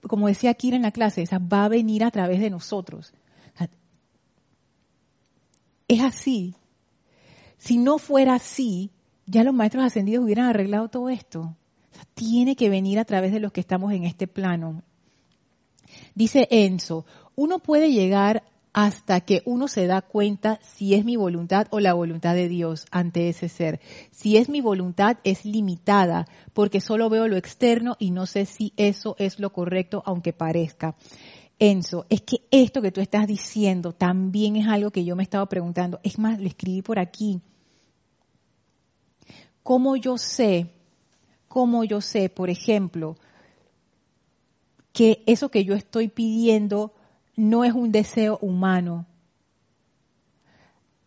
como 0.06 0.28
decía 0.28 0.54
Kira 0.54 0.76
en 0.76 0.82
la 0.82 0.92
clase, 0.92 1.22
esa 1.22 1.38
va 1.38 1.64
a 1.64 1.68
venir 1.68 2.04
a 2.04 2.10
través 2.10 2.40
de 2.40 2.50
nosotros. 2.50 3.12
es 5.88 6.00
así. 6.00 6.54
Si 7.58 7.78
no 7.78 7.98
fuera 7.98 8.34
así, 8.34 8.90
ya 9.26 9.44
los 9.44 9.54
maestros 9.54 9.84
ascendidos 9.84 10.24
hubieran 10.24 10.46
arreglado 10.46 10.88
todo 10.88 11.08
esto. 11.08 11.56
tiene 12.14 12.56
que 12.56 12.70
venir 12.70 12.98
a 12.98 13.04
través 13.04 13.32
de 13.32 13.40
los 13.40 13.52
que 13.52 13.60
estamos 13.60 13.92
en 13.92 14.04
este 14.04 14.26
plano. 14.26 14.82
Dice 16.14 16.48
Enzo, 16.50 17.04
uno 17.36 17.58
puede 17.58 17.92
llegar 17.92 18.42
hasta 18.72 19.20
que 19.20 19.42
uno 19.44 19.68
se 19.68 19.86
da 19.86 20.00
cuenta 20.00 20.58
si 20.62 20.94
es 20.94 21.04
mi 21.04 21.16
voluntad 21.16 21.66
o 21.70 21.80
la 21.80 21.92
voluntad 21.92 22.34
de 22.34 22.48
Dios 22.48 22.86
ante 22.90 23.28
ese 23.28 23.48
ser. 23.48 23.80
Si 24.10 24.36
es 24.36 24.48
mi 24.48 24.60
voluntad 24.60 25.18
es 25.24 25.44
limitada 25.44 26.26
porque 26.54 26.80
solo 26.80 27.10
veo 27.10 27.28
lo 27.28 27.36
externo 27.36 27.96
y 27.98 28.10
no 28.10 28.26
sé 28.26 28.46
si 28.46 28.72
eso 28.76 29.14
es 29.18 29.38
lo 29.38 29.52
correcto 29.52 30.02
aunque 30.06 30.32
parezca. 30.32 30.96
Enzo, 31.58 32.06
es 32.08 32.22
que 32.22 32.46
esto 32.50 32.80
que 32.82 32.90
tú 32.90 33.00
estás 33.00 33.26
diciendo 33.26 33.92
también 33.92 34.56
es 34.56 34.66
algo 34.66 34.90
que 34.90 35.04
yo 35.04 35.16
me 35.16 35.22
estaba 35.22 35.46
preguntando. 35.46 36.00
Es 36.02 36.18
más, 36.18 36.40
lo 36.40 36.46
escribí 36.46 36.82
por 36.82 36.98
aquí. 36.98 37.40
¿Cómo 39.62 39.96
yo 39.96 40.18
sé, 40.18 40.70
cómo 41.46 41.84
yo 41.84 42.00
sé, 42.00 42.30
por 42.30 42.50
ejemplo, 42.50 43.16
que 44.92 45.22
eso 45.26 45.50
que 45.50 45.64
yo 45.64 45.74
estoy 45.74 46.08
pidiendo 46.08 46.94
no 47.42 47.64
es 47.64 47.72
un 47.72 47.90
deseo 47.90 48.38
humano. 48.40 49.04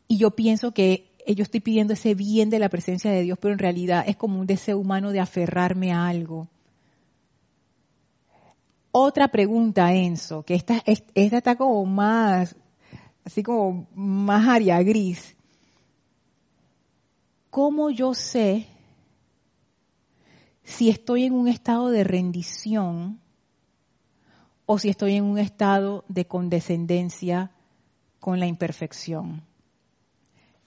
Y 0.07 0.17
yo 0.17 0.31
pienso 0.31 0.73
que 0.73 1.15
yo 1.25 1.43
estoy 1.43 1.61
pidiendo 1.61 1.93
ese 1.93 2.13
bien 2.13 2.49
de 2.49 2.59
la 2.59 2.67
presencia 2.67 3.09
de 3.09 3.21
Dios, 3.21 3.37
pero 3.39 3.53
en 3.53 3.59
realidad 3.59 4.03
es 4.05 4.17
como 4.17 4.39
un 4.39 4.45
deseo 4.45 4.77
humano 4.77 5.11
de 5.11 5.21
aferrarme 5.21 5.93
a 5.93 6.07
algo. 6.07 6.49
Otra 8.91 9.29
pregunta, 9.29 9.93
Enzo, 9.93 10.43
que 10.43 10.55
esta, 10.55 10.83
esta 10.85 11.37
está 11.37 11.55
como 11.55 11.85
más, 11.85 12.55
así 13.23 13.41
como 13.41 13.87
más 13.95 14.47
área 14.47 14.83
gris. 14.83 15.35
¿Cómo 17.49 17.89
yo 17.89 18.13
sé 18.13 18.67
si 20.63 20.89
estoy 20.89 21.23
en 21.23 21.33
un 21.33 21.47
estado 21.47 21.89
de 21.89 22.03
rendición 22.03 23.21
o 24.65 24.79
si 24.79 24.89
estoy 24.89 25.15
en 25.15 25.25
un 25.25 25.37
estado 25.37 26.03
de 26.07 26.25
condescendencia 26.25 27.51
con 28.19 28.39
la 28.39 28.47
imperfección. 28.47 29.43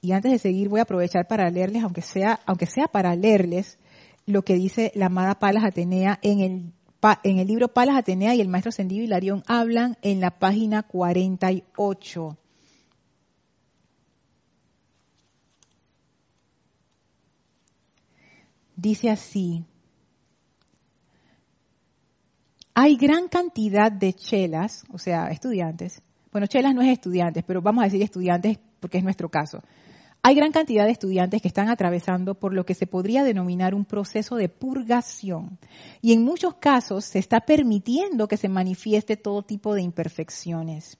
Y 0.00 0.12
antes 0.12 0.30
de 0.30 0.38
seguir 0.38 0.68
voy 0.68 0.80
a 0.80 0.84
aprovechar 0.84 1.26
para 1.26 1.50
leerles, 1.50 1.82
aunque 1.82 2.02
sea, 2.02 2.40
aunque 2.46 2.66
sea 2.66 2.86
para 2.86 3.16
leerles, 3.16 3.78
lo 4.26 4.42
que 4.42 4.54
dice 4.54 4.92
la 4.94 5.06
amada 5.06 5.38
Palas 5.38 5.64
Atenea 5.64 6.18
en 6.22 6.40
el, 6.40 7.46
libro 7.46 7.68
Palas 7.68 7.96
Atenea 7.96 8.34
y 8.34 8.40
el 8.40 8.48
maestro 8.48 8.70
Sendido 8.70 9.02
Hilarión 9.02 9.42
hablan 9.46 9.96
en 10.02 10.20
la 10.20 10.38
página 10.38 10.82
48. 10.82 12.36
Dice 18.76 19.10
así, 19.10 19.64
hay 22.80 22.94
gran 22.94 23.26
cantidad 23.26 23.90
de 23.90 24.12
chelas, 24.12 24.84
o 24.92 24.98
sea, 24.98 25.32
estudiantes, 25.32 26.00
bueno, 26.30 26.46
chelas 26.46 26.76
no 26.76 26.80
es 26.80 26.90
estudiantes, 26.90 27.42
pero 27.44 27.60
vamos 27.60 27.82
a 27.82 27.86
decir 27.86 28.00
estudiantes 28.02 28.60
porque 28.78 28.98
es 28.98 29.02
nuestro 29.02 29.28
caso. 29.28 29.64
Hay 30.22 30.36
gran 30.36 30.52
cantidad 30.52 30.84
de 30.84 30.92
estudiantes 30.92 31.42
que 31.42 31.48
están 31.48 31.70
atravesando 31.70 32.36
por 32.36 32.54
lo 32.54 32.64
que 32.64 32.74
se 32.74 32.86
podría 32.86 33.24
denominar 33.24 33.74
un 33.74 33.84
proceso 33.84 34.36
de 34.36 34.48
purgación. 34.48 35.58
Y 36.00 36.12
en 36.12 36.22
muchos 36.22 36.54
casos 36.54 37.04
se 37.04 37.18
está 37.18 37.40
permitiendo 37.40 38.28
que 38.28 38.36
se 38.36 38.48
manifieste 38.48 39.16
todo 39.16 39.42
tipo 39.42 39.74
de 39.74 39.82
imperfecciones. 39.82 40.98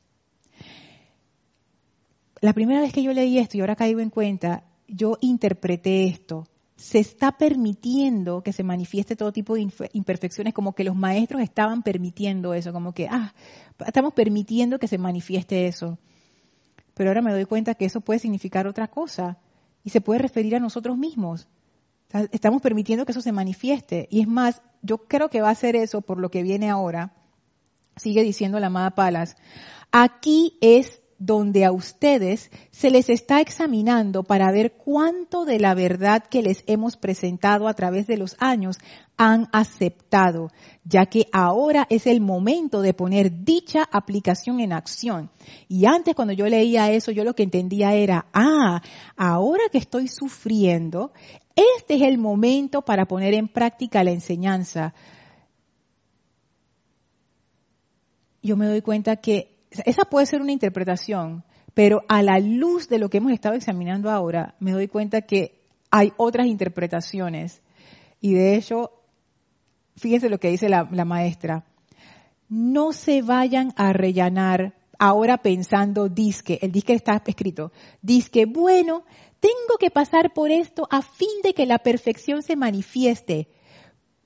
La 2.41 2.55
primera 2.55 2.81
vez 2.81 2.93
que 2.93 3.05
yo 3.05 3.13
leí 3.13 3.39
esto 3.39 3.57
y 3.57 3.61
ahora 3.61 3.77
caigo 3.77 4.01
en 4.01 4.11
cuenta, 4.11 4.65
yo 4.89 5.17
interpreté 5.21 6.09
esto 6.09 6.49
se 6.79 7.01
está 7.01 7.33
permitiendo 7.33 8.43
que 8.43 8.53
se 8.53 8.63
manifieste 8.63 9.17
todo 9.17 9.33
tipo 9.33 9.57
de 9.57 9.69
imperfecciones, 9.93 10.55
como 10.55 10.75
que 10.75 10.85
los 10.85 10.95
maestros 10.95 11.43
estaban 11.43 11.83
permitiendo 11.83 12.55
eso, 12.55 12.73
como 12.73 12.95
que, 12.95 13.09
ah, 13.09 13.35
estamos 13.85 14.15
permitiendo 14.15 14.79
que 14.79 14.87
se 14.87 14.97
manifieste 14.97 15.67
eso. 15.67 15.99
Pero 16.95 17.11
ahora 17.11 17.21
me 17.21 17.33
doy 17.33 17.47
cuenta 17.47 17.75
que 17.75 17.85
eso 17.85 18.01
puede 18.01 18.21
significar 18.21 18.69
otra 18.69 18.87
cosa 18.87 19.39
y 19.83 19.91
se 19.91 20.01
puede 20.01 20.21
referir 20.21 20.55
a 20.55 20.61
nosotros 20.61 20.97
mismos. 20.97 21.49
Estamos 22.31 22.63
permitiendo 22.63 23.05
que 23.05 23.13
eso 23.13 23.23
se 23.23 23.33
manifieste. 23.33 24.07
Y 24.09 24.21
es 24.21 24.29
más, 24.29 24.63
yo 24.81 24.99
creo 24.99 25.31
que 25.31 25.43
va 25.43 25.51
a 25.51 25.57
ser 25.57 25.75
eso 25.75 26.01
por 26.01 26.19
lo 26.19 26.31
que 26.31 26.45
viene 26.45 26.71
ahora. 26.71 27.13
Sigue 27.97 28.23
diciendo 28.23 28.61
la 28.61 28.69
amada 28.69 28.93
Palas. 28.93 29.37
Aquí 29.91 30.57
es 30.61 30.98
donde 31.19 31.65
a 31.65 31.73
ustedes 31.73 32.51
se 32.71 32.91
les 32.91 33.11
está 33.11 33.41
examinando 33.41 34.23
para 34.23 34.53
ver 34.53 34.73
cuánto 34.73 35.45
de 35.45 35.59
la 35.59 35.75
verdad 35.75 36.23
que 36.23 36.43
les 36.43 36.63
hemos 36.67 36.97
presentado 36.97 37.67
a 37.67 37.75
través 37.75 38.07
de 38.07 38.17
los 38.17 38.37
años 38.39 38.79
han 39.17 39.49
aceptado, 39.53 40.53
ya 40.85 41.07
que 41.07 41.27
ahora 41.33 41.89
es 41.91 42.07
el 42.07 42.21
momento 42.21 42.83
de 42.83 42.95
poner 42.95 43.45
dicha 43.45 43.83
aplicación 43.91 44.61
en 44.61 44.73
acción. 44.73 45.31
Y 45.67 45.87
antes 45.87 46.15
cuando 46.15 46.33
yo 46.33 46.47
leía 46.47 46.93
eso, 46.93 47.11
yo 47.11 47.25
lo 47.25 47.35
que 47.35 47.43
entendía 47.43 47.95
era, 47.95 48.27
ah, 48.33 48.81
ahora 49.17 49.65
que 49.73 49.79
estoy 49.79 50.07
sufriendo, 50.07 51.13
este 51.57 51.97
es 51.97 52.03
el 52.03 52.19
momento 52.19 52.83
para 52.83 53.07
poner 53.07 53.35
en 53.35 53.49
práctica 53.49 54.05
la 54.05 54.13
enseñanza. 54.13 54.95
Yo 58.41 58.57
me 58.57 58.67
doy 58.67 58.83
cuenta 58.83 59.17
que 59.17 59.58
esa 59.71 60.05
puede 60.05 60.27
ser 60.27 60.41
una 60.41 60.53
interpretación, 60.53 61.45
pero 61.75 62.03
a 62.09 62.23
la 62.23 62.39
luz 62.39 62.89
de 62.89 62.99
lo 62.99 63.09
que 63.09 63.19
hemos 63.19 63.33
estado 63.33 63.55
examinando 63.55 64.11
ahora, 64.11 64.55
me 64.61 64.73
doy 64.73 64.89
cuenta 64.89 65.23
que 65.23 65.61
hay 65.91 66.13
otras 66.17 66.47
interpretaciones. 66.47 67.63
Y 68.21 68.35
de 68.35 68.57
hecho, 68.57 68.93
fíjense 69.97 70.29
lo 70.29 70.39
que 70.39 70.51
dice 70.51 70.69
la, 70.69 70.85
maestra. 70.85 71.65
No 72.49 72.93
se 72.93 73.23
vayan 73.23 73.73
a 73.77 73.93
rellenar 73.93 74.75
ahora 74.99 75.39
pensando 75.39 76.09
disque, 76.09 76.59
el 76.63 76.73
disque 76.73 76.95
está 76.95 77.23
escrito, 77.25 77.71
disque, 78.03 78.47
bueno, 78.47 79.05
tengo 79.39 79.79
que 79.79 79.91
pasar 79.91 80.33
por 80.33 80.51
esto 80.51 80.89
a 80.91 81.03
fin 81.03 81.29
de 81.45 81.55
que 81.55 81.67
la 81.67 81.79
perfección 81.79 82.43
se 82.43 82.57
manifieste. 82.57 83.49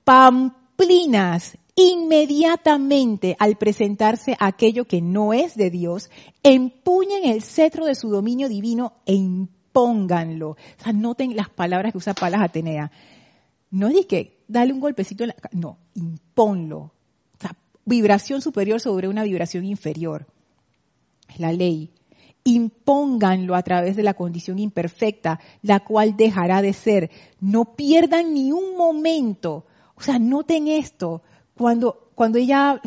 Pamplinas, 0.03 1.57
inmediatamente 1.75 3.35
al 3.39 3.57
presentarse 3.57 4.35
aquello 4.39 4.85
que 4.85 5.01
no 5.01 5.33
es 5.33 5.55
de 5.55 5.69
Dios, 5.69 6.09
empuñen 6.43 7.25
el 7.25 7.41
cetro 7.41 7.85
de 7.85 7.95
su 7.95 8.09
dominio 8.09 8.47
divino 8.47 8.93
e 9.05 9.13
impónganlo. 9.13 10.51
O 10.51 10.83
sea, 10.83 10.93
noten 10.93 11.35
las 11.35 11.49
palabras 11.49 11.91
que 11.91 11.97
usa 11.97 12.13
Palas 12.13 12.41
Atenea. 12.41 12.91
No 13.71 13.87
es 13.87 14.05
que 14.05 14.43
dale 14.47 14.71
un 14.71 14.79
golpecito 14.79 15.23
en 15.23 15.29
la... 15.29 15.35
No, 15.51 15.79
imponlo. 15.95 16.77
O 16.77 17.39
sea, 17.39 17.55
vibración 17.85 18.41
superior 18.41 18.79
sobre 18.79 19.07
una 19.07 19.23
vibración 19.23 19.65
inferior. 19.65 20.27
Es 21.27 21.39
la 21.39 21.51
ley. 21.51 21.89
Impónganlo 22.43 23.55
a 23.55 23.63
través 23.63 23.95
de 23.95 24.03
la 24.03 24.13
condición 24.13 24.59
imperfecta, 24.59 25.39
la 25.63 25.79
cual 25.79 26.17
dejará 26.17 26.61
de 26.61 26.73
ser. 26.73 27.09
No 27.39 27.73
pierdan 27.75 28.35
ni 28.35 28.51
un 28.51 28.77
momento. 28.77 29.65
O 29.95 30.01
sea, 30.01 30.19
noten 30.19 30.67
esto 30.67 31.23
cuando, 31.55 32.09
cuando 32.15 32.39
ella, 32.39 32.81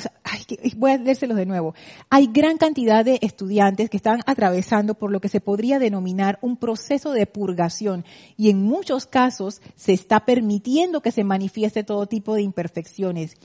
voy 0.77 0.91
a 0.91 0.99
leérselos 0.99 1.37
de 1.37 1.47
nuevo, 1.47 1.75
hay 2.11 2.27
gran 2.27 2.59
cantidad 2.59 3.05
de 3.05 3.19
estudiantes 3.23 3.91
que 3.91 3.97
están 3.97 4.21
atravesando 4.27 4.95
por 4.95 5.13
lo 5.13 5.21
que 5.21 5.29
se 5.29 5.41
podría 5.41 5.79
denominar 5.79 6.39
un 6.43 6.57
proceso 6.57 7.13
de 7.13 7.27
purgación 7.27 8.05
y 8.37 8.51
en 8.51 8.63
muchos 8.63 9.07
casos 9.07 9.63
se 9.77 9.93
está 9.93 10.25
permitiendo 10.25 11.01
que 11.01 11.13
se 11.13 11.25
manifieste 11.25 11.85
todo 11.85 12.07
tipo 12.07 12.35
de 12.35 12.43
imperfecciones. 12.43 13.37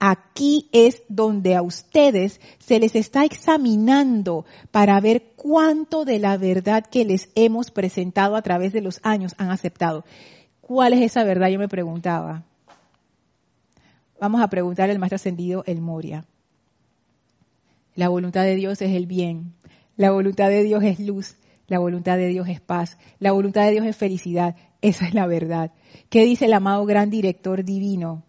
Aquí 0.00 0.68
es 0.70 1.02
donde 1.08 1.56
a 1.56 1.62
ustedes 1.62 2.40
se 2.60 2.78
les 2.78 2.94
está 2.94 3.24
examinando 3.24 4.44
para 4.70 5.00
ver 5.00 5.32
cuánto 5.34 6.04
de 6.04 6.20
la 6.20 6.36
verdad 6.36 6.84
que 6.86 7.04
les 7.04 7.30
hemos 7.34 7.72
presentado 7.72 8.36
a 8.36 8.42
través 8.42 8.72
de 8.72 8.80
los 8.80 9.00
años 9.02 9.34
han 9.38 9.50
aceptado. 9.50 10.04
¿Cuál 10.60 10.92
es 10.92 11.00
esa 11.00 11.24
verdad? 11.24 11.48
Yo 11.48 11.58
me 11.58 11.66
preguntaba 11.66 12.44
vamos 14.20 14.40
a 14.40 14.48
preguntar 14.48 14.90
al 14.90 14.98
maestro 14.98 15.16
ascendido 15.16 15.64
El 15.66 15.80
Moria. 15.80 16.24
La 17.94 18.08
voluntad 18.08 18.44
de 18.44 18.54
Dios 18.54 18.80
es 18.82 18.94
el 18.94 19.06
bien, 19.06 19.54
la 19.96 20.10
voluntad 20.10 20.48
de 20.48 20.62
Dios 20.62 20.84
es 20.84 21.00
luz, 21.00 21.36
la 21.66 21.78
voluntad 21.78 22.16
de 22.16 22.28
Dios 22.28 22.48
es 22.48 22.60
paz, 22.60 22.98
la 23.18 23.32
voluntad 23.32 23.64
de 23.66 23.72
Dios 23.72 23.86
es 23.86 23.96
felicidad. 23.96 24.56
Esa 24.80 25.08
es 25.08 25.14
la 25.14 25.26
verdad. 25.26 25.72
¿Qué 26.08 26.24
dice 26.24 26.46
el 26.46 26.52
amado 26.52 26.86
gran 26.86 27.10
director 27.10 27.64
divino? 27.64 28.22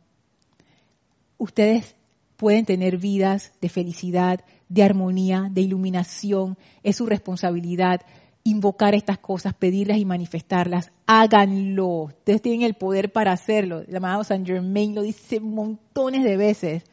Ustedes 1.38 1.96
pueden 2.38 2.66
tener 2.66 2.98
vidas 2.98 3.54
de 3.62 3.70
felicidad, 3.70 4.44
de 4.68 4.84
armonía, 4.84 5.48
de 5.52 5.62
iluminación, 5.62 6.58
es 6.84 6.96
su 6.96 7.06
responsabilidad, 7.06 8.02
invocar 8.50 8.96
estas 8.96 9.18
cosas, 9.20 9.54
pedirlas 9.54 9.98
y 9.98 10.06
manifestarlas. 10.06 10.92
Háganlo. 11.06 12.06
Ustedes 12.06 12.42
tienen 12.42 12.64
el 12.64 12.74
poder 12.74 13.12
para 13.12 13.32
hacerlo. 13.32 13.82
El 13.82 13.96
amado 13.96 14.24
Saint 14.24 14.46
Germain 14.46 14.96
lo 14.96 15.02
dice 15.02 15.40
montones 15.40 16.24
de 16.24 16.38
veces. 16.38 16.84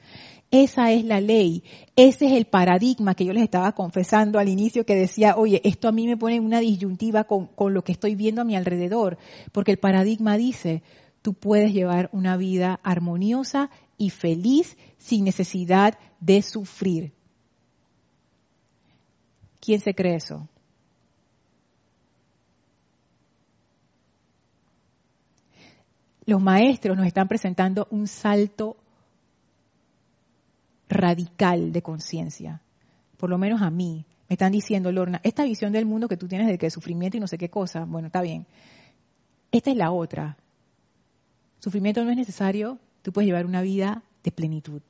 Esa 0.51 0.93
es 0.93 1.05
la 1.05 1.21
ley. 1.21 1.65
Ese 1.97 2.27
es 2.27 2.33
el 2.33 2.47
paradigma 2.47 3.15
que 3.15 3.25
yo 3.25 3.33
les 3.33 3.43
estaba 3.43 3.73
confesando 3.73 4.39
al 4.39 4.49
inicio 4.49 4.87
que 4.87 4.95
decía, 4.95 5.37
oye, 5.37 5.61
esto 5.65 5.89
a 5.89 5.93
mí 5.93 6.07
me 6.07 6.17
pone 6.17 6.39
una 6.41 6.61
disyuntiva 6.61 7.25
con, 7.25 7.47
con 7.47 7.75
lo 7.75 7.83
que 7.83 7.93
estoy 7.93 8.15
viendo 8.15 8.43
a 8.43 8.45
mi 8.45 8.55
alrededor. 8.55 9.19
Porque 9.53 9.73
el 9.73 9.79
paradigma 9.79 10.37
dice, 10.37 10.83
tú 11.23 11.35
puedes 11.35 11.73
llevar 11.73 12.09
una 12.13 12.37
vida 12.37 12.81
armoniosa 12.83 13.71
y 13.99 14.11
feliz 14.11 14.77
sin 14.99 15.25
necesidad 15.25 15.99
de 16.21 16.43
sufrir. 16.43 17.13
¿Quién 19.61 19.81
se 19.81 19.95
cree 19.95 20.17
eso? 20.17 20.49
Los 26.27 26.43
maestros 26.43 26.97
nos 26.97 27.07
están 27.07 27.29
presentando 27.29 27.87
un 27.91 28.09
salto 28.09 28.77
radical 30.89 31.73
de 31.73 31.83
conciencia. 31.83 32.61
Por 33.17 33.31
lo 33.31 33.39
menos 33.39 33.63
a 33.63 33.71
mí. 33.71 34.05
Me 34.29 34.35
están 34.35 34.51
diciendo, 34.51 34.91
Lorna, 34.91 35.21
esta 35.23 35.45
visión 35.45 35.73
del 35.73 35.87
mundo 35.87 36.09
que 36.09 36.17
tú 36.17 36.27
tienes 36.27 36.49
de 36.49 36.59
que 36.59 36.69
sufrimiento 36.69 37.17
y 37.17 37.21
no 37.21 37.29
sé 37.29 37.39
qué 37.39 37.49
cosa, 37.49 37.85
bueno, 37.85 38.09
está 38.09 38.23
bien. 38.23 38.45
Esta 39.53 39.71
es 39.71 39.77
la 39.77 39.93
otra. 39.93 40.37
Sufrimiento 41.61 42.05
no 42.05 42.11
es 42.11 42.17
necesario, 42.17 42.81
tú 43.03 43.13
puedes 43.13 43.27
llevar 43.27 43.47
una 43.47 43.63
vida 43.63 44.03
de 44.25 44.33
plenitud. 44.33 44.83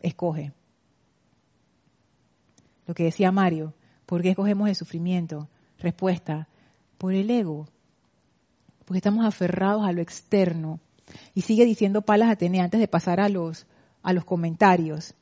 Escoge. 0.00 0.52
Lo 2.86 2.94
que 2.94 3.04
decía 3.04 3.30
Mario, 3.30 3.72
¿por 4.04 4.20
qué 4.20 4.30
escogemos 4.30 4.68
el 4.68 4.74
sufrimiento? 4.74 5.48
Respuesta, 5.78 6.48
por 6.98 7.14
el 7.14 7.30
ego 7.30 7.68
porque 8.84 8.98
estamos 8.98 9.24
aferrados 9.24 9.86
a 9.86 9.92
lo 9.92 10.00
externo. 10.00 10.80
Y 11.34 11.42
sigue 11.42 11.64
diciendo 11.64 12.02
Palas 12.02 12.30
Atenea 12.30 12.64
antes 12.64 12.80
de 12.80 12.88
pasar 12.88 13.20
a 13.20 13.28
los, 13.28 13.66
a 14.02 14.12
los 14.12 14.24
comentarios. 14.24 15.14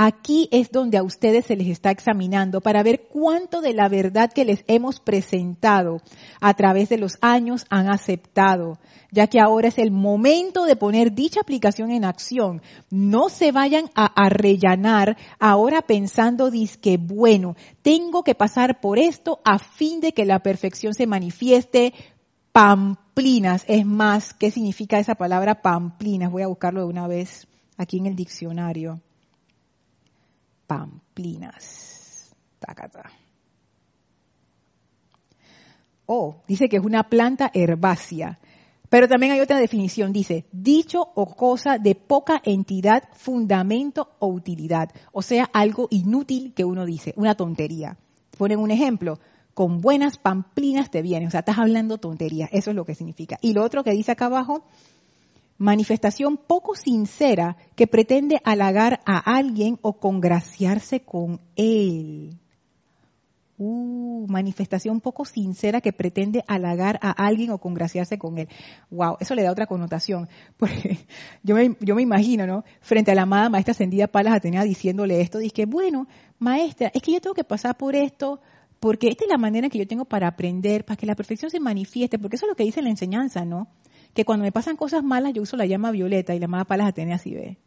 Aquí 0.00 0.48
es 0.52 0.70
donde 0.70 0.96
a 0.96 1.02
ustedes 1.02 1.46
se 1.46 1.56
les 1.56 1.66
está 1.66 1.90
examinando 1.90 2.60
para 2.60 2.84
ver 2.84 3.08
cuánto 3.12 3.60
de 3.60 3.74
la 3.74 3.88
verdad 3.88 4.30
que 4.32 4.44
les 4.44 4.62
hemos 4.68 5.00
presentado 5.00 6.02
a 6.40 6.54
través 6.54 6.88
de 6.88 6.98
los 6.98 7.18
años 7.20 7.66
han 7.68 7.90
aceptado, 7.90 8.78
ya 9.10 9.26
que 9.26 9.40
ahora 9.40 9.66
es 9.66 9.78
el 9.78 9.90
momento 9.90 10.66
de 10.66 10.76
poner 10.76 11.14
dicha 11.14 11.40
aplicación 11.40 11.90
en 11.90 12.04
acción. 12.04 12.62
No 12.90 13.28
se 13.28 13.50
vayan 13.50 13.90
a 13.96 14.06
arrellanar 14.06 15.16
ahora 15.40 15.82
pensando 15.82 16.48
que 16.80 16.96
bueno, 16.96 17.56
tengo 17.82 18.22
que 18.22 18.36
pasar 18.36 18.80
por 18.80 19.00
esto 19.00 19.40
a 19.44 19.58
fin 19.58 20.00
de 20.00 20.12
que 20.12 20.26
la 20.26 20.38
perfección 20.44 20.94
se 20.94 21.08
manifieste. 21.08 21.92
Pamplinas, 22.52 23.64
es 23.66 23.84
más, 23.84 24.32
¿qué 24.32 24.52
significa 24.52 25.00
esa 25.00 25.16
palabra 25.16 25.60
pamplinas? 25.60 26.30
Voy 26.30 26.42
a 26.42 26.46
buscarlo 26.46 26.82
de 26.82 26.86
una 26.86 27.08
vez 27.08 27.48
aquí 27.76 27.98
en 27.98 28.06
el 28.06 28.14
diccionario 28.14 29.00
pamplinas. 30.68 32.36
Oh, 36.06 36.42
dice 36.46 36.68
que 36.68 36.76
es 36.76 36.84
una 36.84 37.08
planta 37.08 37.50
herbácea. 37.52 38.38
Pero 38.88 39.08
también 39.08 39.32
hay 39.32 39.40
otra 39.40 39.58
definición, 39.58 40.12
dice, 40.12 40.46
dicho 40.52 41.10
o 41.14 41.34
cosa 41.34 41.78
de 41.78 41.94
poca 41.94 42.40
entidad, 42.44 43.04
fundamento 43.12 44.12
o 44.18 44.28
utilidad. 44.28 44.90
O 45.12 45.20
sea, 45.20 45.50
algo 45.52 45.88
inútil 45.90 46.54
que 46.54 46.64
uno 46.64 46.86
dice, 46.86 47.12
una 47.16 47.34
tontería. 47.34 47.98
Ponen 48.38 48.60
un 48.60 48.70
ejemplo, 48.70 49.18
con 49.52 49.80
buenas 49.80 50.16
pamplinas 50.16 50.90
te 50.90 51.02
vienen, 51.02 51.28
o 51.28 51.30
sea, 51.30 51.40
estás 51.40 51.58
hablando 51.58 51.98
tontería, 51.98 52.48
eso 52.52 52.70
es 52.70 52.76
lo 52.76 52.84
que 52.84 52.94
significa. 52.94 53.38
Y 53.42 53.52
lo 53.52 53.64
otro 53.64 53.84
que 53.84 53.90
dice 53.90 54.12
acá 54.12 54.26
abajo, 54.26 54.62
manifestación 55.58 56.36
poco 56.36 56.74
sincera 56.76 57.56
que 57.74 57.86
pretende 57.86 58.40
halagar 58.44 59.00
a 59.04 59.18
alguien 59.18 59.78
o 59.82 59.98
congraciarse 59.98 61.00
con 61.00 61.40
él. 61.56 62.38
Uh, 63.60 64.24
manifestación 64.28 65.00
poco 65.00 65.24
sincera 65.24 65.80
que 65.80 65.92
pretende 65.92 66.44
halagar 66.46 67.00
a 67.02 67.10
alguien 67.10 67.50
o 67.50 67.58
congraciarse 67.58 68.16
con 68.16 68.38
él. 68.38 68.48
Wow, 68.88 69.16
eso 69.18 69.34
le 69.34 69.42
da 69.42 69.50
otra 69.50 69.66
connotación. 69.66 70.28
Porque 70.56 70.98
yo 71.42 71.56
me, 71.56 71.76
yo 71.80 71.96
me 71.96 72.02
imagino, 72.02 72.46
¿no? 72.46 72.64
Frente 72.80 73.10
a 73.10 73.16
la 73.16 73.22
amada 73.22 73.48
maestra 73.48 73.72
ascendida 73.72 74.06
Palas 74.06 74.34
Atenea 74.34 74.62
diciéndole 74.62 75.20
esto, 75.20 75.38
dije, 75.38 75.66
bueno, 75.66 76.06
maestra, 76.38 76.92
es 76.94 77.02
que 77.02 77.12
yo 77.12 77.20
tengo 77.20 77.34
que 77.34 77.42
pasar 77.42 77.76
por 77.76 77.96
esto, 77.96 78.40
porque 78.78 79.08
esta 79.08 79.24
es 79.24 79.30
la 79.30 79.38
manera 79.38 79.68
que 79.68 79.78
yo 79.78 79.88
tengo 79.88 80.04
para 80.04 80.28
aprender, 80.28 80.84
para 80.84 80.96
que 80.96 81.06
la 81.06 81.16
perfección 81.16 81.50
se 81.50 81.58
manifieste, 81.58 82.16
porque 82.20 82.36
eso 82.36 82.46
es 82.46 82.50
lo 82.50 82.54
que 82.54 82.62
dice 82.62 82.80
la 82.80 82.90
enseñanza, 82.90 83.44
¿no? 83.44 83.66
Que 84.14 84.24
cuando 84.24 84.44
me 84.44 84.52
pasan 84.52 84.76
cosas 84.76 85.02
malas 85.04 85.32
yo 85.32 85.42
uso 85.42 85.56
la 85.56 85.66
llama 85.66 85.90
violeta 85.90 86.34
y 86.34 86.38
la 86.38 86.46
llama 86.46 86.64
palas 86.64 86.88
Atenea 86.88 87.16
así 87.16 87.34
ve. 87.34 87.58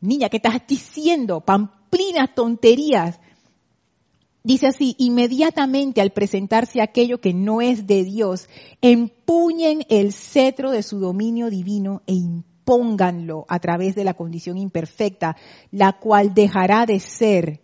Niña, 0.00 0.28
¿qué 0.28 0.38
estás 0.38 0.60
diciendo? 0.66 1.40
Pamplinas, 1.40 2.34
tonterías. 2.34 3.20
Dice 4.44 4.66
así, 4.66 4.96
inmediatamente 4.98 6.00
al 6.00 6.10
presentarse 6.10 6.82
aquello 6.82 7.20
que 7.20 7.32
no 7.32 7.60
es 7.60 7.86
de 7.86 8.02
Dios, 8.02 8.48
empuñen 8.80 9.84
el 9.88 10.12
cetro 10.12 10.72
de 10.72 10.82
su 10.82 10.98
dominio 10.98 11.48
divino 11.48 12.02
e 12.08 12.14
impónganlo 12.14 13.46
a 13.48 13.60
través 13.60 13.94
de 13.94 14.02
la 14.02 14.14
condición 14.14 14.58
imperfecta, 14.58 15.36
la 15.70 15.92
cual 15.92 16.34
dejará 16.34 16.86
de 16.86 16.98
ser. 16.98 17.60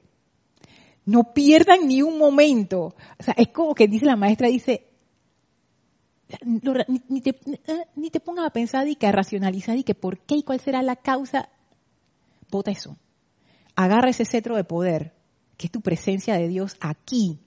No 1.04 1.34
pierdan 1.34 1.88
ni 1.88 2.02
un 2.02 2.18
momento. 2.18 2.94
O 3.18 3.22
sea, 3.24 3.34
es 3.36 3.48
como 3.48 3.74
que 3.74 3.88
dice 3.88 4.06
la 4.06 4.14
maestra, 4.14 4.46
dice, 4.46 4.87
ni, 6.44 7.20
te, 7.20 7.30
eh, 7.30 7.86
ni 7.96 8.10
pongas 8.10 8.46
a 8.46 8.50
pensar 8.50 8.86
y 8.88 8.96
que 8.96 9.06
a 9.06 9.12
racionalizar 9.12 9.76
y 9.76 9.84
que 9.84 9.94
por 9.94 10.18
qué 10.18 10.36
y 10.36 10.42
cuál 10.42 10.60
será 10.60 10.82
la 10.82 10.96
causa. 10.96 11.48
Vota 12.50 12.70
eso. 12.70 12.96
Agarra 13.76 14.10
ese 14.10 14.24
cetro 14.24 14.56
de 14.56 14.64
poder, 14.64 15.14
que 15.56 15.66
es 15.66 15.72
tu 15.72 15.80
presencia 15.80 16.34
de 16.34 16.48
Dios 16.48 16.76
aquí, 16.80 17.38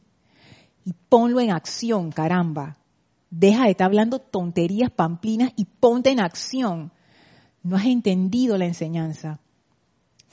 y 0.85 0.93
ponlo 1.09 1.39
en 1.39 1.51
acción, 1.51 2.11
caramba. 2.11 2.77
Deja 3.29 3.65
de 3.65 3.71
estar 3.71 3.85
hablando 3.85 4.19
tonterías 4.19 4.91
pamplinas 4.91 5.51
y 5.55 5.65
ponte 5.65 6.09
en 6.09 6.19
acción. 6.19 6.91
No 7.63 7.77
has 7.77 7.85
entendido 7.85 8.57
la 8.57 8.65
enseñanza. 8.65 9.39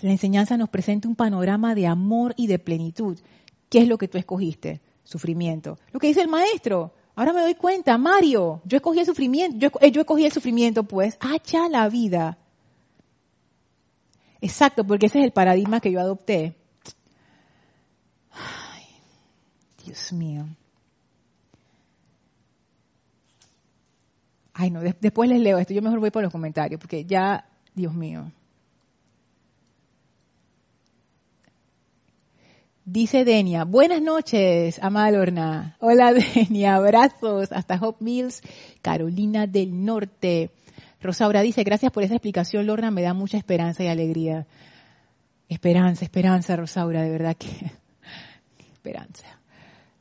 La 0.01 0.11
enseñanza 0.11 0.57
nos 0.57 0.69
presenta 0.69 1.09
un 1.09 1.17
panorama 1.17 1.75
de 1.75 1.87
amor 1.87 2.35
y 2.37 2.47
de 2.47 2.59
plenitud. 2.59 3.19
¿Qué 3.69 3.81
es 3.81 3.89
lo 3.89 3.99
que 3.99 4.09
tú 4.09 4.17
escogiste? 4.17 4.81
Sufrimiento. 5.05 5.79
Lo 5.93 6.01
que 6.01 6.09
dice 6.09 6.23
el 6.23 6.29
maestro, 6.29 6.93
Ahora 7.19 7.33
me 7.33 7.41
doy 7.41 7.57
cuenta, 7.57 7.99
Mario, 7.99 8.63
yo 8.65 8.77
escogí 8.77 9.01
el 9.01 9.07
sufrimiento, 9.07 9.59
yo, 9.59 9.71
yo 9.89 10.03
escogí 10.03 10.25
el 10.25 10.31
sufrimiento, 10.31 10.85
pues, 10.85 11.19
hacha 11.19 11.69
la 11.69 11.89
vida. 11.89 12.39
Exacto, 14.41 14.87
porque 14.87 15.07
ese 15.07 15.19
es 15.19 15.25
el 15.25 15.33
paradigma 15.33 15.81
que 15.81 15.91
yo 15.91 15.99
adopté. 15.99 16.55
Ay, 18.31 18.85
Dios 19.85 20.13
mío. 20.13 20.47
Ay, 24.55 24.71
no, 24.71 24.81
después 24.81 25.29
les 25.29 25.41
leo 25.41 25.59
esto. 25.59 25.75
Yo 25.75 25.83
mejor 25.83 25.99
voy 25.99 26.13
por 26.13 26.23
los 26.23 26.31
comentarios, 26.31 26.81
porque 26.81 27.05
ya, 27.05 27.49
Dios 27.75 27.95
mío. 27.95 28.31
Dice 32.91 33.27
Denia, 33.27 33.65
buenas 33.65 34.01
noches, 34.01 34.79
amada 34.83 35.11
Lorna. 35.11 35.77
Hola 35.79 36.15
Denia, 36.35 36.77
abrazos 36.77 37.53
hasta 37.53 37.75
Hope 37.75 38.03
Mills, 38.03 38.41
Carolina 38.81 39.47
del 39.47 39.85
Norte. 39.85 40.51
Rosaura 41.03 41.43
dice, 41.43 41.65
gracias 41.65 41.93
por 41.93 42.03
esa 42.03 42.15
explicación, 42.15 42.67
Lorna, 42.67 42.91
me 42.91 43.03
da 43.03 43.13
mucha 43.13 43.37
esperanza 43.37 43.85
y 43.85 43.89
alegría. 43.89 44.47
Esperanza, 45.51 46.07
esperanza, 46.07 46.57
Rosaura, 46.57 47.03
de 47.03 47.11
verdad 47.11 47.37
que 47.37 47.49
esperanza. 48.73 49.39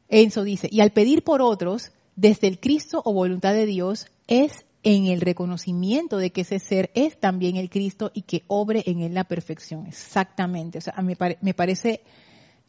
Enzo 0.08 0.44
dice, 0.44 0.70
y 0.72 0.80
al 0.80 0.92
pedir 0.92 1.26
por 1.26 1.42
otros, 1.42 1.92
desde 2.16 2.48
el 2.48 2.58
Cristo 2.58 3.02
o 3.04 3.12
voluntad 3.12 3.52
de 3.54 3.66
Dios, 3.66 4.08
es 4.28 4.66
en 4.84 5.08
el 5.08 5.20
reconocimiento 5.20 6.20
de 6.20 6.30
que 6.30 6.42
ese 6.42 6.60
ser 6.60 6.90
es 6.96 7.20
también 7.20 7.58
el 7.58 7.70
Cristo 7.70 8.12
y 8.14 8.22
que 8.22 8.44
obre 8.48 8.84
en 8.86 9.02
él 9.02 9.14
la 9.14 9.26
perfección. 9.26 9.88
Exactamente. 9.88 10.78
O 10.78 10.82
sea, 10.82 10.94
me, 11.02 11.18
me 11.42 11.54
parece 11.54 12.00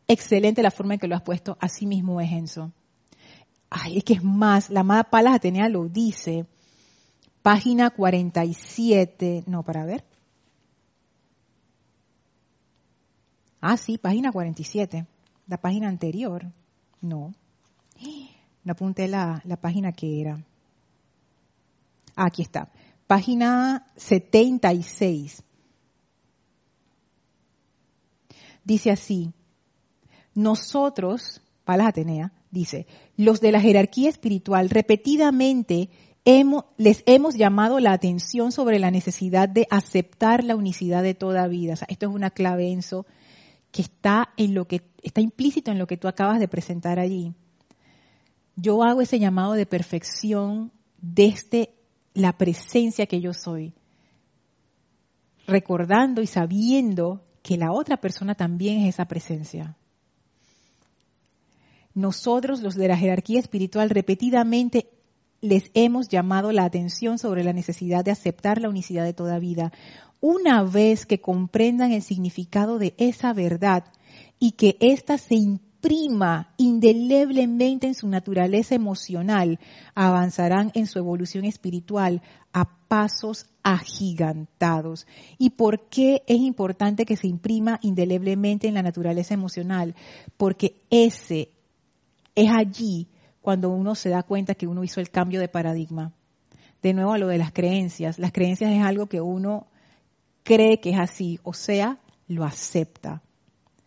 excelente 0.08 0.62
la 0.62 0.70
forma 0.70 0.94
en 0.94 1.00
que 1.00 1.06
lo 1.06 1.14
has 1.14 1.22
puesto, 1.22 1.56
así 1.60 1.86
mismo 1.86 2.20
es 2.20 2.32
Enzo. 2.32 2.72
Ay, 3.70 3.98
es 3.98 4.04
que 4.04 4.14
es 4.14 4.24
más, 4.24 4.70
la 4.70 4.80
amada 4.80 5.04
Palas 5.04 5.34
Atenea 5.34 5.68
lo 5.68 5.88
dice, 5.88 6.46
página 7.42 7.90
47, 7.90 9.44
no, 9.46 9.62
para 9.62 9.84
ver. 9.84 10.04
Ah, 13.60 13.76
sí, 13.76 13.98
página 13.98 14.32
47, 14.32 15.06
la 15.46 15.58
página 15.58 15.88
anterior. 15.88 16.46
No, 17.00 17.34
no 18.64 18.72
apunté 18.72 19.06
la, 19.08 19.42
la 19.44 19.56
página 19.56 19.92
que 19.92 20.20
era. 20.20 20.42
Ah, 22.16 22.26
aquí 22.26 22.42
está, 22.42 22.70
página 23.06 23.86
76. 23.96 25.42
Dice 28.64 28.90
así, 28.90 29.32
nosotros, 30.38 31.42
Palas 31.64 31.88
Atenea, 31.88 32.32
dice, 32.52 32.86
los 33.16 33.40
de 33.40 33.50
la 33.50 33.60
jerarquía 33.60 34.08
espiritual 34.08 34.70
repetidamente 34.70 35.90
les 36.76 37.02
hemos 37.06 37.34
llamado 37.34 37.80
la 37.80 37.92
atención 37.92 38.52
sobre 38.52 38.78
la 38.78 38.92
necesidad 38.92 39.48
de 39.48 39.66
aceptar 39.68 40.44
la 40.44 40.54
unicidad 40.54 41.02
de 41.02 41.14
toda 41.14 41.48
vida. 41.48 41.74
esto 41.88 42.06
es 42.06 42.14
una 42.14 42.30
clave, 42.30 42.70
Enzo, 42.70 43.04
que 43.72 43.82
está 43.82 44.28
en 44.36 44.54
lo 44.54 44.66
que 44.66 44.82
está 45.02 45.20
implícito 45.20 45.72
en 45.72 45.78
lo 45.78 45.88
que 45.88 45.96
tú 45.96 46.06
acabas 46.06 46.38
de 46.38 46.46
presentar 46.46 47.00
allí. 47.00 47.34
Yo 48.54 48.84
hago 48.84 49.00
ese 49.00 49.18
llamado 49.18 49.54
de 49.54 49.66
perfección 49.66 50.70
desde 51.00 51.74
la 52.14 52.38
presencia 52.38 53.06
que 53.06 53.20
yo 53.20 53.32
soy, 53.32 53.72
recordando 55.48 56.22
y 56.22 56.28
sabiendo 56.28 57.24
que 57.42 57.56
la 57.56 57.72
otra 57.72 57.96
persona 57.96 58.36
también 58.36 58.82
es 58.82 58.94
esa 58.94 59.06
presencia 59.06 59.77
nosotros, 61.98 62.62
los 62.62 62.74
de 62.74 62.88
la 62.88 62.96
jerarquía 62.96 63.40
espiritual, 63.40 63.90
repetidamente 63.90 64.88
les 65.40 65.70
hemos 65.74 66.08
llamado 66.08 66.52
la 66.52 66.64
atención 66.64 67.18
sobre 67.18 67.44
la 67.44 67.52
necesidad 67.52 68.04
de 68.04 68.10
aceptar 68.10 68.60
la 68.60 68.68
unicidad 68.68 69.04
de 69.04 69.12
toda 69.12 69.38
vida. 69.38 69.72
Una 70.20 70.62
vez 70.62 71.06
que 71.06 71.20
comprendan 71.20 71.92
el 71.92 72.02
significado 72.02 72.78
de 72.78 72.94
esa 72.98 73.32
verdad 73.32 73.84
y 74.38 74.52
que 74.52 74.76
ésta 74.80 75.16
se 75.18 75.36
imprima 75.36 76.54
indeleblemente 76.56 77.86
en 77.86 77.94
su 77.94 78.08
naturaleza 78.08 78.74
emocional, 78.74 79.60
avanzarán 79.94 80.72
en 80.74 80.86
su 80.86 80.98
evolución 80.98 81.44
espiritual 81.44 82.22
a 82.52 82.68
pasos 82.88 83.46
agigantados. 83.62 85.06
¿Y 85.38 85.50
por 85.50 85.88
qué 85.88 86.22
es 86.26 86.38
importante 86.38 87.06
que 87.06 87.16
se 87.16 87.28
imprima 87.28 87.78
indeleblemente 87.82 88.66
en 88.66 88.74
la 88.74 88.82
naturaleza 88.82 89.34
emocional? 89.34 89.94
Porque 90.36 90.80
ese 90.90 91.50
es 92.38 92.50
allí 92.50 93.08
cuando 93.40 93.70
uno 93.70 93.94
se 93.94 94.10
da 94.10 94.22
cuenta 94.22 94.54
que 94.54 94.66
uno 94.66 94.84
hizo 94.84 95.00
el 95.00 95.10
cambio 95.10 95.40
de 95.40 95.48
paradigma. 95.48 96.12
De 96.82 96.92
nuevo 96.92 97.12
a 97.12 97.18
lo 97.18 97.26
de 97.26 97.38
las 97.38 97.52
creencias. 97.52 98.18
Las 98.18 98.30
creencias 98.30 98.70
es 98.70 98.82
algo 98.82 99.06
que 99.06 99.20
uno 99.20 99.66
cree 100.44 100.80
que 100.80 100.90
es 100.90 100.98
así, 100.98 101.40
o 101.42 101.52
sea, 101.52 101.98
lo 102.28 102.44
acepta. 102.44 103.22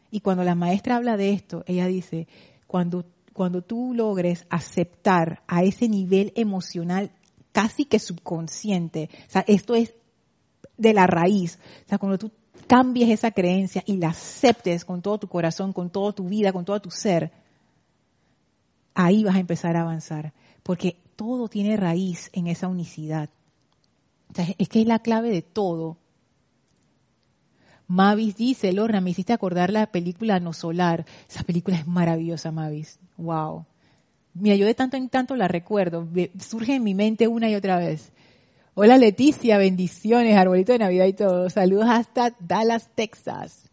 Y 0.09 0.19
cuando 0.19 0.43
la 0.43 0.55
maestra 0.55 0.97
habla 0.97 1.15
de 1.15 1.31
esto, 1.31 1.63
ella 1.65 1.87
dice, 1.87 2.27
cuando, 2.67 3.05
cuando 3.31 3.61
tú 3.61 3.93
logres 3.93 4.45
aceptar 4.49 5.41
a 5.47 5.63
ese 5.63 5.87
nivel 5.87 6.33
emocional 6.35 7.11
casi 7.53 7.85
que 7.85 7.99
subconsciente, 7.99 9.09
o 9.27 9.31
sea, 9.31 9.45
esto 9.47 9.75
es 9.75 9.93
de 10.77 10.93
la 10.93 11.07
raíz, 11.07 11.57
o 11.85 11.89
sea, 11.89 11.97
cuando 11.97 12.17
tú 12.17 12.31
cambies 12.67 13.09
esa 13.09 13.31
creencia 13.31 13.83
y 13.85 13.97
la 13.97 14.09
aceptes 14.09 14.83
con 14.83 15.01
todo 15.01 15.19
tu 15.19 15.27
corazón, 15.27 15.71
con 15.71 15.89
toda 15.89 16.11
tu 16.11 16.25
vida, 16.27 16.51
con 16.51 16.65
todo 16.65 16.81
tu 16.81 16.91
ser, 16.91 17.31
ahí 18.93 19.23
vas 19.23 19.35
a 19.35 19.39
empezar 19.39 19.75
a 19.75 19.81
avanzar, 19.81 20.33
porque 20.63 20.97
todo 21.15 21.47
tiene 21.47 21.77
raíz 21.77 22.29
en 22.33 22.47
esa 22.47 22.67
unicidad. 22.67 23.29
es 24.57 24.69
que 24.69 24.81
es 24.81 24.87
la 24.87 24.99
clave 24.99 25.29
de 25.29 25.41
todo. 25.41 25.97
Mavis 27.87 28.37
dice, 28.37 28.71
Lorna, 28.71 29.01
me 29.01 29.09
hiciste 29.09 29.33
acordar 29.33 29.69
la 29.69 29.91
película 29.91 30.39
No 30.39 30.53
Solar. 30.53 31.05
Esa 31.29 31.43
película 31.43 31.77
es 31.77 31.85
maravillosa, 31.85 32.51
Mavis. 32.51 32.99
Wow. 33.17 33.65
Mira, 34.33 34.55
yo 34.55 34.65
de 34.65 34.73
tanto 34.73 34.95
en 34.95 35.09
tanto 35.09 35.35
la 35.35 35.49
recuerdo. 35.49 36.07
Surge 36.39 36.75
en 36.75 36.83
mi 36.83 36.95
mente 36.95 37.27
una 37.27 37.49
y 37.49 37.55
otra 37.55 37.77
vez. 37.77 38.13
Hola 38.73 38.97
Leticia, 38.97 39.57
bendiciones, 39.57 40.37
arbolito 40.37 40.71
de 40.71 40.79
Navidad 40.79 41.05
y 41.05 41.13
todo. 41.13 41.49
Saludos 41.49 41.87
hasta 41.89 42.33
Dallas, 42.39 42.89
Texas. 42.95 43.69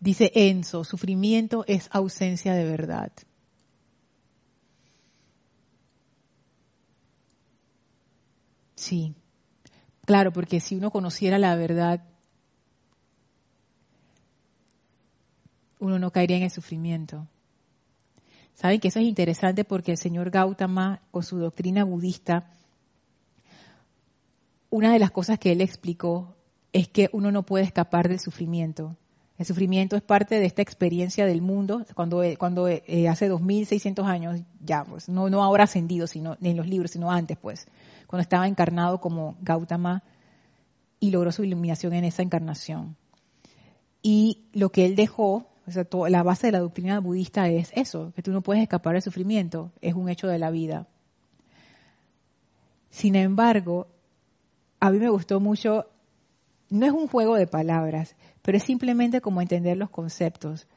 Dice 0.00 0.32
Enzo, 0.34 0.82
sufrimiento 0.82 1.64
es 1.68 1.88
ausencia 1.92 2.54
de 2.54 2.64
verdad. 2.64 3.12
Sí, 8.82 9.14
claro, 10.04 10.32
porque 10.32 10.58
si 10.58 10.74
uno 10.74 10.90
conociera 10.90 11.38
la 11.38 11.54
verdad, 11.54 12.02
uno 15.78 16.00
no 16.00 16.10
caería 16.10 16.36
en 16.38 16.42
el 16.42 16.50
sufrimiento. 16.50 17.28
Saben 18.54 18.80
que 18.80 18.88
eso 18.88 18.98
es 18.98 19.06
interesante 19.06 19.62
porque 19.62 19.92
el 19.92 19.98
señor 19.98 20.30
Gautama, 20.30 21.00
con 21.12 21.22
su 21.22 21.38
doctrina 21.38 21.84
budista, 21.84 22.50
una 24.68 24.92
de 24.92 24.98
las 24.98 25.12
cosas 25.12 25.38
que 25.38 25.52
él 25.52 25.60
explicó 25.60 26.34
es 26.72 26.88
que 26.88 27.08
uno 27.12 27.30
no 27.30 27.44
puede 27.44 27.64
escapar 27.64 28.08
del 28.08 28.18
sufrimiento. 28.18 28.96
El 29.38 29.46
sufrimiento 29.46 29.96
es 29.96 30.02
parte 30.02 30.38
de 30.38 30.46
esta 30.46 30.62
experiencia 30.62 31.26
del 31.26 31.42
mundo. 31.42 31.84
Cuando, 31.94 32.22
cuando 32.38 32.68
eh, 32.68 33.08
hace 33.08 33.30
2.600 33.30 34.04
años, 34.04 34.40
ya, 34.60 34.84
pues, 34.84 35.08
no, 35.08 35.30
no 35.30 35.42
ahora 35.42 35.64
ascendido, 35.64 36.06
sino 36.06 36.36
en 36.40 36.56
los 36.56 36.68
libros, 36.68 36.92
sino 36.92 37.10
antes, 37.10 37.38
pues, 37.38 37.66
cuando 38.12 38.24
estaba 38.24 38.46
encarnado 38.46 39.00
como 39.00 39.38
Gautama 39.40 40.02
y 41.00 41.12
logró 41.12 41.32
su 41.32 41.44
iluminación 41.44 41.94
en 41.94 42.04
esa 42.04 42.20
encarnación. 42.20 42.94
Y 44.02 44.44
lo 44.52 44.68
que 44.68 44.84
él 44.84 44.96
dejó, 44.96 45.46
o 45.66 45.70
sea, 45.70 45.86
la 46.10 46.22
base 46.22 46.48
de 46.48 46.52
la 46.52 46.58
doctrina 46.58 47.00
budista 47.00 47.48
es 47.48 47.72
eso, 47.74 48.12
que 48.14 48.20
tú 48.20 48.30
no 48.30 48.42
puedes 48.42 48.62
escapar 48.62 48.92
del 48.92 49.00
sufrimiento, 49.00 49.72
es 49.80 49.94
un 49.94 50.10
hecho 50.10 50.26
de 50.26 50.38
la 50.38 50.50
vida. 50.50 50.86
Sin 52.90 53.16
embargo, 53.16 53.86
a 54.78 54.90
mí 54.90 54.98
me 54.98 55.08
gustó 55.08 55.40
mucho, 55.40 55.86
no 56.68 56.84
es 56.84 56.92
un 56.92 57.08
juego 57.08 57.36
de 57.36 57.46
palabras, 57.46 58.14
pero 58.42 58.58
es 58.58 58.64
simplemente 58.64 59.22
como 59.22 59.40
entender 59.40 59.78
los 59.78 59.88
conceptos. 59.88 60.68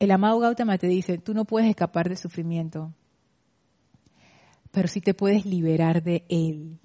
El 0.00 0.10
amado 0.10 0.40
Gautama 0.40 0.76
te 0.76 0.88
dice, 0.88 1.18
tú 1.18 1.34
no 1.34 1.44
puedes 1.44 1.70
escapar 1.70 2.08
del 2.08 2.18
sufrimiento, 2.18 2.92
pero 4.72 4.88
sí 4.88 5.00
te 5.00 5.14
puedes 5.14 5.46
liberar 5.46 6.02
de 6.02 6.24
él. 6.28 6.80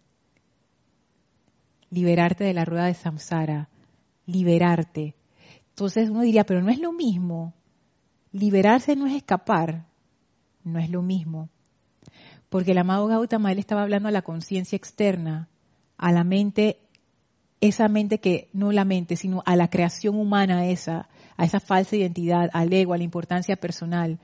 Liberarte 1.89 2.43
de 2.43 2.53
la 2.53 2.65
rueda 2.65 2.85
de 2.85 2.93
samsara, 2.93 3.69
liberarte. 4.25 5.15
Entonces 5.69 6.09
uno 6.09 6.21
diría, 6.21 6.45
pero 6.45 6.61
no 6.61 6.69
es 6.69 6.79
lo 6.79 6.91
mismo. 6.91 7.53
Liberarse 8.33 8.95
no 8.95 9.07
es 9.07 9.15
escapar, 9.15 9.85
no 10.63 10.79
es 10.79 10.89
lo 10.89 11.01
mismo. 11.01 11.49
Porque 12.49 12.71
el 12.71 12.77
amado 12.77 13.07
Gautama, 13.07 13.51
él 13.53 13.59
estaba 13.59 13.83
hablando 13.83 14.09
a 14.09 14.11
la 14.11 14.21
conciencia 14.21 14.75
externa, 14.75 15.47
a 15.97 16.11
la 16.11 16.25
mente, 16.25 16.79
esa 17.61 17.87
mente 17.87 18.19
que, 18.19 18.49
no 18.51 18.73
la 18.73 18.83
mente, 18.83 19.15
sino 19.15 19.43
a 19.45 19.55
la 19.55 19.69
creación 19.69 20.19
humana 20.19 20.67
esa, 20.67 21.07
a 21.37 21.45
esa 21.45 21.61
falsa 21.61 21.95
identidad, 21.95 22.49
al 22.51 22.71
ego, 22.73 22.93
a 22.93 22.97
la 22.97 23.03
importancia 23.05 23.55
personal, 23.55 24.19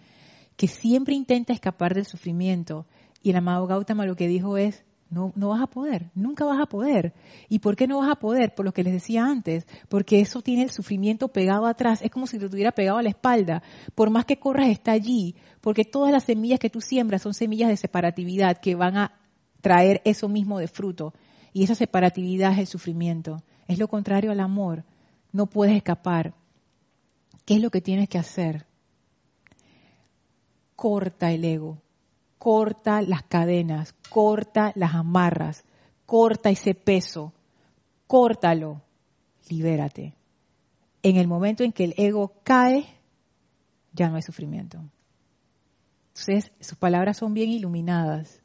que 0.58 0.68
siempre 0.68 1.16
intenta 1.16 1.54
escapar 1.54 1.96
del 1.96 2.06
sufrimiento 2.06 2.86
y 3.24 3.30
el 3.30 3.38
amado 3.38 3.66
Gautama 3.66 4.06
lo 4.06 4.18
que 4.18 4.28
dijo 4.28 4.58
es, 4.58 4.84
no, 5.10 5.32
no 5.36 5.50
vas 5.50 5.62
a 5.62 5.68
poder, 5.68 6.12
nunca 6.14 6.44
vas 6.44 6.60
a 6.60 6.66
poder. 6.66 7.14
¿Y 7.48 7.60
por 7.60 7.76
qué 7.76 7.88
no 7.88 8.00
vas 8.00 8.12
a 8.12 8.16
poder? 8.20 8.54
Por 8.54 8.66
lo 8.66 8.74
que 8.74 8.84
les 8.84 8.94
decía 8.94 9.26
antes, 9.26 9.66
porque 9.88 10.20
eso 10.20 10.42
tiene 10.42 10.64
el 10.64 10.72
sufrimiento 10.72 11.30
pegado 11.30 11.66
atrás, 11.66 12.02
es 12.02 12.12
como 12.12 12.28
si 12.28 12.38
te 12.38 12.50
tuviera 12.50 12.74
pegado 12.74 12.98
a 12.98 13.04
la 13.04 13.10
espalda. 13.10 13.64
Por 13.96 14.10
más 14.10 14.26
que 14.26 14.40
corras 14.40 14.68
está 14.68 14.92
allí, 14.92 15.36
porque 15.62 15.86
todas 15.86 16.12
las 16.12 16.26
semillas 16.26 16.60
que 16.60 16.70
tú 16.70 16.82
siembras 16.82 17.22
son 17.22 17.34
semillas 17.34 17.70
de 17.70 17.78
separatividad 17.78 18.58
que 18.58 18.76
van 18.76 18.98
a 18.98 19.14
traer 19.62 20.02
eso 20.04 20.28
mismo 20.28 20.60
de 20.60 20.68
fruto. 20.68 21.14
Y 21.54 21.64
esa 21.64 21.76
separatividad 21.76 22.52
es 22.54 22.60
el 22.60 22.68
sufrimiento. 22.68 23.42
Es 23.68 23.80
lo 23.80 23.88
contrario 23.88 24.32
al 24.32 24.42
amor. 24.42 24.84
No 25.32 25.46
puedes 25.46 25.78
escapar. 25.78 26.34
¿Qué 27.46 27.56
es 27.56 27.62
lo 27.62 27.70
que 27.70 27.80
tienes 27.80 28.10
que 28.10 28.18
hacer? 28.18 28.66
Corta 30.76 31.32
el 31.32 31.46
ego 31.46 31.83
corta 32.44 33.02
las 33.02 33.24
cadenas, 33.24 33.96
corta 34.10 34.74
las 34.76 34.96
amarras, 34.96 35.64
corta 36.06 36.50
ese 36.50 36.76
peso, 36.76 37.32
córtalo, 38.06 38.82
libérate. 39.48 40.14
En 41.04 41.16
el 41.16 41.30
momento 41.30 41.64
en 41.64 41.72
que 41.72 41.86
el 41.86 41.94
ego 41.96 42.34
cae, 42.44 42.86
ya 43.94 44.10
no 44.10 44.18
hay 44.18 44.22
sufrimiento. 44.24 44.78
Entonces, 46.10 46.52
sus 46.60 46.78
palabras 46.78 47.16
son 47.16 47.34
bien 47.34 47.50
iluminadas. 47.50 48.42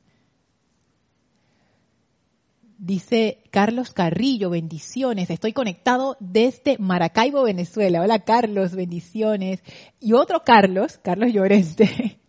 Dice 2.79 3.43
Carlos 3.51 3.91
Carrillo, 3.91 4.51
bendiciones. 4.51 5.29
Estoy 5.29 5.53
conectado 5.53 6.17
desde 6.21 6.79
Maracaibo, 6.79 7.43
Venezuela. 7.43 8.03
Hola 8.03 8.21
Carlos, 8.21 8.77
bendiciones. 8.77 9.61
Y 9.99 10.13
otro 10.13 10.45
Carlos, 10.45 11.01
Carlos 11.03 11.33
Llorente. 11.33 12.21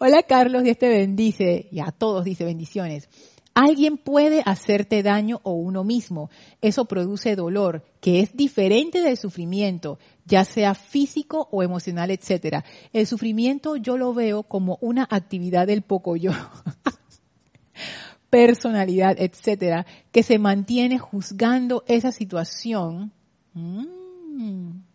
Hola 0.00 0.22
Carlos, 0.22 0.62
Dios 0.62 0.78
te 0.78 0.88
bendice. 0.88 1.66
Y 1.72 1.80
a 1.80 1.90
todos 1.90 2.24
dice 2.24 2.44
bendiciones. 2.44 3.08
Alguien 3.52 3.98
puede 3.98 4.42
hacerte 4.46 5.02
daño 5.02 5.40
o 5.42 5.52
uno 5.52 5.82
mismo. 5.82 6.30
Eso 6.60 6.84
produce 6.84 7.34
dolor, 7.34 7.84
que 8.00 8.20
es 8.20 8.36
diferente 8.36 9.02
del 9.02 9.16
sufrimiento, 9.16 9.98
ya 10.24 10.44
sea 10.44 10.76
físico 10.76 11.48
o 11.50 11.64
emocional, 11.64 12.12
etcétera. 12.12 12.64
El 12.92 13.08
sufrimiento 13.08 13.74
yo 13.74 13.96
lo 13.96 14.14
veo 14.14 14.44
como 14.44 14.78
una 14.80 15.04
actividad 15.10 15.66
del 15.66 15.82
poco 15.82 16.14
yo. 16.14 16.30
personalidad, 18.30 19.16
etcétera, 19.18 19.84
que 20.12 20.22
se 20.22 20.38
mantiene 20.38 21.00
juzgando 21.00 21.82
esa 21.88 22.12
situación. 22.12 23.10
Mm. 23.54 24.87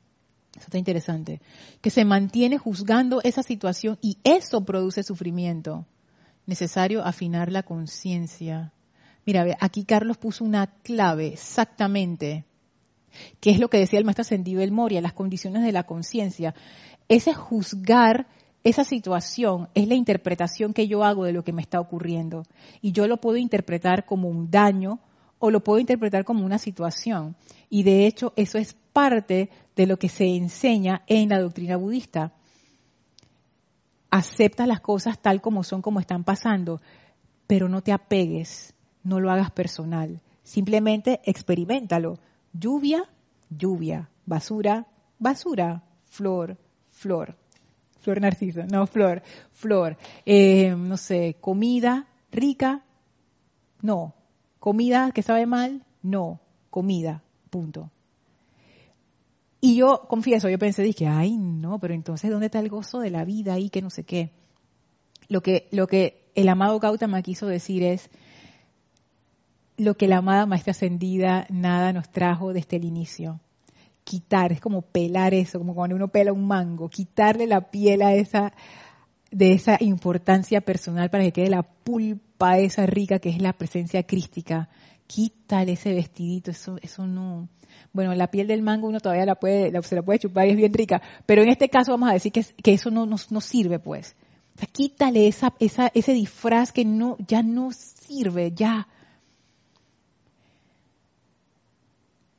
Eso 0.64 0.70
está 0.70 0.78
interesante. 0.78 1.42
Que 1.82 1.90
se 1.90 2.06
mantiene 2.06 2.58
juzgando 2.58 3.20
esa 3.22 3.44
situación 3.44 4.00
y 4.02 4.18
eso 4.24 4.64
produce 4.64 5.04
sufrimiento. 5.04 5.86
Necesario 6.46 7.04
afinar 7.04 7.52
la 7.52 7.64
conciencia. 7.64 8.72
Mira, 9.26 9.46
aquí 9.60 9.84
Carlos 9.84 10.18
puso 10.18 10.46
una 10.46 10.68
clave 10.68 11.28
exactamente, 11.34 12.46
que 13.42 13.52
es 13.52 13.60
lo 13.60 13.70
que 13.70 13.78
decía 13.78 14.00
el 14.00 14.06
maestro 14.06 14.22
ascendido 14.22 14.62
El 14.62 14.72
Moria, 14.72 15.02
las 15.02 15.12
condiciones 15.12 15.64
de 15.64 15.74
la 15.74 15.84
conciencia. 15.84 16.56
Ese 17.10 17.34
juzgar 17.34 18.28
esa 18.64 18.86
situación 18.86 19.68
es 19.74 19.90
la 19.90 19.96
interpretación 19.96 20.74
que 20.74 20.88
yo 20.88 21.04
hago 21.04 21.26
de 21.26 21.34
lo 21.34 21.44
que 21.44 21.52
me 21.52 21.62
está 21.62 21.82
ocurriendo. 21.82 22.44
Y 22.82 22.94
yo 22.94 23.06
lo 23.10 23.18
puedo 23.18 23.36
interpretar 23.36 24.06
como 24.06 24.30
un 24.30 24.50
daño 24.50 25.02
o 25.40 25.52
lo 25.52 25.62
puedo 25.62 25.80
interpretar 25.80 26.24
como 26.24 26.46
una 26.46 26.58
situación. 26.58 27.36
Y 27.70 27.84
de 27.84 28.08
hecho, 28.08 28.32
eso 28.38 28.58
es 28.58 28.78
parte 28.94 29.50
de 29.76 29.88
lo 29.88 29.98
que 29.98 30.08
se 30.08 30.26
enseña 30.36 31.04
en 31.08 31.30
la 31.30 31.42
doctrina 31.42 31.76
budista. 31.76 32.34
Acepta 34.12 34.68
las 34.68 34.80
cosas 34.80 35.20
tal 35.20 35.42
como 35.42 35.64
son, 35.64 35.82
como 35.82 36.00
están 36.00 36.24
pasando, 36.24 36.80
pero 37.48 37.68
no 37.68 37.82
te 37.82 37.92
apegues, 37.92 38.74
no 39.04 39.20
lo 39.20 39.32
hagas 39.32 39.52
personal. 39.52 40.22
Simplemente 40.44 41.20
experimentalo. 41.26 42.20
Lluvia, 42.54 43.10
lluvia. 43.50 44.10
Basura, 44.26 44.88
basura. 45.20 45.84
Flor, 46.06 46.58
flor. 46.90 47.36
Flor 48.04 48.20
narciso, 48.20 48.66
no, 48.66 48.86
flor, 48.86 49.24
flor. 49.54 49.98
Eh, 50.26 50.76
no 50.78 50.98
sé, 50.98 51.38
comida 51.40 52.06
rica, 52.32 52.84
no. 53.82 54.14
Comida 54.60 55.12
que 55.12 55.24
sabe 55.24 55.46
mal, 55.46 55.86
no. 56.02 56.42
Comida, 56.70 57.24
punto. 57.50 57.92
Y 59.66 59.78
yo 59.78 60.08
confieso, 60.10 60.50
yo 60.50 60.60
pensé, 60.60 60.84
dije, 60.84 61.08
ay, 61.08 61.38
no, 61.38 61.80
pero 61.80 61.94
entonces, 61.94 62.30
¿dónde 62.30 62.48
está 62.48 62.60
el 62.60 62.68
gozo 62.68 63.00
de 63.00 63.10
la 63.10 63.24
vida 63.24 63.54
ahí 63.54 63.70
que 63.70 63.82
no 63.82 63.90
sé 63.90 64.04
qué? 64.04 64.30
Lo 65.30 65.40
que, 65.40 65.70
lo 65.72 65.88
que 65.88 66.30
el 66.36 66.50
amado 66.50 66.82
Gautama 66.82 67.22
quiso 67.22 67.48
decir 67.48 67.82
es, 67.82 68.10
lo 69.78 69.96
que 69.96 70.10
la 70.10 70.18
amada 70.18 70.46
maestra 70.46 70.72
ascendida 70.72 71.48
nada 71.50 71.94
nos 71.94 72.12
trajo 72.12 72.52
desde 72.52 72.76
el 72.76 72.84
inicio. 72.84 73.40
Quitar, 74.04 74.52
es 74.52 74.60
como 74.60 74.82
pelar 74.82 75.34
eso, 75.34 75.60
como 75.60 75.76
cuando 75.76 75.96
uno 75.96 76.10
pela 76.10 76.34
un 76.34 76.46
mango, 76.46 76.90
quitarle 76.90 77.48
la 77.48 77.72
piel 77.72 78.02
a 78.02 78.14
esa, 78.16 78.52
de 79.32 79.54
esa 79.54 79.78
importancia 79.80 80.60
personal 80.60 81.10
para 81.10 81.24
que 81.24 81.32
quede 81.32 81.50
la 81.50 81.64
pulpa 81.64 82.60
esa 82.60 82.86
rica 82.86 83.20
que 83.20 83.30
es 83.30 83.42
la 83.42 83.54
presencia 83.54 84.04
crística. 84.04 84.68
Quítale 85.08 85.74
ese 85.74 85.94
vestidito, 85.94 86.52
eso, 86.52 86.78
eso 86.82 87.06
no. 87.06 87.50
Bueno, 87.92 88.14
la 88.16 88.28
piel 88.32 88.48
del 88.48 88.62
mango 88.62 88.88
uno 88.88 89.00
todavía 89.00 89.26
la 89.26 89.36
puede, 89.36 89.82
se 89.84 89.96
la 89.96 90.02
puede 90.02 90.20
chupar 90.20 90.48
y 90.48 90.52
es 90.52 90.58
bien 90.58 90.74
rica, 90.74 91.02
pero 91.26 91.42
en 91.44 91.50
este 91.50 91.70
caso 91.70 91.92
vamos 91.92 92.10
a 92.10 92.14
decir 92.14 92.32
que, 92.32 92.44
que 92.44 92.74
eso 92.74 92.90
no, 92.90 93.06
no, 93.06 93.42
sirve, 93.42 93.80
pues. 93.80 94.16
Quítale 94.72 95.28
esa, 95.28 95.54
esa, 95.60 95.92
ese 95.94 96.14
disfraz 96.14 96.72
que 96.72 96.86
no, 96.86 97.18
ya 97.28 97.44
no 97.44 97.72
sirve, 97.72 98.52
ya. 98.52 98.88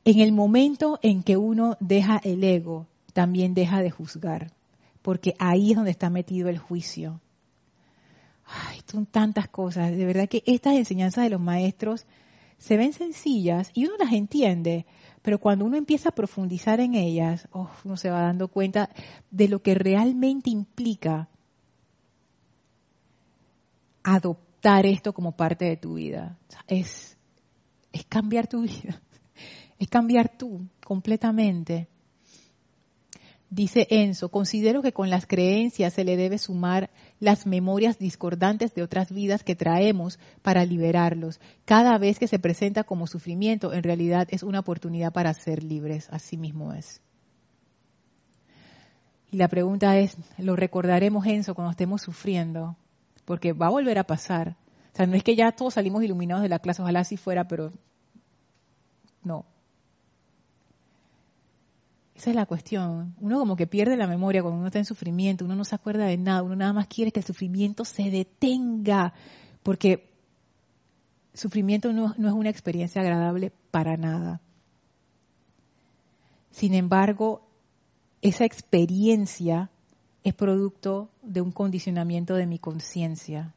En 0.05 0.19
el 0.19 0.31
momento 0.31 0.99
en 1.01 1.23
que 1.23 1.37
uno 1.37 1.77
deja 1.79 2.19
el 2.23 2.43
ego, 2.43 2.87
también 3.13 3.53
deja 3.53 3.81
de 3.81 3.91
juzgar, 3.91 4.51
porque 5.01 5.35
ahí 5.39 5.71
es 5.71 5.75
donde 5.75 5.91
está 5.91 6.09
metido 6.09 6.49
el 6.49 6.57
juicio. 6.57 7.21
Ay, 8.45 8.81
son 8.85 9.05
tantas 9.05 9.47
cosas. 9.47 9.91
De 9.95 10.05
verdad 10.05 10.29
que 10.29 10.43
estas 10.45 10.75
enseñanzas 10.75 11.23
de 11.23 11.31
los 11.31 11.41
maestros 11.41 12.05
se 12.57 12.77
ven 12.77 12.93
sencillas 12.93 13.71
y 13.73 13.85
uno 13.85 13.95
las 13.97 14.13
entiende, 14.13 14.85
pero 15.21 15.39
cuando 15.39 15.65
uno 15.65 15.77
empieza 15.77 16.09
a 16.09 16.15
profundizar 16.15 16.79
en 16.79 16.95
ellas, 16.95 17.47
uno 17.83 17.97
se 17.97 18.09
va 18.09 18.21
dando 18.21 18.47
cuenta 18.47 18.89
de 19.31 19.47
lo 19.47 19.61
que 19.61 19.75
realmente 19.75 20.49
implica 20.49 21.29
adoptar 24.03 24.85
esto 24.85 25.13
como 25.13 25.31
parte 25.31 25.65
de 25.65 25.77
tu 25.77 25.95
vida. 25.95 26.37
Es, 26.67 27.17
es 27.91 28.05
cambiar 28.05 28.47
tu 28.47 28.61
vida, 28.63 29.01
es 29.79 29.87
cambiar 29.87 30.37
tú 30.37 30.67
completamente. 30.83 31.87
Dice 33.55 33.87
Enzo, 33.89 34.27
considero 34.27 34.81
que 34.81 34.91
con 34.91 35.09
las 35.09 35.25
creencias 35.27 35.93
se 35.93 36.03
le 36.03 36.17
debe 36.17 36.37
sumar 36.37 36.89
las 37.21 37.47
memorias 37.47 37.97
discordantes 37.97 38.75
de 38.75 38.83
otras 38.83 39.13
vidas 39.13 39.45
que 39.45 39.55
traemos 39.55 40.19
para 40.41 40.65
liberarlos. 40.65 41.39
Cada 41.63 41.97
vez 41.97 42.19
que 42.19 42.27
se 42.27 42.37
presenta 42.37 42.83
como 42.83 43.07
sufrimiento, 43.07 43.71
en 43.71 43.83
realidad 43.83 44.27
es 44.29 44.43
una 44.43 44.59
oportunidad 44.59 45.13
para 45.13 45.33
ser 45.33 45.63
libres. 45.63 46.09
Así 46.11 46.35
mismo 46.35 46.73
es. 46.73 46.99
Y 49.31 49.37
la 49.37 49.47
pregunta 49.47 49.97
es, 49.99 50.17
¿lo 50.37 50.57
recordaremos, 50.57 51.25
Enzo, 51.25 51.55
cuando 51.55 51.71
estemos 51.71 52.01
sufriendo? 52.01 52.75
Porque 53.23 53.53
va 53.53 53.67
a 53.67 53.69
volver 53.69 53.99
a 53.99 54.03
pasar. 54.03 54.57
O 54.91 54.97
sea, 54.97 55.07
no 55.07 55.15
es 55.15 55.23
que 55.23 55.37
ya 55.37 55.53
todos 55.53 55.75
salimos 55.75 56.03
iluminados 56.03 56.43
de 56.43 56.49
la 56.49 56.59
clase, 56.59 56.81
ojalá 56.81 56.99
así 56.99 57.15
fuera, 57.15 57.47
pero 57.47 57.71
no. 59.23 59.45
Esa 62.15 62.29
es 62.29 62.35
la 62.35 62.45
cuestión. 62.45 63.13
Uno 63.19 63.39
como 63.39 63.57
que 63.57 63.67
pierde 63.67 63.97
la 63.97 64.07
memoria 64.07 64.41
cuando 64.41 64.57
uno 64.57 64.67
está 64.67 64.79
en 64.79 64.85
sufrimiento, 64.85 65.43
uno 65.43 65.55
no 65.55 65.65
se 65.65 65.75
acuerda 65.75 66.05
de 66.05 66.17
nada, 66.17 66.43
uno 66.43 66.55
nada 66.55 66.71
más 66.71 66.87
quiere 66.87 67.11
que 67.11 67.19
el 67.19 67.25
sufrimiento 67.25 67.83
se 67.83 68.09
detenga, 68.09 69.13
porque 69.63 70.09
sufrimiento 71.33 71.91
no, 71.91 72.13
es 72.13 72.33
una 72.33 72.49
experiencia 72.49 73.01
agradable 73.01 73.51
para 73.69 73.97
nada. 73.97 74.41
Sin 76.51 76.73
embargo, 76.73 77.49
esa 78.21 78.45
experiencia 78.45 79.69
es 80.23 80.33
producto 80.33 81.09
de 81.21 81.41
un 81.41 81.51
condicionamiento 81.51 82.35
de 82.35 82.47
mi 82.47 82.59
conciencia. 82.59 83.53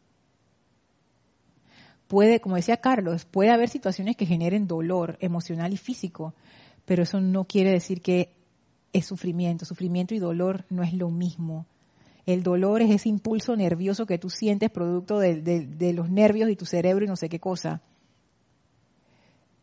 Puede, 2.08 2.40
como 2.40 2.56
decía 2.56 2.78
Carlos, 2.78 3.24
puede 3.24 3.50
haber 3.50 3.68
situaciones 3.68 4.16
que 4.16 4.26
generen 4.26 4.66
dolor 4.66 5.16
emocional 5.20 5.72
y 5.72 5.76
físico, 5.76 6.34
pero 6.84 7.04
eso 7.04 7.20
no 7.20 7.44
quiere 7.44 7.70
decir 7.70 8.02
que 8.02 8.37
es 8.92 9.06
sufrimiento. 9.06 9.64
Sufrimiento 9.64 10.14
y 10.14 10.18
dolor 10.18 10.64
no 10.70 10.82
es 10.82 10.92
lo 10.92 11.10
mismo. 11.10 11.66
El 12.26 12.42
dolor 12.42 12.82
es 12.82 12.90
ese 12.90 13.08
impulso 13.08 13.56
nervioso 13.56 14.04
que 14.04 14.18
tú 14.18 14.28
sientes 14.28 14.70
producto 14.70 15.18
de, 15.18 15.92
los 15.94 16.10
nervios 16.10 16.50
y 16.50 16.56
tu 16.56 16.66
cerebro 16.66 17.04
y 17.04 17.08
no 17.08 17.16
sé 17.16 17.30
qué 17.30 17.40
cosa. 17.40 17.80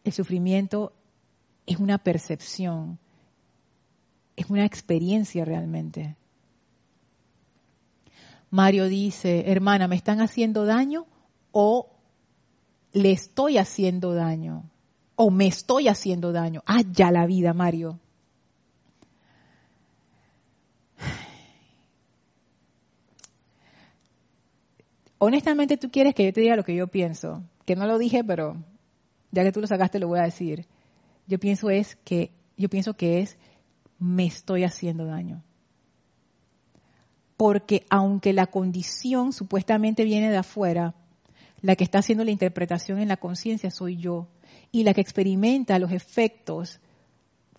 El 0.03 0.13
sufrimiento 0.13 0.91
es 1.67 1.77
una 1.77 1.99
percepción, 1.99 2.97
es 4.35 4.49
una 4.49 4.65
experiencia 4.65 5.45
realmente. 5.45 6.15
Mario 8.49 8.87
dice, 8.87 9.51
hermana, 9.51 9.87
¿me 9.87 9.95
están 9.95 10.19
haciendo 10.21 10.65
daño 10.65 11.05
o 11.51 11.91
le 12.93 13.11
estoy 13.11 13.59
haciendo 13.59 14.13
daño? 14.15 14.63
O 15.15 15.29
me 15.29 15.45
estoy 15.45 15.87
haciendo 15.87 16.31
daño. 16.31 16.63
Ah, 16.65 16.81
ya 16.91 17.11
la 17.11 17.27
vida, 17.27 17.53
Mario. 17.53 17.99
Honestamente 25.25 25.77
tú 25.77 25.89
quieres 25.91 26.13
que 26.15 26.25
yo 26.25 26.33
te 26.33 26.41
diga 26.41 26.55
lo 26.55 26.63
que 26.63 26.75
yo 26.75 26.87
pienso, 26.87 27.43
que 27.65 27.75
no 27.75 27.85
lo 27.87 27.97
dije, 27.97 28.23
pero 28.23 28.57
ya 29.31 29.43
que 29.43 29.51
tú 29.51 29.61
lo 29.61 29.67
sacaste 29.67 29.99
lo 29.99 30.07
voy 30.07 30.19
a 30.19 30.23
decir. 30.23 30.65
Yo 31.27 31.39
pienso 31.39 31.69
es 31.69 31.95
que 32.03 32.31
yo 32.57 32.69
pienso 32.69 32.95
que 32.95 33.19
es 33.19 33.37
me 33.99 34.25
estoy 34.25 34.63
haciendo 34.63 35.05
daño. 35.05 35.43
Porque 37.37 37.85
aunque 37.89 38.33
la 38.33 38.47
condición 38.47 39.33
supuestamente 39.33 40.05
viene 40.05 40.31
de 40.31 40.37
afuera, 40.37 40.95
la 41.61 41.75
que 41.75 41.83
está 41.83 41.99
haciendo 41.99 42.23
la 42.23 42.31
interpretación 42.31 42.99
en 42.99 43.07
la 43.07 43.17
conciencia 43.17 43.71
soy 43.71 43.97
yo 43.97 44.27
y 44.71 44.83
la 44.83 44.93
que 44.93 45.01
experimenta 45.01 45.79
los 45.79 45.91
efectos 45.91 46.79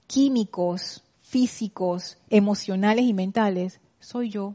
químicos, 0.07 1.03
físicos, 1.23 2.19
emocionales 2.31 3.05
y 3.05 3.13
mentales 3.13 3.81
soy 3.99 4.31
yo 4.31 4.55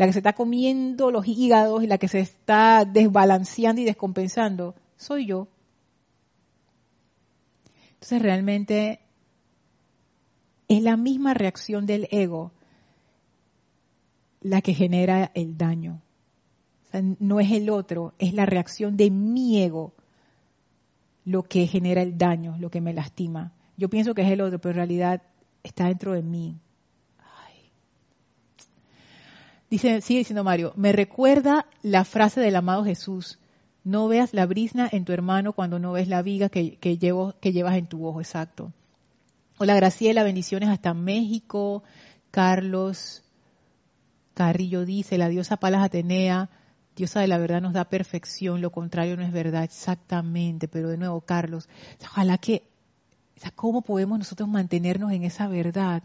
la 0.00 0.06
que 0.06 0.14
se 0.14 0.20
está 0.20 0.32
comiendo 0.32 1.10
los 1.10 1.28
hígados 1.28 1.84
y 1.84 1.86
la 1.86 1.98
que 1.98 2.08
se 2.08 2.20
está 2.20 2.86
desbalanceando 2.86 3.82
y 3.82 3.84
descompensando, 3.84 4.74
soy 4.96 5.26
yo. 5.26 5.46
Entonces 7.92 8.22
realmente 8.22 9.00
es 10.68 10.82
la 10.82 10.96
misma 10.96 11.34
reacción 11.34 11.84
del 11.84 12.08
ego 12.10 12.50
la 14.40 14.62
que 14.62 14.72
genera 14.72 15.32
el 15.34 15.58
daño. 15.58 16.00
no 17.18 17.38
es 17.38 17.52
el 17.52 17.68
otro, 17.68 18.14
es 18.18 18.32
la 18.32 18.46
reacción 18.46 18.96
de 18.96 19.10
mi 19.10 19.62
ego 19.62 19.92
lo 21.26 21.42
que 21.42 21.66
genera 21.66 22.00
el 22.00 22.16
daño, 22.16 22.56
lo 22.58 22.70
que 22.70 22.80
me 22.80 22.94
lastima. 22.94 23.52
Yo 23.76 23.90
pienso 23.90 24.14
que 24.14 24.22
es 24.22 24.30
el 24.30 24.40
otro, 24.40 24.58
pero 24.62 24.70
en 24.70 24.76
realidad 24.76 25.22
está 25.62 25.88
dentro 25.88 26.14
de 26.14 26.22
mí. 26.22 26.58
Dice, 29.70 30.00
sigue 30.00 30.18
diciendo 30.18 30.42
Mario, 30.42 30.72
me 30.74 30.90
recuerda 30.90 31.66
la 31.82 32.04
frase 32.04 32.40
del 32.40 32.56
amado 32.56 32.84
Jesús, 32.84 33.38
no 33.84 34.08
veas 34.08 34.34
la 34.34 34.44
brisna 34.44 34.88
en 34.90 35.04
tu 35.04 35.12
hermano 35.12 35.52
cuando 35.52 35.78
no 35.78 35.92
ves 35.92 36.08
la 36.08 36.22
viga 36.22 36.48
que, 36.48 36.76
que, 36.76 36.98
que 36.98 37.52
llevas 37.52 37.76
en 37.76 37.86
tu 37.86 38.04
ojo, 38.04 38.20
exacto. 38.20 38.72
Hola 39.58 39.76
Graciela, 39.76 40.24
bendiciones 40.24 40.70
hasta 40.70 40.92
México. 40.92 41.84
Carlos 42.32 43.22
Carrillo 44.34 44.84
dice, 44.84 45.18
la 45.18 45.28
diosa 45.28 45.58
Palas 45.58 45.84
Atenea, 45.84 46.50
diosa 46.96 47.20
de 47.20 47.28
la 47.28 47.38
verdad 47.38 47.60
nos 47.60 47.72
da 47.72 47.84
perfección, 47.84 48.60
lo 48.60 48.72
contrario 48.72 49.16
no 49.16 49.22
es 49.22 49.32
verdad, 49.32 49.62
exactamente, 49.62 50.66
pero 50.66 50.88
de 50.88 50.96
nuevo 50.96 51.20
Carlos, 51.20 51.68
ojalá 52.02 52.38
que, 52.38 52.64
¿cómo 53.54 53.82
podemos 53.82 54.18
nosotros 54.18 54.48
mantenernos 54.48 55.12
en 55.12 55.24
esa 55.24 55.46
verdad? 55.46 56.02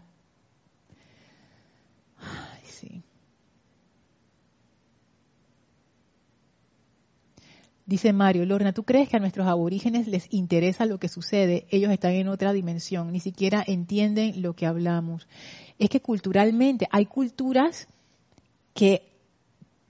Dice 7.86 8.12
Mario, 8.12 8.44
Lorna, 8.46 8.72
¿tú 8.72 8.82
crees 8.82 9.08
que 9.08 9.16
a 9.16 9.20
nuestros 9.20 9.46
aborígenes 9.46 10.08
les 10.08 10.26
interesa 10.34 10.86
lo 10.86 10.98
que 10.98 11.08
sucede? 11.08 11.68
Ellos 11.70 11.92
están 11.92 12.14
en 12.14 12.26
otra 12.26 12.52
dimensión, 12.52 13.12
ni 13.12 13.20
siquiera 13.20 13.62
entienden 13.64 14.42
lo 14.42 14.54
que 14.54 14.66
hablamos. 14.66 15.28
Es 15.78 15.88
que 15.88 16.02
culturalmente 16.02 16.88
hay 16.90 17.06
culturas 17.06 17.86
que, 18.74 19.12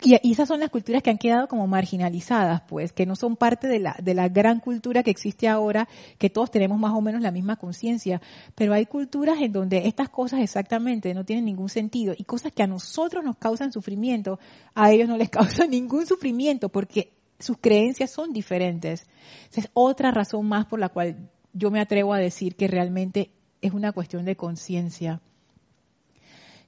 y 0.02 0.30
esas 0.30 0.46
son 0.46 0.60
las 0.60 0.68
culturas 0.68 1.02
que 1.02 1.08
han 1.08 1.16
quedado 1.16 1.48
como 1.48 1.66
marginalizadas, 1.66 2.60
pues, 2.68 2.92
que 2.92 3.06
no 3.06 3.16
son 3.16 3.34
parte 3.34 3.66
de 3.66 3.78
la, 3.78 3.96
de 4.02 4.12
la 4.12 4.28
gran 4.28 4.60
cultura 4.60 5.02
que 5.02 5.10
existe 5.10 5.48
ahora, 5.48 5.88
que 6.18 6.28
todos 6.28 6.50
tenemos 6.50 6.78
más 6.78 6.92
o 6.92 7.00
menos 7.00 7.22
la 7.22 7.30
misma 7.30 7.56
conciencia. 7.56 8.20
Pero 8.54 8.74
hay 8.74 8.84
culturas 8.84 9.40
en 9.40 9.52
donde 9.52 9.88
estas 9.88 10.10
cosas 10.10 10.40
exactamente 10.40 11.14
no 11.14 11.24
tienen 11.24 11.46
ningún 11.46 11.70
sentido 11.70 12.14
y 12.14 12.24
cosas 12.24 12.52
que 12.52 12.62
a 12.62 12.66
nosotros 12.66 13.24
nos 13.24 13.38
causan 13.38 13.72
sufrimiento, 13.72 14.38
a 14.74 14.92
ellos 14.92 15.08
no 15.08 15.16
les 15.16 15.30
causan 15.30 15.70
ningún 15.70 16.04
sufrimiento 16.04 16.68
porque 16.68 17.15
sus 17.38 17.58
creencias 17.58 18.10
son 18.10 18.32
diferentes. 18.32 19.06
es 19.54 19.68
otra 19.74 20.10
razón 20.10 20.46
más 20.46 20.66
por 20.66 20.78
la 20.78 20.88
cual 20.88 21.30
yo 21.52 21.70
me 21.70 21.80
atrevo 21.80 22.14
a 22.14 22.18
decir 22.18 22.56
que 22.56 22.68
realmente 22.68 23.30
es 23.60 23.72
una 23.72 23.92
cuestión 23.92 24.24
de 24.24 24.36
conciencia. 24.36 25.20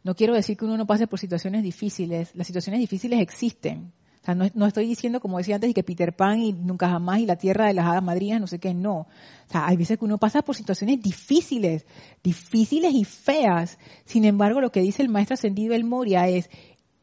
No 0.04 0.14
quiero 0.14 0.34
decir 0.34 0.56
que 0.56 0.64
uno 0.64 0.76
no 0.76 0.86
pase 0.86 1.06
por 1.06 1.18
situaciones 1.18 1.62
difíciles. 1.62 2.34
Las 2.34 2.46
situaciones 2.46 2.80
difíciles 2.80 3.20
existen. 3.20 3.92
sea, 4.24 4.34
no, 4.34 4.66
estoy 4.66 4.86
diciendo, 4.86 5.20
como 5.20 5.38
decía 5.38 5.56
antes, 5.56 5.74
que 5.74 5.82
Peter 5.82 6.14
Pan 6.14 6.40
y 6.40 6.52
nunca 6.52 6.88
jamás 6.88 7.20
y 7.20 7.26
la 7.26 7.36
tierra 7.36 7.66
de 7.66 7.74
las 7.74 7.86
hadas 7.86 8.02
madrinas, 8.02 8.40
no 8.40 8.46
sé 8.46 8.58
qué, 8.58 8.72
no. 8.72 9.00
O 9.00 9.06
sea, 9.50 9.66
hay 9.66 9.76
veces 9.76 9.98
que 9.98 10.04
uno 10.04 10.18
pasa 10.18 10.42
por 10.42 10.56
situaciones 10.56 11.02
difíciles, 11.02 11.84
difíciles 12.22 12.94
y 12.94 13.04
feas. 13.04 13.78
Sin 14.04 14.24
embargo, 14.24 14.60
lo 14.60 14.72
que 14.72 14.80
dice 14.80 15.02
el 15.02 15.08
maestro 15.08 15.34
ascendido 15.34 15.74
El 15.74 15.84
Moria 15.84 16.28
es, 16.28 16.48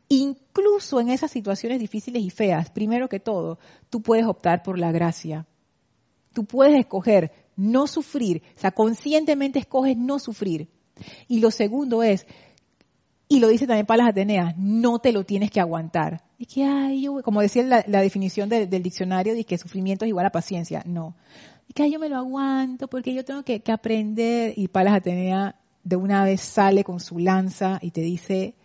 incluso 0.10 1.00
en 1.00 1.10
esas 1.10 1.32
situaciones 1.32 1.80
difíciles 1.80 2.22
y 2.22 2.30
feas, 2.30 2.70
primero 2.70 3.10
que 3.10 3.20
todo, 3.20 3.60
tú 3.90 4.02
puedes 4.02 4.26
optar 4.26 4.64
por 4.64 4.78
la 4.78 4.92
gracia. 4.92 5.48
Tú 6.34 6.46
puedes 6.46 6.78
escoger 6.78 7.32
no 7.56 7.88
sufrir, 7.88 8.44
o 8.56 8.60
sea, 8.60 8.72
conscientemente 8.72 9.60
escoges 9.60 9.96
no 9.98 10.20
sufrir. 10.20 10.68
Y 11.28 11.40
lo 11.40 11.52
segundo 11.52 12.04
es, 12.04 12.28
y 13.28 13.40
lo 13.40 13.48
dice 13.48 13.68
también 13.68 13.86
Palas 13.86 14.10
Ateneas, 14.10 14.56
no 14.58 15.00
te 15.00 15.12
lo 15.12 15.24
tienes 15.24 15.52
que 15.52 15.60
aguantar. 15.60 16.24
Y 16.38 16.46
que, 16.46 16.64
ay, 16.64 17.02
yo, 17.02 17.22
como 17.24 17.42
decía 17.42 17.64
la, 17.64 18.02
definición 18.02 18.50
del 18.50 18.84
diccionario, 18.84 19.34
de 19.34 19.46
que 19.46 19.58
sufrimiento 19.58 20.06
es 20.06 20.10
igual 20.10 20.26
a 20.26 20.32
paciencia. 20.32 20.84
No. 20.86 21.16
Y 21.68 21.74
que 21.74 21.84
ay, 21.84 21.92
yo 21.92 22.00
me 22.00 22.10
lo 22.10 22.18
aguanto 22.18 22.88
porque 22.88 23.14
yo 23.14 23.24
tengo 23.24 23.44
que, 23.44 23.62
que 23.62 23.72
aprender. 23.72 24.54
Y 24.58 24.68
Palas 24.68 24.96
Atenea 24.96 25.56
de 25.84 25.96
una 25.96 26.26
vez 26.26 26.42
sale 26.42 26.84
con 26.84 27.00
su 27.00 27.18
lanza 27.20 27.80
y 27.82 27.92
te 27.92 28.02
dice, 28.02 28.56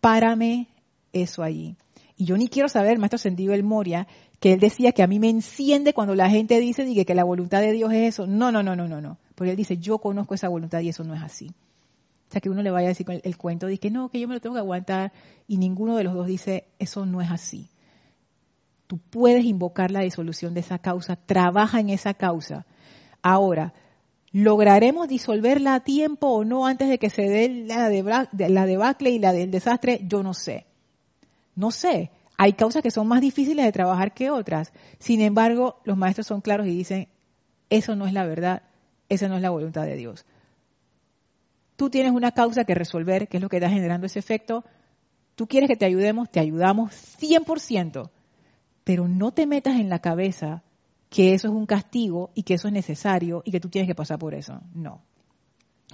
párame 0.00 0.68
eso 1.12 1.42
allí. 1.42 1.76
Y 2.16 2.26
yo 2.26 2.36
ni 2.36 2.48
quiero 2.48 2.68
saber, 2.68 2.98
maestro 2.98 3.18
Sentido 3.18 3.54
El 3.54 3.62
Moria, 3.62 4.06
que 4.40 4.52
él 4.52 4.60
decía 4.60 4.92
que 4.92 5.02
a 5.02 5.06
mí 5.06 5.18
me 5.18 5.30
enciende 5.30 5.94
cuando 5.94 6.14
la 6.14 6.28
gente 6.28 6.60
dice 6.60 6.84
que, 6.92 7.04
que 7.04 7.14
la 7.14 7.24
voluntad 7.24 7.60
de 7.60 7.72
Dios 7.72 7.92
es 7.92 8.14
eso. 8.14 8.26
No, 8.26 8.52
no, 8.52 8.62
no, 8.62 8.76
no, 8.76 8.88
no, 8.88 9.00
no. 9.00 9.18
Porque 9.34 9.52
él 9.52 9.56
dice, 9.56 9.78
yo 9.78 9.98
conozco 9.98 10.34
esa 10.34 10.48
voluntad 10.48 10.80
y 10.80 10.90
eso 10.90 11.04
no 11.04 11.14
es 11.14 11.22
así. 11.22 11.48
O 12.28 12.32
sea, 12.32 12.40
que 12.40 12.50
uno 12.50 12.62
le 12.62 12.70
vaya 12.70 12.86
a 12.86 12.90
decir 12.90 13.10
el, 13.10 13.20
el 13.24 13.36
cuento 13.36 13.66
de 13.66 13.78
que 13.78 13.90
no, 13.90 14.08
que 14.08 14.20
yo 14.20 14.28
me 14.28 14.34
lo 14.34 14.40
tengo 14.40 14.54
que 14.54 14.60
aguantar 14.60 15.12
y 15.48 15.56
ninguno 15.56 15.96
de 15.96 16.04
los 16.04 16.14
dos 16.14 16.26
dice, 16.26 16.68
eso 16.78 17.06
no 17.06 17.20
es 17.20 17.30
así. 17.30 17.68
Tú 18.86 18.98
puedes 18.98 19.44
invocar 19.44 19.90
la 19.90 20.00
disolución 20.00 20.52
de 20.54 20.60
esa 20.60 20.78
causa, 20.78 21.16
trabaja 21.16 21.80
en 21.80 21.90
esa 21.90 22.14
causa. 22.14 22.66
Ahora, 23.22 23.72
¿lograremos 24.32 25.08
disolverla 25.08 25.74
a 25.74 25.80
tiempo 25.80 26.28
o 26.28 26.44
no 26.44 26.66
antes 26.66 26.88
de 26.88 26.98
que 26.98 27.10
se 27.10 27.22
dé 27.22 27.48
la, 27.48 27.88
de, 27.88 28.48
la 28.48 28.66
debacle 28.66 29.10
y 29.10 29.18
la 29.18 29.32
del 29.32 29.50
desastre? 29.50 30.00
Yo 30.06 30.22
no 30.22 30.34
sé. 30.34 30.66
No 31.54 31.70
sé. 31.70 32.10
Hay 32.36 32.54
causas 32.54 32.82
que 32.82 32.90
son 32.90 33.06
más 33.06 33.20
difíciles 33.20 33.64
de 33.64 33.72
trabajar 33.72 34.14
que 34.14 34.30
otras. 34.30 34.72
Sin 34.98 35.20
embargo, 35.20 35.80
los 35.84 35.96
maestros 35.96 36.26
son 36.26 36.40
claros 36.40 36.66
y 36.66 36.70
dicen, 36.70 37.08
eso 37.68 37.96
no 37.96 38.06
es 38.06 38.12
la 38.12 38.26
verdad, 38.26 38.62
esa 39.08 39.28
no 39.28 39.36
es 39.36 39.42
la 39.42 39.50
voluntad 39.50 39.84
de 39.84 39.96
Dios 39.96 40.24
tú 41.80 41.88
tienes 41.88 42.12
una 42.12 42.32
causa 42.32 42.64
que 42.64 42.74
resolver, 42.74 43.26
que 43.26 43.38
es 43.38 43.42
lo 43.42 43.48
que 43.48 43.56
está 43.56 43.70
generando 43.70 44.04
ese 44.04 44.18
efecto, 44.18 44.66
tú 45.34 45.46
quieres 45.46 45.66
que 45.66 45.76
te 45.76 45.86
ayudemos, 45.86 46.30
te 46.30 46.38
ayudamos 46.38 46.92
100%, 47.18 48.10
pero 48.84 49.08
no 49.08 49.32
te 49.32 49.46
metas 49.46 49.80
en 49.80 49.88
la 49.88 50.00
cabeza 50.00 50.62
que 51.10 51.34
eso 51.34 51.48
es 51.48 51.54
un 51.54 51.66
castigo 51.66 52.30
y 52.34 52.44
que 52.44 52.54
eso 52.54 52.68
es 52.68 52.72
necesario 52.72 53.42
y 53.44 53.50
que 53.50 53.60
tú 53.60 53.68
tienes 53.68 53.88
que 53.88 53.94
pasar 53.94 54.18
por 54.18 54.32
eso. 54.32 54.62
No. 54.72 55.02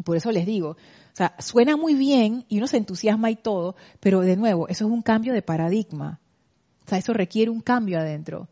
Por 0.04 0.16
eso 0.16 0.30
les 0.30 0.44
digo, 0.44 0.70
o 0.70 0.76
sea, 1.14 1.34
suena 1.38 1.76
muy 1.76 1.94
bien 1.94 2.44
y 2.48 2.58
uno 2.58 2.66
se 2.66 2.76
entusiasma 2.76 3.30
y 3.30 3.36
todo, 3.36 3.76
pero 3.98 4.20
de 4.20 4.36
nuevo, 4.36 4.68
eso 4.68 4.84
es 4.84 4.92
un 4.92 5.00
cambio 5.00 5.32
de 5.32 5.40
paradigma. 5.40 6.20
O 6.84 6.88
sea, 6.88 6.98
eso 6.98 7.14
requiere 7.14 7.50
un 7.50 7.62
cambio 7.62 7.98
adentro. 7.98 8.48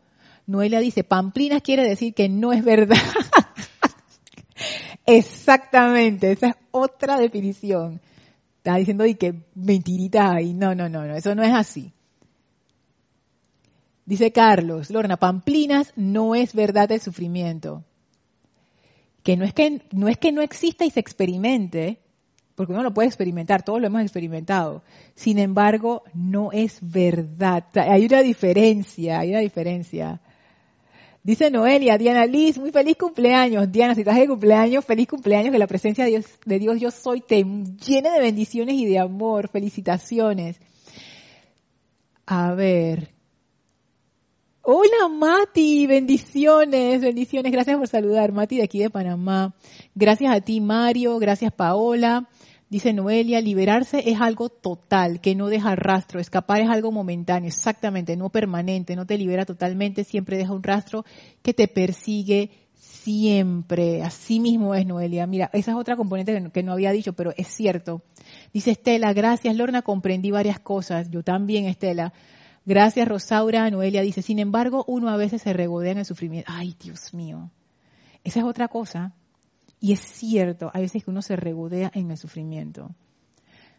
Noelia 0.47 0.79
dice, 0.79 1.03
Pamplinas 1.03 1.61
quiere 1.61 1.87
decir 1.87 2.15
que 2.15 2.29
no 2.29 2.51
es 2.51 2.65
verdad. 2.65 2.97
Exactamente, 5.05 6.31
esa 6.31 6.49
es 6.49 6.55
otra 6.71 7.17
definición. 7.17 8.01
Está 8.57 8.77
diciendo 8.77 9.05
y 9.05 9.13
que 9.13 9.35
mentirita 9.53 10.31
hay. 10.31 10.55
No, 10.55 10.73
no, 10.73 10.89
no, 10.89 11.05
no, 11.05 11.15
eso 11.15 11.35
no 11.35 11.43
es 11.43 11.53
así. 11.53 11.93
Dice 14.05 14.31
Carlos, 14.31 14.91
Lorna, 14.91 15.17
Pamplinas 15.17 15.91
no 15.95 16.35
es 16.35 16.53
verdad 16.53 16.91
el 16.91 17.01
sufrimiento. 17.01 17.83
Que 19.23 19.35
no 19.35 19.45
es 19.45 19.53
que 19.53 19.81
no 19.91 20.07
es 20.07 20.17
que 20.17 20.31
no 20.31 20.43
exista 20.43 20.85
y 20.85 20.91
se 20.91 20.99
experimente, 20.99 21.97
porque 22.53 22.73
uno 22.73 22.83
lo 22.83 22.93
puede 22.93 23.07
experimentar, 23.07 23.63
todos 23.63 23.81
lo 23.81 23.87
hemos 23.87 24.03
experimentado. 24.03 24.83
Sin 25.15 25.39
embargo, 25.39 26.03
no 26.13 26.51
es 26.51 26.77
verdad. 26.81 27.65
Hay 27.73 28.05
una 28.05 28.21
diferencia, 28.21 29.19
hay 29.19 29.31
una 29.31 29.39
diferencia. 29.39 30.21
Dice 31.23 31.49
Noelia, 31.49 31.97
Diana 31.97 32.27
Liz, 32.27 32.59
muy 32.59 32.71
feliz 32.71 32.97
cumpleaños. 32.97 33.71
Diana, 33.71 33.95
si 33.95 34.01
estás 34.01 34.17
de 34.17 34.27
cumpleaños, 34.27 34.85
feliz 34.85 35.07
cumpleaños, 35.07 35.51
que 35.51 35.57
la 35.57 35.65
presencia 35.65 36.05
de 36.05 36.59
Dios, 36.59 36.79
yo 36.79 36.91
soy 36.91 37.21
te 37.21 37.43
llene 37.43 38.11
de 38.11 38.19
bendiciones 38.19 38.75
y 38.75 38.85
de 38.85 38.99
amor. 38.99 39.49
Felicitaciones. 39.49 40.59
A 42.27 42.53
ver. 42.53 43.14
Hola 44.67 45.09
Mati, 45.11 45.85
bendiciones, 45.85 46.99
bendiciones. 46.99 47.51
Gracias 47.51 47.77
por 47.77 47.87
saludar, 47.87 48.31
Mati 48.31 48.57
de 48.57 48.63
aquí 48.63 48.79
de 48.79 48.89
Panamá. 48.89 49.53
Gracias 49.93 50.35
a 50.35 50.41
ti, 50.41 50.59
Mario. 50.59 51.19
Gracias, 51.19 51.53
Paola. 51.53 52.27
Dice 52.67 52.91
Noelia, 52.91 53.41
liberarse 53.41 54.09
es 54.09 54.19
algo 54.19 54.49
total, 54.49 55.21
que 55.21 55.35
no 55.35 55.49
deja 55.49 55.75
rastro, 55.75 56.19
escapar 56.19 56.61
es 56.61 56.69
algo 56.71 56.91
momentáneo, 56.91 57.47
exactamente, 57.49 58.17
no 58.17 58.31
permanente, 58.31 58.95
no 58.95 59.05
te 59.05 59.19
libera 59.19 59.45
totalmente, 59.45 60.03
siempre 60.03 60.35
deja 60.35 60.53
un 60.53 60.63
rastro 60.63 61.05
que 61.43 61.53
te 61.53 61.67
persigue 61.67 62.49
siempre. 62.73 64.01
Así 64.01 64.39
mismo 64.39 64.73
es 64.73 64.87
Noelia. 64.87 65.27
Mira, 65.27 65.51
esa 65.53 65.71
es 65.73 65.77
otra 65.77 65.95
componente 65.95 66.49
que 66.51 66.63
no, 66.63 66.73
había 66.73 66.91
dicho, 66.91 67.13
pero 67.13 67.33
es 67.37 67.49
cierto. 67.49 68.01
Dice 68.51 68.71
Estela, 68.71 69.13
gracias 69.13 69.55
Lorna, 69.55 69.83
comprendí 69.83 70.31
varias 70.31 70.59
cosas. 70.59 71.11
Yo 71.11 71.21
también, 71.21 71.65
Estela. 71.65 72.13
Gracias 72.65 73.07
Rosaura. 73.07 73.69
Noelia 73.69 74.01
dice, 74.01 74.21
sin 74.21 74.39
embargo, 74.39 74.83
uno 74.87 75.09
a 75.09 75.17
veces 75.17 75.43
se 75.43 75.53
regodea 75.53 75.91
en 75.91 75.99
el 75.99 76.05
sufrimiento. 76.05 76.51
Ay, 76.51 76.75
Dios 76.81 77.13
mío. 77.13 77.51
Esa 78.23 78.39
es 78.39 78.45
otra 78.45 78.67
cosa. 78.67 79.13
Y 79.79 79.93
es 79.93 79.99
cierto, 79.99 80.71
hay 80.73 80.81
veces 80.81 81.03
que 81.03 81.11
uno 81.11 81.21
se 81.21 81.35
regodea 81.35 81.91
en 81.93 82.09
el 82.09 82.17
sufrimiento. 82.17 82.95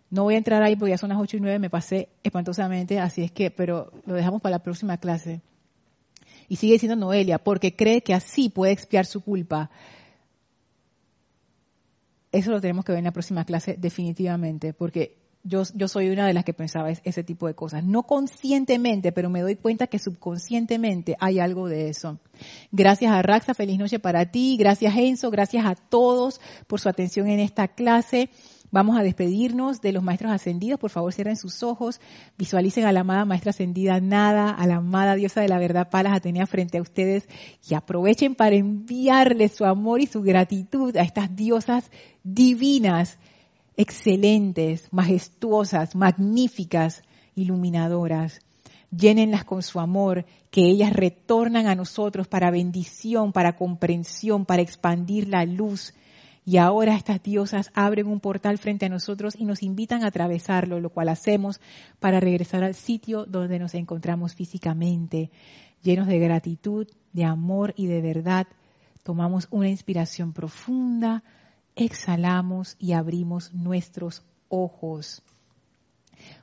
No 0.08 0.22
voy 0.22 0.34
a 0.34 0.38
entrar 0.38 0.62
ahí 0.62 0.76
porque 0.76 0.90
ya 0.90 0.98
son 0.98 1.08
las 1.08 1.18
8 1.18 1.38
y 1.38 1.40
9, 1.40 1.58
me 1.58 1.70
pasé 1.70 2.10
espantosamente, 2.22 3.00
así 3.00 3.24
es 3.24 3.32
que, 3.32 3.50
pero 3.50 3.90
lo 4.04 4.14
dejamos 4.14 4.40
para 4.40 4.56
la 4.56 4.62
próxima 4.62 4.98
clase. 4.98 5.42
Y 6.48 6.56
sigue 6.56 6.74
diciendo 6.74 6.94
Noelia, 6.94 7.38
porque 7.38 7.74
cree 7.74 8.02
que 8.02 8.14
así 8.14 8.48
puede 8.48 8.72
expiar 8.72 9.04
su 9.04 9.20
culpa. 9.20 9.68
Eso 12.30 12.52
lo 12.52 12.60
tenemos 12.60 12.84
que 12.84 12.92
ver 12.92 13.00
en 13.00 13.06
la 13.06 13.12
próxima 13.12 13.44
clase 13.44 13.74
definitivamente, 13.76 14.72
porque 14.72 15.25
yo, 15.46 15.62
yo 15.74 15.88
soy 15.88 16.10
una 16.10 16.26
de 16.26 16.34
las 16.34 16.44
que 16.44 16.52
pensaba 16.52 16.90
ese 16.90 17.22
tipo 17.22 17.46
de 17.46 17.54
cosas. 17.54 17.84
No 17.84 18.02
conscientemente, 18.02 19.12
pero 19.12 19.30
me 19.30 19.42
doy 19.42 19.56
cuenta 19.56 19.86
que 19.86 19.98
subconscientemente 19.98 21.16
hay 21.20 21.38
algo 21.38 21.68
de 21.68 21.88
eso. 21.88 22.18
Gracias 22.72 23.12
a 23.12 23.22
Raxa, 23.22 23.54
feliz 23.54 23.78
noche 23.78 23.98
para 23.98 24.30
ti. 24.30 24.56
Gracias 24.58 24.96
Enzo, 24.96 25.30
gracias 25.30 25.64
a 25.64 25.74
todos 25.74 26.40
por 26.66 26.80
su 26.80 26.88
atención 26.88 27.28
en 27.28 27.40
esta 27.40 27.68
clase. 27.68 28.28
Vamos 28.72 28.98
a 28.98 29.02
despedirnos 29.02 29.80
de 29.80 29.92
los 29.92 30.02
maestros 30.02 30.32
ascendidos. 30.32 30.80
Por 30.80 30.90
favor, 30.90 31.12
cierren 31.12 31.36
sus 31.36 31.62
ojos, 31.62 32.00
visualicen 32.36 32.84
a 32.84 32.92
la 32.92 33.00
amada 33.00 33.24
maestra 33.24 33.50
ascendida 33.50 34.00
Nada, 34.00 34.50
a 34.50 34.66
la 34.66 34.76
amada 34.76 35.14
diosa 35.14 35.40
de 35.40 35.48
la 35.48 35.58
verdad 35.58 35.88
Palas 35.88 36.16
Atenea 36.16 36.46
frente 36.46 36.78
a 36.78 36.82
ustedes 36.82 37.28
y 37.68 37.74
aprovechen 37.74 38.34
para 38.34 38.56
enviarles 38.56 39.52
su 39.52 39.64
amor 39.64 40.00
y 40.00 40.06
su 40.06 40.22
gratitud 40.22 40.96
a 40.96 41.02
estas 41.02 41.36
diosas 41.36 41.90
divinas 42.24 43.18
excelentes, 43.76 44.88
majestuosas, 44.92 45.94
magníficas, 45.94 47.02
iluminadoras. 47.34 48.40
Llénenlas 48.90 49.44
con 49.44 49.62
su 49.62 49.80
amor, 49.80 50.24
que 50.50 50.62
ellas 50.62 50.92
retornan 50.92 51.66
a 51.66 51.74
nosotros 51.74 52.28
para 52.28 52.50
bendición, 52.50 53.32
para 53.32 53.56
comprensión, 53.56 54.46
para 54.46 54.62
expandir 54.62 55.28
la 55.28 55.44
luz. 55.44 55.92
Y 56.44 56.58
ahora 56.58 56.94
estas 56.94 57.22
diosas 57.22 57.70
abren 57.74 58.06
un 58.06 58.20
portal 58.20 58.56
frente 58.58 58.86
a 58.86 58.88
nosotros 58.88 59.34
y 59.36 59.44
nos 59.44 59.62
invitan 59.62 60.04
a 60.04 60.08
atravesarlo, 60.08 60.80
lo 60.80 60.90
cual 60.90 61.08
hacemos 61.08 61.60
para 61.98 62.20
regresar 62.20 62.62
al 62.62 62.74
sitio 62.74 63.26
donde 63.26 63.58
nos 63.58 63.74
encontramos 63.74 64.34
físicamente. 64.34 65.30
Llenos 65.82 66.06
de 66.06 66.20
gratitud, 66.20 66.86
de 67.12 67.24
amor 67.24 67.74
y 67.76 67.86
de 67.86 68.00
verdad, 68.00 68.46
tomamos 69.02 69.48
una 69.50 69.68
inspiración 69.68 70.32
profunda, 70.32 71.24
exhalamos 71.76 72.76
y 72.78 72.92
abrimos 72.92 73.52
nuestros 73.52 74.22
ojos. 74.48 75.22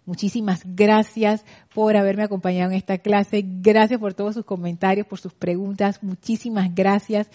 Muchísimas 0.05 0.61
gracias 0.65 1.43
por 1.73 1.97
haberme 1.97 2.23
acompañado 2.23 2.71
en 2.71 2.77
esta 2.77 2.99
clase. 2.99 3.43
Gracias 3.43 3.99
por 3.99 4.13
todos 4.13 4.35
sus 4.35 4.45
comentarios, 4.45 5.07
por 5.07 5.19
sus 5.19 5.33
preguntas. 5.33 6.03
Muchísimas 6.03 6.73
gracias. 6.73 7.29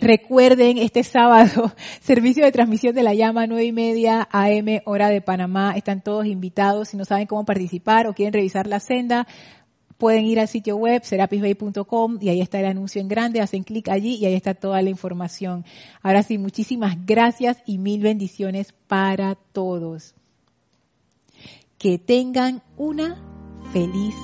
Recuerden, 0.00 0.78
este 0.78 1.02
sábado, 1.02 1.72
servicio 2.00 2.44
de 2.44 2.52
transmisión 2.52 2.94
de 2.94 3.02
la 3.02 3.14
llama, 3.14 3.48
nueve 3.48 3.64
y 3.64 3.72
media 3.72 4.28
AM, 4.30 4.80
hora 4.84 5.08
de 5.08 5.20
Panamá. 5.20 5.74
Están 5.76 6.02
todos 6.02 6.26
invitados. 6.26 6.90
Si 6.90 6.96
no 6.96 7.04
saben 7.04 7.26
cómo 7.26 7.44
participar 7.44 8.06
o 8.06 8.14
quieren 8.14 8.32
revisar 8.32 8.68
la 8.68 8.80
senda, 8.80 9.26
pueden 9.98 10.24
ir 10.24 10.40
al 10.40 10.48
sitio 10.48 10.76
web 10.76 11.02
serapisbay.com 11.04 12.18
y 12.20 12.28
ahí 12.30 12.40
está 12.40 12.60
el 12.60 12.66
anuncio 12.66 13.00
en 13.00 13.08
grande, 13.08 13.40
hacen 13.40 13.64
clic 13.64 13.88
allí 13.88 14.14
y 14.14 14.26
ahí 14.26 14.34
está 14.34 14.54
toda 14.54 14.80
la 14.80 14.90
información. 14.90 15.64
Ahora 16.02 16.22
sí, 16.22 16.38
muchísimas 16.38 17.04
gracias 17.04 17.58
y 17.66 17.78
mil 17.78 18.00
bendiciones 18.00 18.72
para 18.86 19.34
todos. 19.52 20.14
Que 21.78 21.98
tengan 21.98 22.62
una 22.76 23.22
feliz. 23.72 24.14